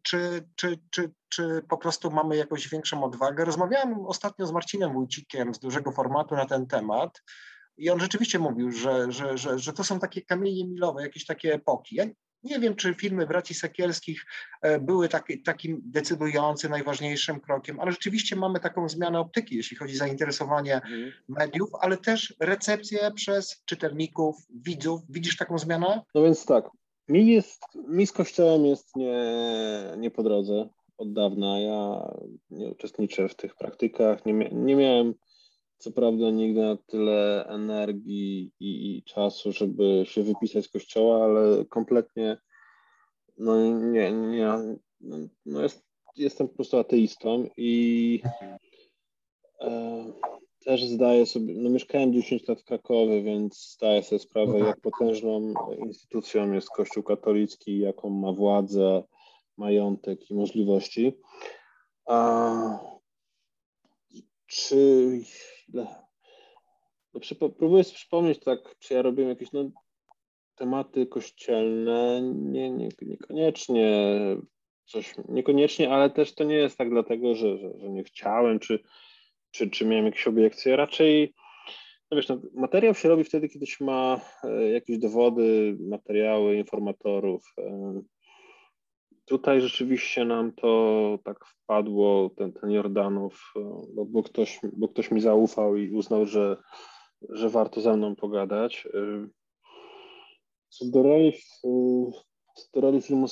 czy, 0.03 0.49
czy, 0.57 0.79
czy, 0.91 1.11
czy 1.29 1.63
po 1.69 1.79
prostu 1.79 2.11
mamy 2.11 2.37
jakąś 2.37 2.69
większą 2.69 3.05
odwagę? 3.05 3.45
Rozmawiałem 3.45 4.07
ostatnio 4.07 4.47
z 4.47 4.53
Marcinem 4.53 4.93
Wójcikiem 4.93 5.55
z 5.55 5.59
dużego 5.59 5.93
formatu 5.93 6.35
na 6.35 6.47
ten 6.47 6.67
temat 6.67 7.23
i 7.77 7.91
on 7.91 8.01
rzeczywiście 8.01 8.39
mówił, 8.39 8.73
że, 8.73 9.13
że, 9.13 9.39
że, 9.39 9.59
że 9.59 9.73
to 9.73 9.85
są 9.85 9.99
takie 9.99 10.23
kamienie 10.23 10.69
milowe, 10.69 11.03
jakieś 11.03 11.27
takie 11.27 11.55
epoki. 11.55 11.97
Ja 11.97 12.05
nie 12.43 12.59
wiem, 12.59 12.77
czy 12.77 12.95
filmy 12.95 13.27
braci 13.27 13.55
Sekielskich 13.55 14.27
e, 14.63 14.81
były 14.81 15.09
taki, 15.09 15.43
takim 15.43 15.81
decydującym, 15.85 16.71
najważniejszym 16.71 17.41
krokiem, 17.41 17.81
ale 17.81 17.93
rzeczywiście 17.93 18.37
mamy 18.37 18.61
taką 18.61 18.89
zmianę 18.89 19.21
optyki, 19.21 19.57
jeśli 19.57 19.77
chodzi 19.77 19.95
o 19.95 19.99
zainteresowanie 19.99 20.75
mhm. 20.75 21.13
mediów, 21.29 21.71
ale 21.81 21.97
też 21.97 22.35
recepcję 22.41 23.11
przez 23.15 23.63
czytelników, 23.65 24.37
widzów. 24.51 25.01
Widzisz 25.09 25.37
taką 25.37 25.59
zmianę? 25.59 26.03
No 26.15 26.23
więc 26.23 26.45
tak, 26.47 26.65
mi, 27.09 27.27
jest, 27.27 27.63
mi 27.75 28.07
z 28.07 28.13
kościołem 28.13 28.67
jest 28.67 28.97
nie, 28.97 29.23
nie 29.99 30.11
po 30.11 30.23
drodze 30.23 30.69
od 30.97 31.13
dawna. 31.13 31.61
Ja 31.61 32.11
nie 32.51 32.71
uczestniczę 32.71 33.29
w 33.29 33.35
tych 33.35 33.57
praktykach. 33.57 34.27
Nie, 34.27 34.33
nie 34.53 34.77
miałem 34.77 35.15
co 35.79 35.93
prawda 35.93 36.31
nigdy 36.31 36.61
na 36.61 36.77
tyle 36.77 37.47
energii 37.47 38.53
i, 38.61 38.97
i, 38.97 39.03
czasu, 39.03 39.53
żeby 39.53 40.03
się 40.07 40.23
wypisać 40.23 40.65
z 40.65 40.69
kościoła, 40.69 41.25
ale 41.25 41.65
kompletnie 41.65 42.39
no 43.39 43.77
nie, 43.77 44.13
nie 44.13 44.49
no 45.47 45.63
jest, 45.63 45.85
jestem 46.17 46.49
po 46.49 46.55
prostu 46.55 46.79
ateistą 46.79 47.49
i 47.57 48.23
e, 49.61 50.05
też 50.69 50.85
zdaję 50.85 51.27
sobie, 51.27 51.55
no 51.57 51.71
mieszkałem 51.71 52.13
10 52.13 52.49
lat 52.49 52.61
w 52.61 52.65
Krakowie, 52.65 53.23
więc 53.23 53.73
zdaję 53.73 54.03
sobie 54.03 54.19
sprawę, 54.19 54.59
tak. 54.59 54.67
jak 54.67 54.81
potężną 54.81 55.55
instytucją 55.79 56.53
jest 56.53 56.71
Kościół 56.71 57.03
katolicki, 57.03 57.79
jaką 57.79 58.11
ma 58.11 58.33
władzę, 58.33 59.03
majątek 59.57 60.31
i 60.31 60.35
możliwości. 60.35 61.13
A 62.07 62.51
czy 64.47 65.21
no, 65.69 65.87
próbuję 67.59 67.85
sobie 67.85 67.97
przypomnieć 67.97 68.39
tak, 68.39 68.77
czy 68.79 68.95
ja 68.95 69.03
robiłem 69.03 69.31
jakieś 69.31 69.53
no, 69.53 69.71
tematy 70.55 71.07
kościelne, 71.07 72.21
nie, 72.35 72.71
nie, 72.71 72.89
niekoniecznie 73.03 74.17
coś, 74.85 75.15
niekoniecznie, 75.29 75.91
ale 75.91 76.11
też 76.11 76.35
to 76.35 76.45
nie 76.45 76.57
jest 76.57 76.79
tak 76.79 76.91
dlatego, 76.91 77.35
że, 77.35 77.59
że, 77.59 77.79
że 77.79 77.91
nie 77.91 78.05
chciałem, 78.05 78.59
czy 78.59 78.79
czy, 79.51 79.71
czy 79.71 79.87
miałem 79.87 80.07
jakieś 80.07 80.29
obiekcje. 80.29 80.77
Raczej, 80.77 81.35
no 82.11 82.17
wiesz, 82.17 82.29
no, 82.29 82.41
materiał 82.55 82.95
się 82.95 83.09
robi 83.09 83.25
wtedy, 83.25 83.49
kiedy 83.49 83.67
się 83.67 83.85
ma 83.85 84.21
e, 84.45 84.71
jakieś 84.71 84.99
dowody, 84.99 85.77
materiały, 85.81 86.57
informatorów. 86.57 87.55
E, 87.59 88.01
tutaj 89.25 89.61
rzeczywiście 89.61 90.25
nam 90.25 90.53
to 90.53 91.19
tak 91.25 91.47
wpadło, 91.47 92.31
ten, 92.37 92.53
ten 92.53 92.71
Jordanów, 92.71 93.53
e, 93.57 93.61
bo, 93.95 94.05
bo, 94.05 94.23
ktoś, 94.23 94.61
bo 94.73 94.89
ktoś 94.89 95.11
mi 95.11 95.21
zaufał 95.21 95.77
i 95.77 95.91
uznał, 95.91 96.27
że, 96.27 96.57
że 97.29 97.49
warto 97.49 97.81
ze 97.81 97.97
mną 97.97 98.17
pogadać. 98.17 98.89
Co 100.69 100.85
do 100.85 101.03
roli, 101.03 101.33
roli 102.77 103.03
filmu 103.03 103.27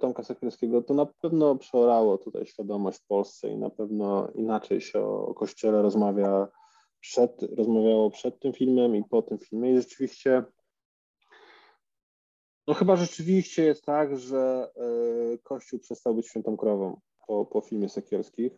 Tomka 0.00 0.22
Sekrylskiego, 0.22 0.82
to 0.82 0.94
na 0.94 1.06
pewno 1.06 1.56
przeorało 1.56 2.18
tutaj 2.18 2.46
świadomość 2.46 2.98
w 2.98 3.06
Polsce 3.06 3.48
i 3.48 3.56
na 3.56 3.70
pewno 3.70 4.28
inaczej 4.34 4.80
się 4.80 5.00
o 5.00 5.34
Kościele 5.34 5.82
rozmawia 5.82 6.48
przed, 7.00 7.42
rozmawiało 7.56 8.10
przed 8.10 8.40
tym 8.40 8.52
filmem 8.52 8.96
i 8.96 9.04
po 9.04 9.22
tym 9.22 9.38
filmie 9.38 9.72
i 9.72 9.76
rzeczywiście 9.76 10.44
no 12.66 12.74
chyba 12.74 12.96
rzeczywiście 12.96 13.64
jest 13.64 13.84
tak, 13.84 14.18
że 14.18 14.70
e, 14.76 15.38
Kościół 15.38 15.78
przestał 15.78 16.14
być 16.14 16.28
świętą 16.28 16.56
krową 16.56 17.00
po, 17.26 17.46
po 17.46 17.60
filmie 17.60 17.88
Sekielskich. 17.88 18.52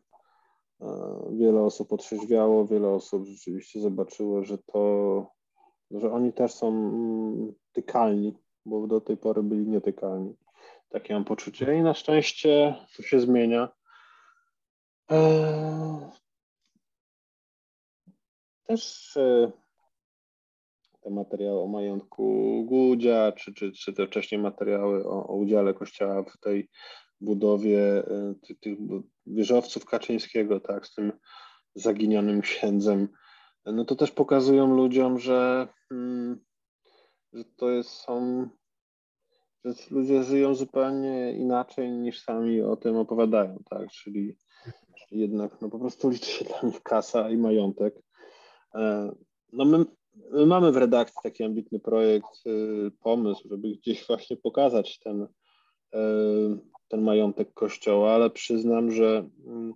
E, 0.80 0.86
wiele 1.32 1.62
osób 1.62 1.92
otrzeźwiało, 1.92 2.66
wiele 2.66 2.88
osób 2.88 3.26
rzeczywiście 3.26 3.80
zobaczyło, 3.80 4.44
że 4.44 4.58
to, 4.58 5.26
że 5.90 6.12
oni 6.12 6.32
też 6.32 6.54
są 6.54 6.68
mm, 6.68 7.52
tykalni 7.72 8.36
bo 8.64 8.86
do 8.86 9.00
tej 9.00 9.16
pory 9.16 9.42
byli 9.42 9.66
nietykalni. 9.66 10.36
Takie 10.88 11.14
mam 11.14 11.24
poczucie 11.24 11.76
i 11.76 11.82
na 11.82 11.94
szczęście 11.94 12.74
to 12.96 13.02
się 13.02 13.20
zmienia. 13.20 13.68
Eee, 15.08 16.10
też 18.66 19.16
e, 19.16 19.52
te 21.00 21.10
materiały 21.10 21.60
o 21.60 21.66
majątku 21.66 22.64
Gudzia, 22.68 23.32
czy, 23.32 23.54
czy, 23.54 23.72
czy 23.72 23.92
te 23.92 24.06
wcześniej 24.06 24.40
materiały 24.40 25.06
o, 25.06 25.26
o 25.28 25.36
udziale 25.36 25.74
Kościoła 25.74 26.22
w 26.22 26.38
tej 26.38 26.68
budowie 27.20 27.80
e, 28.06 28.34
tych, 28.42 28.60
tych 28.60 28.78
wieżowców 29.26 29.84
Kaczyńskiego, 29.84 30.60
tak, 30.60 30.86
z 30.86 30.94
tym 30.94 31.12
zaginionym 31.74 32.40
księdzem, 32.40 33.08
no 33.66 33.84
to 33.84 33.96
też 33.96 34.10
pokazują 34.10 34.76
ludziom, 34.76 35.18
że 35.18 35.68
hmm, 35.88 36.44
że 37.32 37.44
to 37.56 37.70
jest, 37.70 37.90
są, 37.90 38.48
że 39.64 39.74
ludzie 39.90 40.22
żyją 40.22 40.54
zupełnie 40.54 41.32
inaczej 41.32 41.92
niż 41.92 42.20
sami 42.20 42.60
o 42.60 42.76
tym 42.76 42.96
opowiadają, 42.96 43.62
tak, 43.70 43.90
czyli, 43.90 44.36
czyli 44.98 45.20
jednak 45.20 45.60
no 45.60 45.70
po 45.70 45.78
prostu 45.78 46.10
liczy 46.10 46.30
się 46.30 46.44
dla 46.44 46.60
nich 46.62 46.82
kasa 46.82 47.30
i 47.30 47.36
majątek. 47.36 47.94
E, 48.74 49.12
no 49.52 49.64
my, 49.64 49.84
my 50.30 50.46
mamy 50.46 50.72
w 50.72 50.76
redakcji 50.76 51.20
taki 51.22 51.44
ambitny 51.44 51.80
projekt, 51.80 52.46
y, 52.46 52.90
pomysł, 53.02 53.48
żeby 53.48 53.68
gdzieś 53.68 54.06
właśnie 54.06 54.36
pokazać 54.36 54.98
ten, 54.98 55.26
e, 55.94 55.98
ten 56.88 57.02
majątek 57.02 57.54
kościoła, 57.54 58.12
ale 58.12 58.30
przyznam, 58.30 58.90
że 58.90 59.28
mm, 59.46 59.74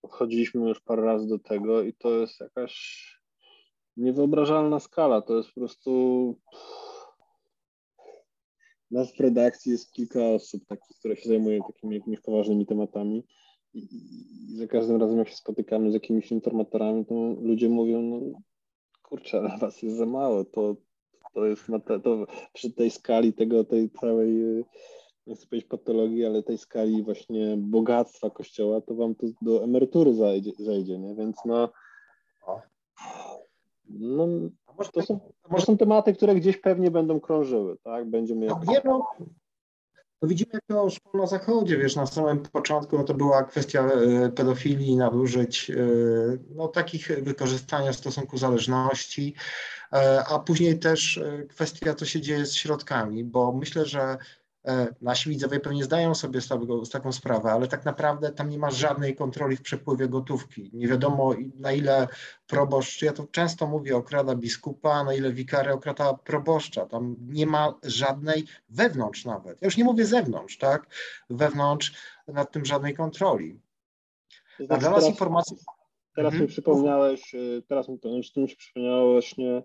podchodziliśmy 0.00 0.68
już 0.68 0.80
parę 0.80 1.02
razy 1.02 1.28
do 1.28 1.38
tego 1.38 1.82
i 1.82 1.92
to 1.92 2.10
jest 2.10 2.40
jakaś 2.40 3.15
niewyobrażalna 3.96 4.80
skala. 4.80 5.22
To 5.22 5.36
jest 5.36 5.48
po 5.48 5.60
prostu. 5.60 6.34
Nas 8.90 9.16
w 9.16 9.20
redakcji 9.20 9.72
jest 9.72 9.92
kilka 9.92 10.20
osób 10.20 10.66
takich, 10.66 10.96
które 10.98 11.16
się 11.16 11.28
zajmują 11.28 11.62
takimi 11.62 11.96
jakimiś 11.96 12.20
poważnymi 12.20 12.66
tematami. 12.66 13.26
I, 13.74 13.88
I 14.50 14.56
za 14.56 14.66
każdym 14.66 15.00
razem, 15.00 15.18
jak 15.18 15.28
się 15.28 15.36
spotykamy 15.36 15.90
z 15.90 15.94
jakimiś 15.94 16.32
informatorami, 16.32 17.06
to 17.06 17.14
ludzie 17.40 17.68
mówią, 17.68 18.02
no 18.02 18.40
kurczę, 19.02 19.38
ale 19.38 19.58
was 19.58 19.82
jest 19.82 19.96
za 19.96 20.06
mało, 20.06 20.44
to 20.44 20.76
to 21.36 21.46
jest 21.46 21.66
to 22.04 22.26
przy 22.52 22.72
tej 22.72 22.90
skali 22.90 23.32
tego, 23.32 23.64
tej 23.64 23.90
całej, 23.90 24.42
y, 24.42 24.64
nie 25.26 25.34
chcę 25.34 25.46
powiedzieć 25.46 25.68
patologii, 25.68 26.24
ale 26.24 26.42
tej 26.42 26.58
skali 26.58 27.02
właśnie 27.02 27.56
bogactwa 27.56 28.30
kościoła, 28.30 28.80
to 28.80 28.94
wam 28.94 29.14
to 29.14 29.26
do 29.42 29.64
emerytury 29.64 30.14
zajdzie, 30.14 30.52
zejdzie, 30.58 30.98
nie? 30.98 31.14
Więc 31.14 31.36
no, 31.44 31.68
no 33.88 34.28
to 34.92 35.02
są, 35.02 35.20
to 35.50 35.60
są 35.60 35.76
tematy, 35.76 36.14
które 36.14 36.34
gdzieś 36.34 36.56
pewnie 36.56 36.90
będą 36.90 37.20
krążyły, 37.20 37.76
tak? 37.82 38.10
Będziemy 38.10 38.46
no, 38.46 38.60
nie, 38.68 38.80
no, 38.84 39.06
no 40.22 40.28
widzimy, 40.28 40.50
jak 40.52 40.62
to 40.68 40.90
szło 40.90 41.20
na 41.20 41.26
zachodzie, 41.26 41.78
wiesz, 41.78 41.96
na 41.96 42.06
samym 42.06 42.42
początku 42.42 42.98
no 42.98 43.04
to 43.04 43.14
była 43.14 43.44
kwestia 43.44 43.86
e, 43.86 44.28
pedofilii, 44.28 44.96
nadużyć, 44.96 45.70
e, 45.70 45.76
no 46.54 46.68
takich 46.68 47.08
wykorzystania 47.22 47.92
w 47.92 47.96
stosunku 47.96 48.38
zależności, 48.38 49.34
e, 49.92 50.24
a 50.28 50.38
później 50.38 50.78
też 50.78 51.20
kwestia, 51.48 51.94
co 51.94 52.04
się 52.04 52.20
dzieje 52.20 52.46
z 52.46 52.54
środkami, 52.54 53.24
bo 53.24 53.52
myślę, 53.52 53.86
że 53.86 54.16
nasi 55.00 55.30
widzowie 55.30 55.60
pewnie 55.60 55.84
zdają 55.84 56.14
sobie 56.14 56.40
z, 56.40 56.48
tego, 56.48 56.84
z 56.84 56.90
taką 56.90 57.12
sprawę, 57.12 57.52
ale 57.52 57.68
tak 57.68 57.84
naprawdę 57.84 58.32
tam 58.32 58.50
nie 58.50 58.58
ma 58.58 58.70
żadnej 58.70 59.16
kontroli 59.16 59.56
w 59.56 59.62
przepływie 59.62 60.08
gotówki. 60.08 60.70
Nie 60.72 60.88
wiadomo 60.88 61.34
na 61.58 61.72
ile 61.72 62.08
proboszcz, 62.46 63.02
ja 63.02 63.12
to 63.12 63.26
często 63.30 63.66
mówię, 63.66 63.96
okrada 63.96 64.34
biskupa, 64.34 65.04
na 65.04 65.14
ile 65.14 65.32
wikary 65.32 65.72
okrada 65.72 66.14
proboszcza. 66.14 66.86
Tam 66.86 67.16
nie 67.28 67.46
ma 67.46 67.74
żadnej 67.82 68.44
wewnątrz 68.68 69.24
nawet. 69.24 69.62
Ja 69.62 69.66
już 69.66 69.76
nie 69.76 69.84
mówię 69.84 70.06
zewnątrz, 70.06 70.58
tak? 70.58 70.86
Wewnątrz 71.30 71.92
nad 72.28 72.52
tym 72.52 72.64
żadnej 72.64 72.94
kontroli. 72.94 73.60
A 74.60 74.64
znaczy, 74.64 74.80
dla 74.80 74.90
nas 74.90 75.08
informacji... 75.08 75.56
Teraz 76.14 76.32
mhm. 76.32 76.42
mi 76.42 76.48
przypomniałeś, 76.48 77.34
y, 77.34 77.62
teraz 77.68 77.88
mi 77.88 77.98
to, 77.98 78.08
znaczy, 78.08 78.40
mi 78.40 78.56
przypomniało 78.56 79.12
właśnie 79.12 79.62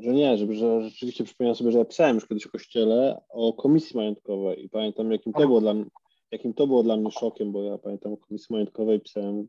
że 0.00 0.12
nie, 0.12 0.36
żeby, 0.36 0.54
że 0.54 0.82
rzeczywiście 0.82 1.24
przypomniałem 1.24 1.56
sobie, 1.56 1.72
że 1.72 1.78
ja 1.78 1.84
pisałem 1.84 2.14
już 2.14 2.26
kiedyś 2.26 2.46
o 2.46 2.50
kościele, 2.50 3.20
o 3.28 3.52
komisji 3.52 3.96
majątkowej 3.96 4.64
i 4.64 4.68
pamiętam, 4.68 5.12
jakim 5.12 5.32
to 5.32 5.40
było 5.40 5.60
dla 5.60 5.74
mnie, 5.74 5.84
jakim 6.30 6.54
to 6.54 6.66
było 6.66 6.82
dla 6.82 6.96
mnie 6.96 7.10
szokiem, 7.10 7.52
bo 7.52 7.62
ja 7.62 7.78
pamiętam 7.78 8.12
o 8.12 8.16
komisji 8.16 8.52
majątkowej 8.52 9.00
pisałem 9.00 9.48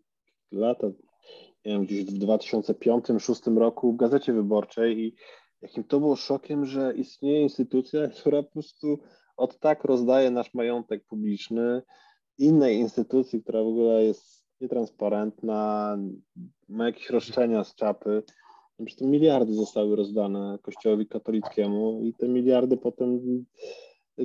lata, 0.51 0.88
nie 1.65 1.71
wiem, 1.71 1.86
gdzieś 1.86 2.05
w 2.05 2.19
2005-2006 2.19 3.57
roku 3.57 3.93
w 3.93 3.97
Gazecie 3.97 4.34
Wyborczej 4.34 4.99
i 4.99 5.15
jakim 5.61 5.84
to 5.84 5.99
było 5.99 6.15
szokiem, 6.15 6.65
że 6.65 6.93
istnieje 6.95 7.41
instytucja, 7.41 8.07
która 8.19 8.43
po 8.43 8.51
prostu 8.51 8.99
od 9.38 9.59
tak 9.59 9.84
rozdaje 9.84 10.32
nasz 10.32 10.53
majątek 10.53 11.05
publiczny 11.05 11.82
innej 12.38 12.78
instytucji, 12.78 13.43
która 13.43 13.63
w 13.63 13.67
ogóle 13.67 14.03
jest 14.03 14.45
nietransparentna, 14.61 15.97
ma 16.69 16.86
jakieś 16.86 17.09
roszczenia 17.09 17.63
z 17.63 17.76
czapy, 17.76 18.24
Te 18.99 19.05
miliardy 19.05 19.53
zostały 19.53 19.95
rozdane 19.95 20.59
Kościołowi 20.61 21.07
katolickiemu 21.07 22.01
i 22.03 22.13
te 22.13 22.27
miliardy 22.27 22.77
potem 22.77 23.19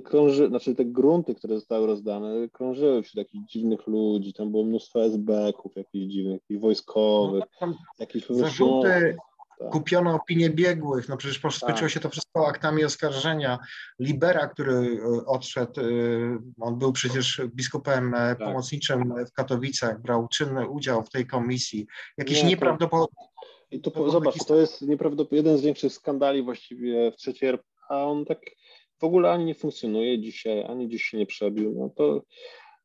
krąży, 0.05 0.49
znaczy 0.49 0.75
te 0.75 0.85
grunty, 0.85 1.35
które 1.35 1.55
zostały 1.55 1.87
rozdane, 1.87 2.49
krążyły 2.49 3.03
wśród 3.03 3.17
jakichś 3.17 3.53
dziwnych 3.53 3.87
ludzi, 3.87 4.33
tam 4.33 4.51
było 4.51 4.65
mnóstwo 4.65 5.05
SB-ków 5.05 5.77
jakichś 5.77 6.07
dziwnych, 6.07 6.41
jakichś 6.43 6.61
wojskowych, 6.61 7.45
no, 7.61 7.75
jakichś 7.99 8.27
zarzuty, 8.29 9.17
tak. 9.59 9.71
kupiono 9.71 10.15
opinię 10.15 10.51
biegłych, 10.51 11.09
no 11.09 11.17
przecież 11.17 11.39
poskoczyło 11.39 11.81
tak. 11.81 11.91
się 11.91 12.01
to 12.01 12.09
wszystko 12.09 12.47
aktami 12.47 12.85
oskarżenia. 12.85 13.59
Libera, 14.01 14.47
który 14.47 14.73
e, 14.73 15.27
odszedł, 15.27 15.81
e, 15.81 15.85
on 16.61 16.79
był 16.79 16.93
przecież 16.93 17.43
biskupem 17.55 18.15
e, 18.15 18.19
tak. 18.19 18.39
pomocniczym 18.39 19.15
w 19.27 19.33
Katowicach, 19.33 20.03
brał 20.03 20.29
czynny 20.29 20.69
udział 20.69 21.03
w 21.03 21.11
tej 21.11 21.27
komisji. 21.27 21.87
Jakieś 22.19 22.43
Nie, 22.43 22.49
nieprawdopodobne 22.49 23.29
i 23.71 23.81
to, 23.81 23.91
to 23.91 24.11
zobacz, 24.11 24.45
to 24.47 24.57
jest 24.57 24.83
nieprawdopodobnie 24.83 25.37
jeden 25.37 25.59
z 25.59 25.63
większych 25.63 25.93
skandali 25.93 26.43
właściwie 26.43 27.13
w 27.13 27.17
trzeciej 27.17 27.49
RP, 27.49 27.65
a 27.89 28.05
on 28.05 28.25
tak 28.25 28.41
w 29.01 29.05
ogóle 29.05 29.31
ani 29.31 29.45
nie 29.45 29.55
funkcjonuje 29.55 30.21
dzisiaj, 30.21 30.65
ani 30.65 30.89
gdzieś 30.89 31.03
się 31.03 31.19
nie 31.19 31.27
przebił. 31.27 31.75
No 31.79 31.91
to 31.97 32.23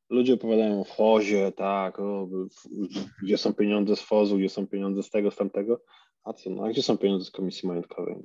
ludzie 0.09 0.33
opowiadają 0.33 0.81
o 0.81 0.83
FOZie, 0.83 1.51
tak, 1.51 1.99
o, 1.99 2.27
gdzie 3.23 3.37
są 3.37 3.53
pieniądze 3.53 3.95
z 3.95 4.01
FOZu, 4.01 4.37
gdzie 4.37 4.49
są 4.49 4.67
pieniądze 4.67 5.03
z 5.03 5.09
tego, 5.09 5.31
z 5.31 5.35
tamtego. 5.35 5.81
A 6.23 6.33
co, 6.33 6.49
no, 6.49 6.63
a 6.63 6.69
gdzie 6.69 6.83
są 6.83 6.97
pieniądze 6.97 7.25
z 7.25 7.31
Komisji 7.31 7.67
Majątkowej? 7.67 8.15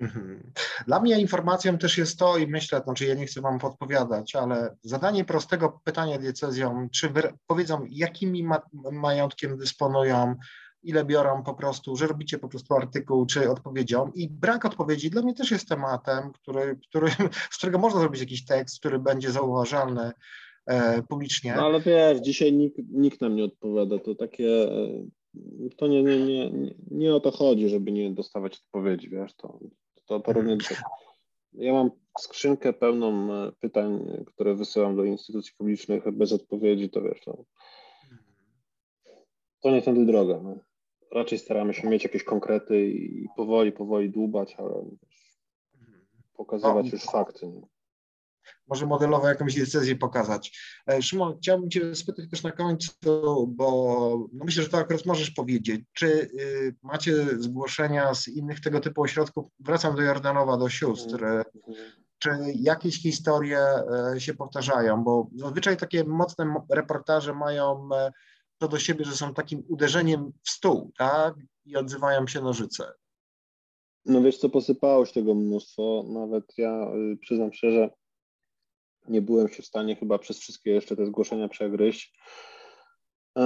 Mhm. 0.00 0.52
Dla 0.86 1.00
mnie 1.00 1.20
informacją 1.20 1.78
też 1.78 1.98
jest 1.98 2.18
to, 2.18 2.38
i 2.38 2.46
myślę, 2.46 2.80
znaczy 2.84 3.06
ja 3.06 3.14
nie 3.14 3.26
chcę 3.26 3.40
Wam 3.40 3.58
podpowiadać, 3.58 4.34
ale 4.34 4.76
zadanie 4.82 5.24
prostego 5.24 5.80
pytania 5.84 6.18
diecezjom, 6.18 6.90
czy 6.90 7.12
powiedzą, 7.46 7.86
jakimi 7.90 8.42
ma, 8.42 8.62
majątkiem 8.92 9.58
dysponują, 9.58 10.34
ile 10.82 11.04
biorą 11.04 11.42
po 11.42 11.54
prostu, 11.54 11.96
że 11.96 12.06
robicie 12.06 12.38
po 12.38 12.48
prostu 12.48 12.74
artykuł 12.74 13.26
czy 13.26 13.50
odpowiedzią. 13.50 14.10
I 14.14 14.28
brak 14.28 14.64
odpowiedzi 14.64 15.10
dla 15.10 15.22
mnie 15.22 15.34
też 15.34 15.50
jest 15.50 15.68
tematem, 15.68 16.32
który, 16.32 16.78
który, 16.88 17.10
z 17.50 17.58
którego 17.58 17.78
można 17.78 18.00
zrobić 18.00 18.20
jakiś 18.20 18.44
tekst, 18.44 18.78
który 18.78 18.98
będzie 18.98 19.30
zauważalny 19.30 20.12
e, 20.66 21.02
publicznie. 21.02 21.54
No 21.56 21.66
ale 21.66 21.80
wiesz, 21.80 22.18
dzisiaj 22.18 22.52
nikt, 22.52 22.78
nikt 22.90 23.20
nam 23.20 23.36
nie 23.36 23.44
odpowiada, 23.44 23.98
to 23.98 24.14
takie, 24.14 24.72
e, 24.72 25.04
to 25.76 25.86
nie, 25.86 26.02
nie, 26.02 26.18
nie, 26.18 26.74
nie 26.90 27.14
o 27.14 27.20
to 27.20 27.30
chodzi, 27.30 27.68
żeby 27.68 27.92
nie 27.92 28.10
dostawać 28.10 28.60
odpowiedzi, 28.66 29.08
wiesz, 29.08 29.34
to, 29.34 29.58
to, 30.06 30.20
to 30.20 30.32
równie 30.32 30.56
ja 31.52 31.72
mam 31.72 31.90
skrzynkę 32.18 32.72
pełną 32.72 33.32
e, 33.32 33.52
pytań, 33.52 34.22
które 34.26 34.54
wysyłam 34.54 34.96
do 34.96 35.04
instytucji 35.04 35.52
publicznych 35.58 36.10
bez 36.12 36.32
odpowiedzi, 36.32 36.90
to 36.90 37.02
wiesz, 37.02 37.20
to, 37.24 37.44
to 39.60 39.70
nie 39.70 39.82
tędy 39.82 40.06
droga. 40.06 40.40
No 40.42 40.71
raczej 41.14 41.38
staramy 41.38 41.74
się 41.74 41.88
mieć 41.88 42.04
jakieś 42.04 42.24
konkrety 42.24 42.86
i 42.86 43.28
powoli, 43.36 43.72
powoli 43.72 44.10
dłubać, 44.10 44.54
ale 44.58 44.84
pokazywać 46.36 46.86
no, 46.86 46.92
już 46.92 47.02
fakty. 47.02 47.48
Nie? 47.48 47.62
Może 48.68 48.86
modelowo 48.86 49.28
jakąś 49.28 49.54
decyzję 49.54 49.96
pokazać. 49.96 50.58
E, 50.86 51.02
Szymon, 51.02 51.38
chciałbym 51.38 51.70
Cię 51.70 51.94
spytać 51.94 52.30
też 52.30 52.42
na 52.42 52.52
końcu, 52.52 52.92
bo 53.48 54.28
no 54.32 54.44
myślę, 54.44 54.62
że 54.62 54.68
to 54.68 54.78
akurat 54.78 55.06
możesz 55.06 55.30
powiedzieć. 55.30 55.80
Czy 55.92 56.06
y, 56.06 56.74
macie 56.82 57.14
zgłoszenia 57.38 58.14
z 58.14 58.28
innych 58.28 58.60
tego 58.60 58.80
typu 58.80 59.02
ośrodków? 59.02 59.44
Wracam 59.60 59.96
do 59.96 60.02
Jordanowa, 60.02 60.56
do 60.56 60.68
sióstr. 60.68 61.24
Mm 61.24 61.42
-hmm. 61.42 61.74
Czy 62.18 62.30
jakieś 62.54 63.02
historie 63.02 63.58
e, 64.14 64.20
się 64.20 64.34
powtarzają? 64.34 65.04
Bo 65.04 65.28
zazwyczaj 65.36 65.76
takie 65.76 66.04
mocne 66.04 66.54
reportaże 66.70 67.34
mają 67.34 67.88
e, 67.94 68.12
to 68.62 68.68
do 68.68 68.78
siebie, 68.78 69.04
że 69.04 69.12
są 69.12 69.34
takim 69.34 69.64
uderzeniem 69.68 70.32
w 70.42 70.50
stół, 70.50 70.92
tak? 70.98 71.34
I 71.64 71.76
odzywają 71.76 72.26
się 72.26 72.40
nożyce. 72.40 72.92
No 74.04 74.22
wiesz 74.22 74.38
co, 74.38 74.48
posypało 74.48 75.06
się 75.06 75.12
tego 75.12 75.34
mnóstwo. 75.34 76.04
Nawet 76.08 76.58
ja 76.58 76.92
y, 77.12 77.16
przyznam 77.16 77.52
szczerze, 77.52 77.90
nie 79.08 79.22
byłem 79.22 79.48
się 79.48 79.62
w 79.62 79.66
stanie 79.66 79.96
chyba 79.96 80.18
przez 80.18 80.38
wszystkie 80.38 80.70
jeszcze 80.70 80.96
te 80.96 81.06
zgłoszenia 81.06 81.48
przegryźć. 81.48 82.18
E, 83.38 83.42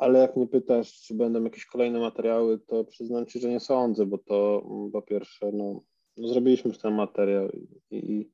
ale 0.00 0.18
jak 0.18 0.36
mnie 0.36 0.46
pytasz, 0.46 1.00
czy 1.00 1.14
będą 1.14 1.44
jakieś 1.44 1.66
kolejne 1.66 2.00
materiały, 2.00 2.58
to 2.58 2.84
przyznam 2.84 3.26
Ci, 3.26 3.40
że 3.40 3.48
nie 3.48 3.60
sądzę, 3.60 4.06
bo 4.06 4.18
to 4.18 4.62
mm, 4.70 4.90
po 4.90 5.02
pierwsze, 5.02 5.50
no, 5.52 5.80
no 6.16 6.28
zrobiliśmy 6.28 6.68
już 6.68 6.78
ten 6.78 6.94
materiał 6.94 7.48
i, 7.50 7.68
i 7.90 8.30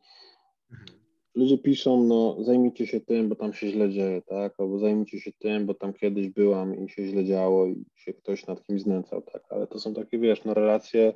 mhm 0.71 1.04
ludzie 1.35 1.59
piszą, 1.59 2.05
no 2.05 2.37
zajmijcie 2.41 2.87
się 2.87 3.01
tym, 3.01 3.29
bo 3.29 3.35
tam 3.37 3.53
się 3.53 3.69
źle 3.69 3.91
dzieje, 3.91 4.23
tak? 4.23 4.55
Albo 4.59 4.79
zajmijcie 4.79 5.21
się 5.21 5.33
tym, 5.33 5.67
bo 5.67 5.75
tam 5.75 5.93
kiedyś 5.93 6.29
byłam 6.29 6.85
i 6.85 6.91
się 6.91 7.07
źle 7.07 7.25
działo 7.25 7.67
i 7.67 7.85
się 7.97 8.13
ktoś 8.13 8.47
nad 8.47 8.63
kimś 8.63 8.83
znęcał, 8.83 9.23
tak? 9.23 9.43
Ale 9.49 9.67
to 9.67 9.81
są 9.81 9.95
takie, 9.95 10.19
wiesz, 10.19 10.45
no 10.45 10.55
relacje, 10.55 11.13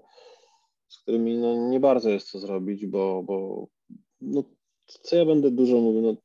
z 0.89 0.99
którymi 0.99 1.39
no, 1.39 1.69
nie 1.69 1.81
bardzo 1.81 2.11
jest 2.11 2.31
co 2.31 2.39
zrobić, 2.39 2.87
bo, 2.87 3.23
bo 3.23 3.67
no, 4.21 4.45
co 4.87 5.17
ja 5.17 5.25
będę 5.25 5.51
dużo 5.51 5.81
mówił, 5.81 6.03
no, 6.03 6.17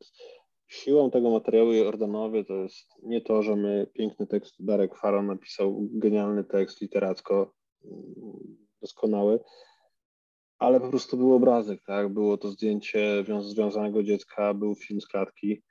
siłą 0.67 1.11
tego 1.11 1.29
materiału 1.29 1.73
Jordanowie 1.73 2.45
to 2.45 2.53
jest 2.53 2.87
nie 3.03 3.21
to, 3.21 3.43
że 3.43 3.55
my 3.55 3.87
piękny 3.93 4.27
tekst, 4.27 4.55
Darek 4.59 4.95
Faron 4.95 5.27
napisał 5.27 5.77
genialny 5.91 6.43
tekst 6.43 6.81
literacko, 6.81 7.53
mm, 7.85 8.57
doskonały, 8.81 9.39
ale 10.59 10.79
po 10.79 10.89
prostu 10.89 11.17
był 11.17 11.33
obrazek, 11.33 11.81
tak? 11.85 12.09
Było 12.09 12.37
to 12.37 12.51
zdjęcie 12.51 13.23
związanego 13.39 14.03
dziecka, 14.03 14.53
był 14.53 14.75
film 14.75 15.01
z 15.01 15.07
klatki. 15.07 15.63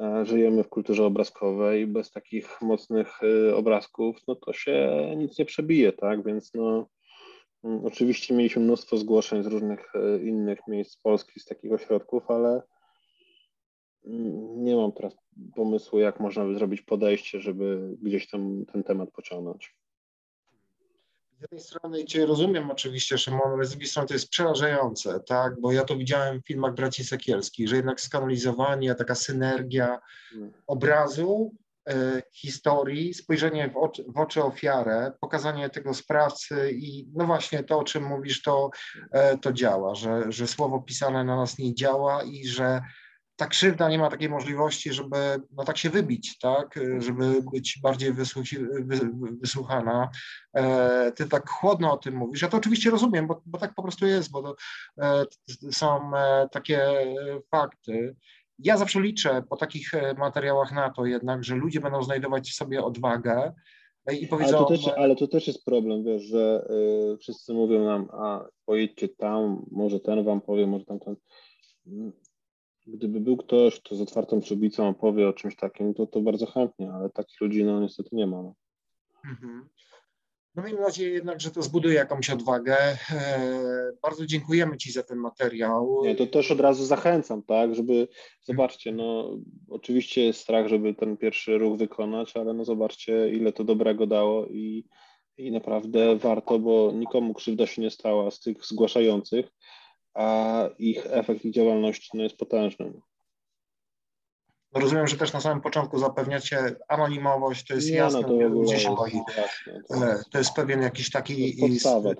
E, 0.00 0.26
żyjemy 0.26 0.64
w 0.64 0.68
kulturze 0.68 1.04
obrazkowej, 1.04 1.86
bez 1.86 2.10
takich 2.10 2.62
mocnych 2.62 3.20
e, 3.22 3.56
obrazków, 3.56 4.16
no 4.28 4.34
to 4.34 4.52
się 4.52 4.90
nic 5.16 5.38
nie 5.38 5.44
przebije, 5.44 5.92
tak? 5.92 6.24
Więc 6.24 6.54
no, 6.54 6.88
mm, 7.64 7.84
oczywiście 7.84 8.34
mieliśmy 8.34 8.62
mnóstwo 8.62 8.96
zgłoszeń 8.96 9.42
z 9.42 9.46
różnych 9.46 9.94
e, 9.94 10.18
innych 10.18 10.58
miejsc 10.68 10.96
Polski, 10.96 11.40
z 11.40 11.44
takich 11.44 11.72
ośrodków, 11.72 12.30
ale 12.30 12.62
mm, 14.06 14.64
nie 14.64 14.76
mam 14.76 14.92
teraz 14.92 15.16
pomysłu, 15.56 15.98
jak 15.98 16.20
można 16.20 16.44
by 16.44 16.54
zrobić 16.54 16.82
podejście, 16.82 17.40
żeby 17.40 17.96
gdzieś 18.02 18.30
tam 18.30 18.64
ten 18.72 18.82
temat 18.82 19.10
pociągnąć 19.10 19.74
z 21.38 21.42
jednej 21.42 21.60
strony 21.60 22.04
Cię 22.04 22.26
rozumiem 22.26 22.70
oczywiście, 22.70 23.18
Szymon, 23.18 23.52
ale 23.54 23.64
z 23.64 23.70
drugiej 23.70 23.88
strony 23.88 24.08
to 24.08 24.14
jest 24.14 24.28
przerażające, 24.28 25.20
tak? 25.20 25.60
Bo 25.60 25.72
ja 25.72 25.84
to 25.84 25.96
widziałem 25.96 26.40
w 26.40 26.46
filmach 26.46 26.74
braci 26.74 27.04
Sekielskich, 27.04 27.68
że 27.68 27.76
jednak 27.76 28.00
skanalizowanie, 28.00 28.94
taka 28.94 29.14
synergia 29.14 30.00
obrazu 30.66 31.54
e, 31.88 32.22
historii, 32.32 33.14
spojrzenie 33.14 33.68
w 33.68 33.76
oczy, 33.76 34.04
w 34.08 34.18
oczy 34.18 34.42
ofiarę, 34.42 35.12
pokazanie 35.20 35.70
tego 35.70 35.94
sprawcy 35.94 36.70
i 36.72 37.08
no 37.14 37.26
właśnie 37.26 37.64
to, 37.64 37.78
o 37.78 37.84
czym 37.84 38.04
mówisz, 38.04 38.42
to, 38.42 38.70
e, 39.12 39.38
to 39.38 39.52
działa, 39.52 39.94
że, 39.94 40.32
że 40.32 40.46
słowo 40.46 40.80
pisane 40.80 41.24
na 41.24 41.36
nas 41.36 41.58
nie 41.58 41.74
działa 41.74 42.22
i 42.22 42.46
że 42.46 42.82
ta 43.36 43.46
krzywda 43.46 43.88
nie 43.88 43.98
ma 43.98 44.10
takiej 44.10 44.28
możliwości, 44.28 44.92
żeby 44.92 45.16
no 45.50 45.64
tak 45.64 45.78
się 45.78 45.90
wybić, 45.90 46.38
tak, 46.38 46.80
żeby 46.98 47.42
być 47.52 47.78
bardziej 47.82 48.12
wysłuchi, 48.12 48.56
wy, 48.58 49.00
wysłuchana. 49.40 50.10
E, 50.56 51.12
ty 51.12 51.28
tak 51.28 51.50
chłodno 51.50 51.92
o 51.92 51.96
tym 51.96 52.16
mówisz. 52.16 52.42
Ja 52.42 52.48
to 52.48 52.56
oczywiście 52.56 52.90
rozumiem, 52.90 53.26
bo, 53.26 53.42
bo 53.46 53.58
tak 53.58 53.74
po 53.74 53.82
prostu 53.82 54.06
jest, 54.06 54.30
bo 54.30 54.42
to 54.42 54.56
e, 55.02 55.24
są 55.72 56.16
e, 56.16 56.48
takie 56.52 56.88
fakty. 57.50 58.16
Ja 58.58 58.76
zawsze 58.76 59.00
liczę 59.00 59.42
po 59.50 59.56
takich 59.56 59.94
e, 59.94 60.14
materiałach 60.14 60.72
na 60.72 60.90
to 60.90 61.06
jednak, 61.06 61.44
że 61.44 61.56
ludzie 61.56 61.80
będą 61.80 62.02
znajdować 62.02 62.50
w 62.50 62.54
sobie 62.54 62.84
odwagę 62.84 63.52
e, 64.06 64.14
i 64.14 64.28
powiedzą... 64.28 64.56
Ale 64.56 64.66
to 64.66 64.68
też, 64.68 64.88
ale 64.96 65.16
to 65.16 65.28
też 65.28 65.46
jest 65.46 65.64
problem, 65.64 66.04
wiesz, 66.04 66.22
że 66.22 66.66
y, 67.14 67.18
wszyscy 67.18 67.54
mówią 67.54 67.84
nam, 67.84 68.08
a 68.12 68.44
pojedźcie 68.66 69.08
tam, 69.08 69.66
może 69.70 70.00
ten 70.00 70.24
wam 70.24 70.40
powie, 70.40 70.66
może 70.66 70.84
tamten. 70.84 71.16
Gdyby 72.86 73.20
był 73.20 73.36
ktoś, 73.36 73.80
kto 73.80 73.96
z 73.96 74.00
otwartą 74.00 74.40
przybicą 74.40 74.88
opowie 74.88 75.28
o 75.28 75.32
czymś 75.32 75.56
takim, 75.56 75.94
to, 75.94 76.06
to 76.06 76.20
bardzo 76.20 76.46
chętnie, 76.46 76.92
ale 76.92 77.10
takich 77.10 77.40
ludzi 77.40 77.64
no 77.64 77.80
niestety 77.80 78.08
nie 78.12 78.26
ma. 78.26 78.42
No. 78.42 78.54
Mhm. 79.30 79.68
No 80.54 80.62
miejmy 80.62 80.80
nadzieję 80.80 81.10
jednak, 81.10 81.40
że 81.40 81.50
to 81.50 81.62
zbuduje 81.62 81.94
jakąś 81.94 82.30
odwagę. 82.30 82.76
E, 83.10 83.92
bardzo 84.02 84.26
dziękujemy 84.26 84.76
Ci 84.76 84.92
za 84.92 85.02
ten 85.02 85.18
materiał. 85.18 86.00
Nie, 86.04 86.14
to 86.14 86.26
też 86.26 86.50
od 86.50 86.60
razu 86.60 86.84
zachęcam, 86.84 87.42
tak, 87.42 87.74
żeby, 87.74 88.08
zobaczcie, 88.42 88.92
no 88.92 89.38
oczywiście 89.68 90.24
jest 90.24 90.40
strach, 90.40 90.68
żeby 90.68 90.94
ten 90.94 91.16
pierwszy 91.16 91.58
ruch 91.58 91.78
wykonać, 91.78 92.36
ale 92.36 92.54
no 92.54 92.64
zobaczcie, 92.64 93.30
ile 93.30 93.52
to 93.52 93.64
dobrego 93.64 94.06
dało 94.06 94.46
i, 94.46 94.84
i 95.36 95.50
naprawdę 95.52 96.16
warto, 96.16 96.58
bo 96.58 96.92
nikomu 96.94 97.34
krzywda 97.34 97.66
się 97.66 97.82
nie 97.82 97.90
stała 97.90 98.30
z 98.30 98.40
tych 98.40 98.66
zgłaszających, 98.66 99.46
a 100.14 100.58
ich 100.78 101.06
efekt 101.10 101.44
ich 101.44 101.52
działalności 101.54 102.10
no, 102.14 102.22
jest 102.22 102.36
potężny. 102.36 102.92
No 104.72 104.80
rozumiem, 104.80 105.06
że 105.08 105.16
też 105.16 105.32
na 105.32 105.40
samym 105.40 105.60
początku 105.60 105.98
zapewniacie 105.98 106.76
anonimowość, 106.88 107.66
to 107.66 107.74
jest 107.74 107.88
Nie, 107.90 107.94
jasne, 107.96 108.20
no 108.20 108.28
to 108.28 108.34
w 108.34 108.38
wielu 108.38 108.46
ogóle 108.50 108.62
ludzi 108.62 108.80
się 108.82 108.88
jest 108.90 108.96
boi. 109.00 109.20
to 109.88 109.94
E, 109.94 110.08
jest- 110.08 110.30
To 110.30 110.38
jest 110.38 110.52
pewien 110.52 110.82
jakiś 110.82 111.10
taki 111.10 111.56
tak. 111.82 112.16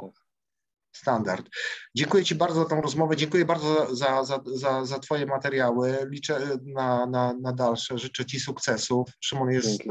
standard. 0.93 1.47
Dziękuję 1.95 2.25
Ci 2.25 2.35
bardzo 2.35 2.63
za 2.63 2.69
tą 2.69 2.81
rozmowę, 2.81 3.17
dziękuję 3.17 3.45
bardzo 3.45 3.95
za, 3.97 4.25
za, 4.25 4.41
za, 4.47 4.85
za 4.85 4.99
Twoje 4.99 5.27
materiały. 5.27 5.99
Liczę 6.11 6.41
na, 6.63 7.07
na, 7.07 7.33
na 7.41 7.53
dalsze, 7.53 7.99
życzę 7.99 8.25
Ci 8.27 8.41
sukcesów. 8.41 9.09
Szymon 9.21 9.51
jest 9.51 9.69
Dzięki. 9.69 9.89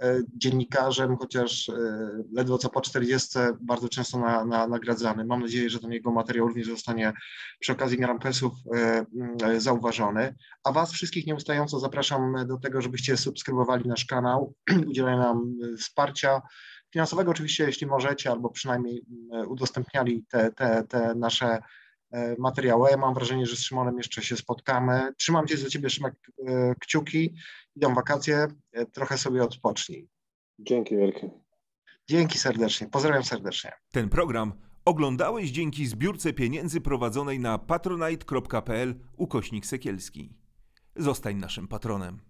E, 0.00 0.20
dziennikarzem, 0.36 1.16
chociaż 1.16 1.68
e, 1.68 1.74
ledwo 2.32 2.58
co 2.58 2.70
po 2.70 2.80
40 2.80 3.38
bardzo 3.60 3.88
często 3.88 4.18
na, 4.18 4.44
na, 4.44 4.66
nagradzany. 4.66 5.24
Mam 5.24 5.40
nadzieję, 5.40 5.70
że 5.70 5.80
ten 5.80 5.92
jego 5.92 6.10
materiał 6.10 6.48
również 6.48 6.66
zostanie 6.66 7.12
przy 7.60 7.72
okazji 7.72 7.98
Grampesów 7.98 8.52
e, 8.74 9.60
zauważony. 9.60 10.34
A 10.64 10.72
Was 10.72 10.92
wszystkich 10.92 11.26
nieustająco 11.26 11.80
zapraszam 11.80 12.46
do 12.46 12.58
tego, 12.58 12.82
żebyście 12.82 13.16
subskrybowali 13.16 13.88
nasz 13.88 14.04
kanał, 14.04 14.54
udzielali 14.90 15.18
nam 15.18 15.54
wsparcia 15.78 16.42
finansowego 16.92 17.30
oczywiście, 17.30 17.64
jeśli 17.64 17.86
możecie, 17.86 18.30
albo 18.30 18.50
przynajmniej 18.50 19.04
udostępniali 19.48 20.24
te, 20.30 20.52
te, 20.52 20.84
te 20.88 21.14
nasze 21.14 21.58
materiały. 22.38 22.90
Ja 22.90 22.96
mam 22.96 23.14
wrażenie, 23.14 23.46
że 23.46 23.56
z 23.56 23.62
Szymonem 23.62 23.96
jeszcze 23.96 24.22
się 24.22 24.36
spotkamy. 24.36 25.12
Trzymam 25.16 25.46
Cię 25.46 25.56
za 25.56 25.68
Ciebie, 25.68 25.90
Szymek, 25.90 26.14
e, 26.46 26.74
kciuki. 26.80 27.34
Idą 27.76 27.94
wakacje, 27.94 28.46
e, 28.72 28.86
trochę 28.86 29.18
sobie 29.18 29.42
odpocznij. 29.42 30.08
Dzięki 30.58 30.96
wielkie. 30.96 31.30
Dzięki 32.08 32.38
serdecznie, 32.38 32.86
pozdrawiam 32.86 33.24
serdecznie. 33.24 33.72
Ten 33.90 34.08
program 34.08 34.52
oglądałeś 34.84 35.50
dzięki 35.50 35.86
zbiórce 35.86 36.32
pieniędzy 36.32 36.80
prowadzonej 36.80 37.40
na 37.40 37.58
patronite.pl 37.58 38.94
ukośnik 39.16 39.66
sekielski. 39.66 40.34
Zostań 40.96 41.36
naszym 41.36 41.68
patronem. 41.68 42.20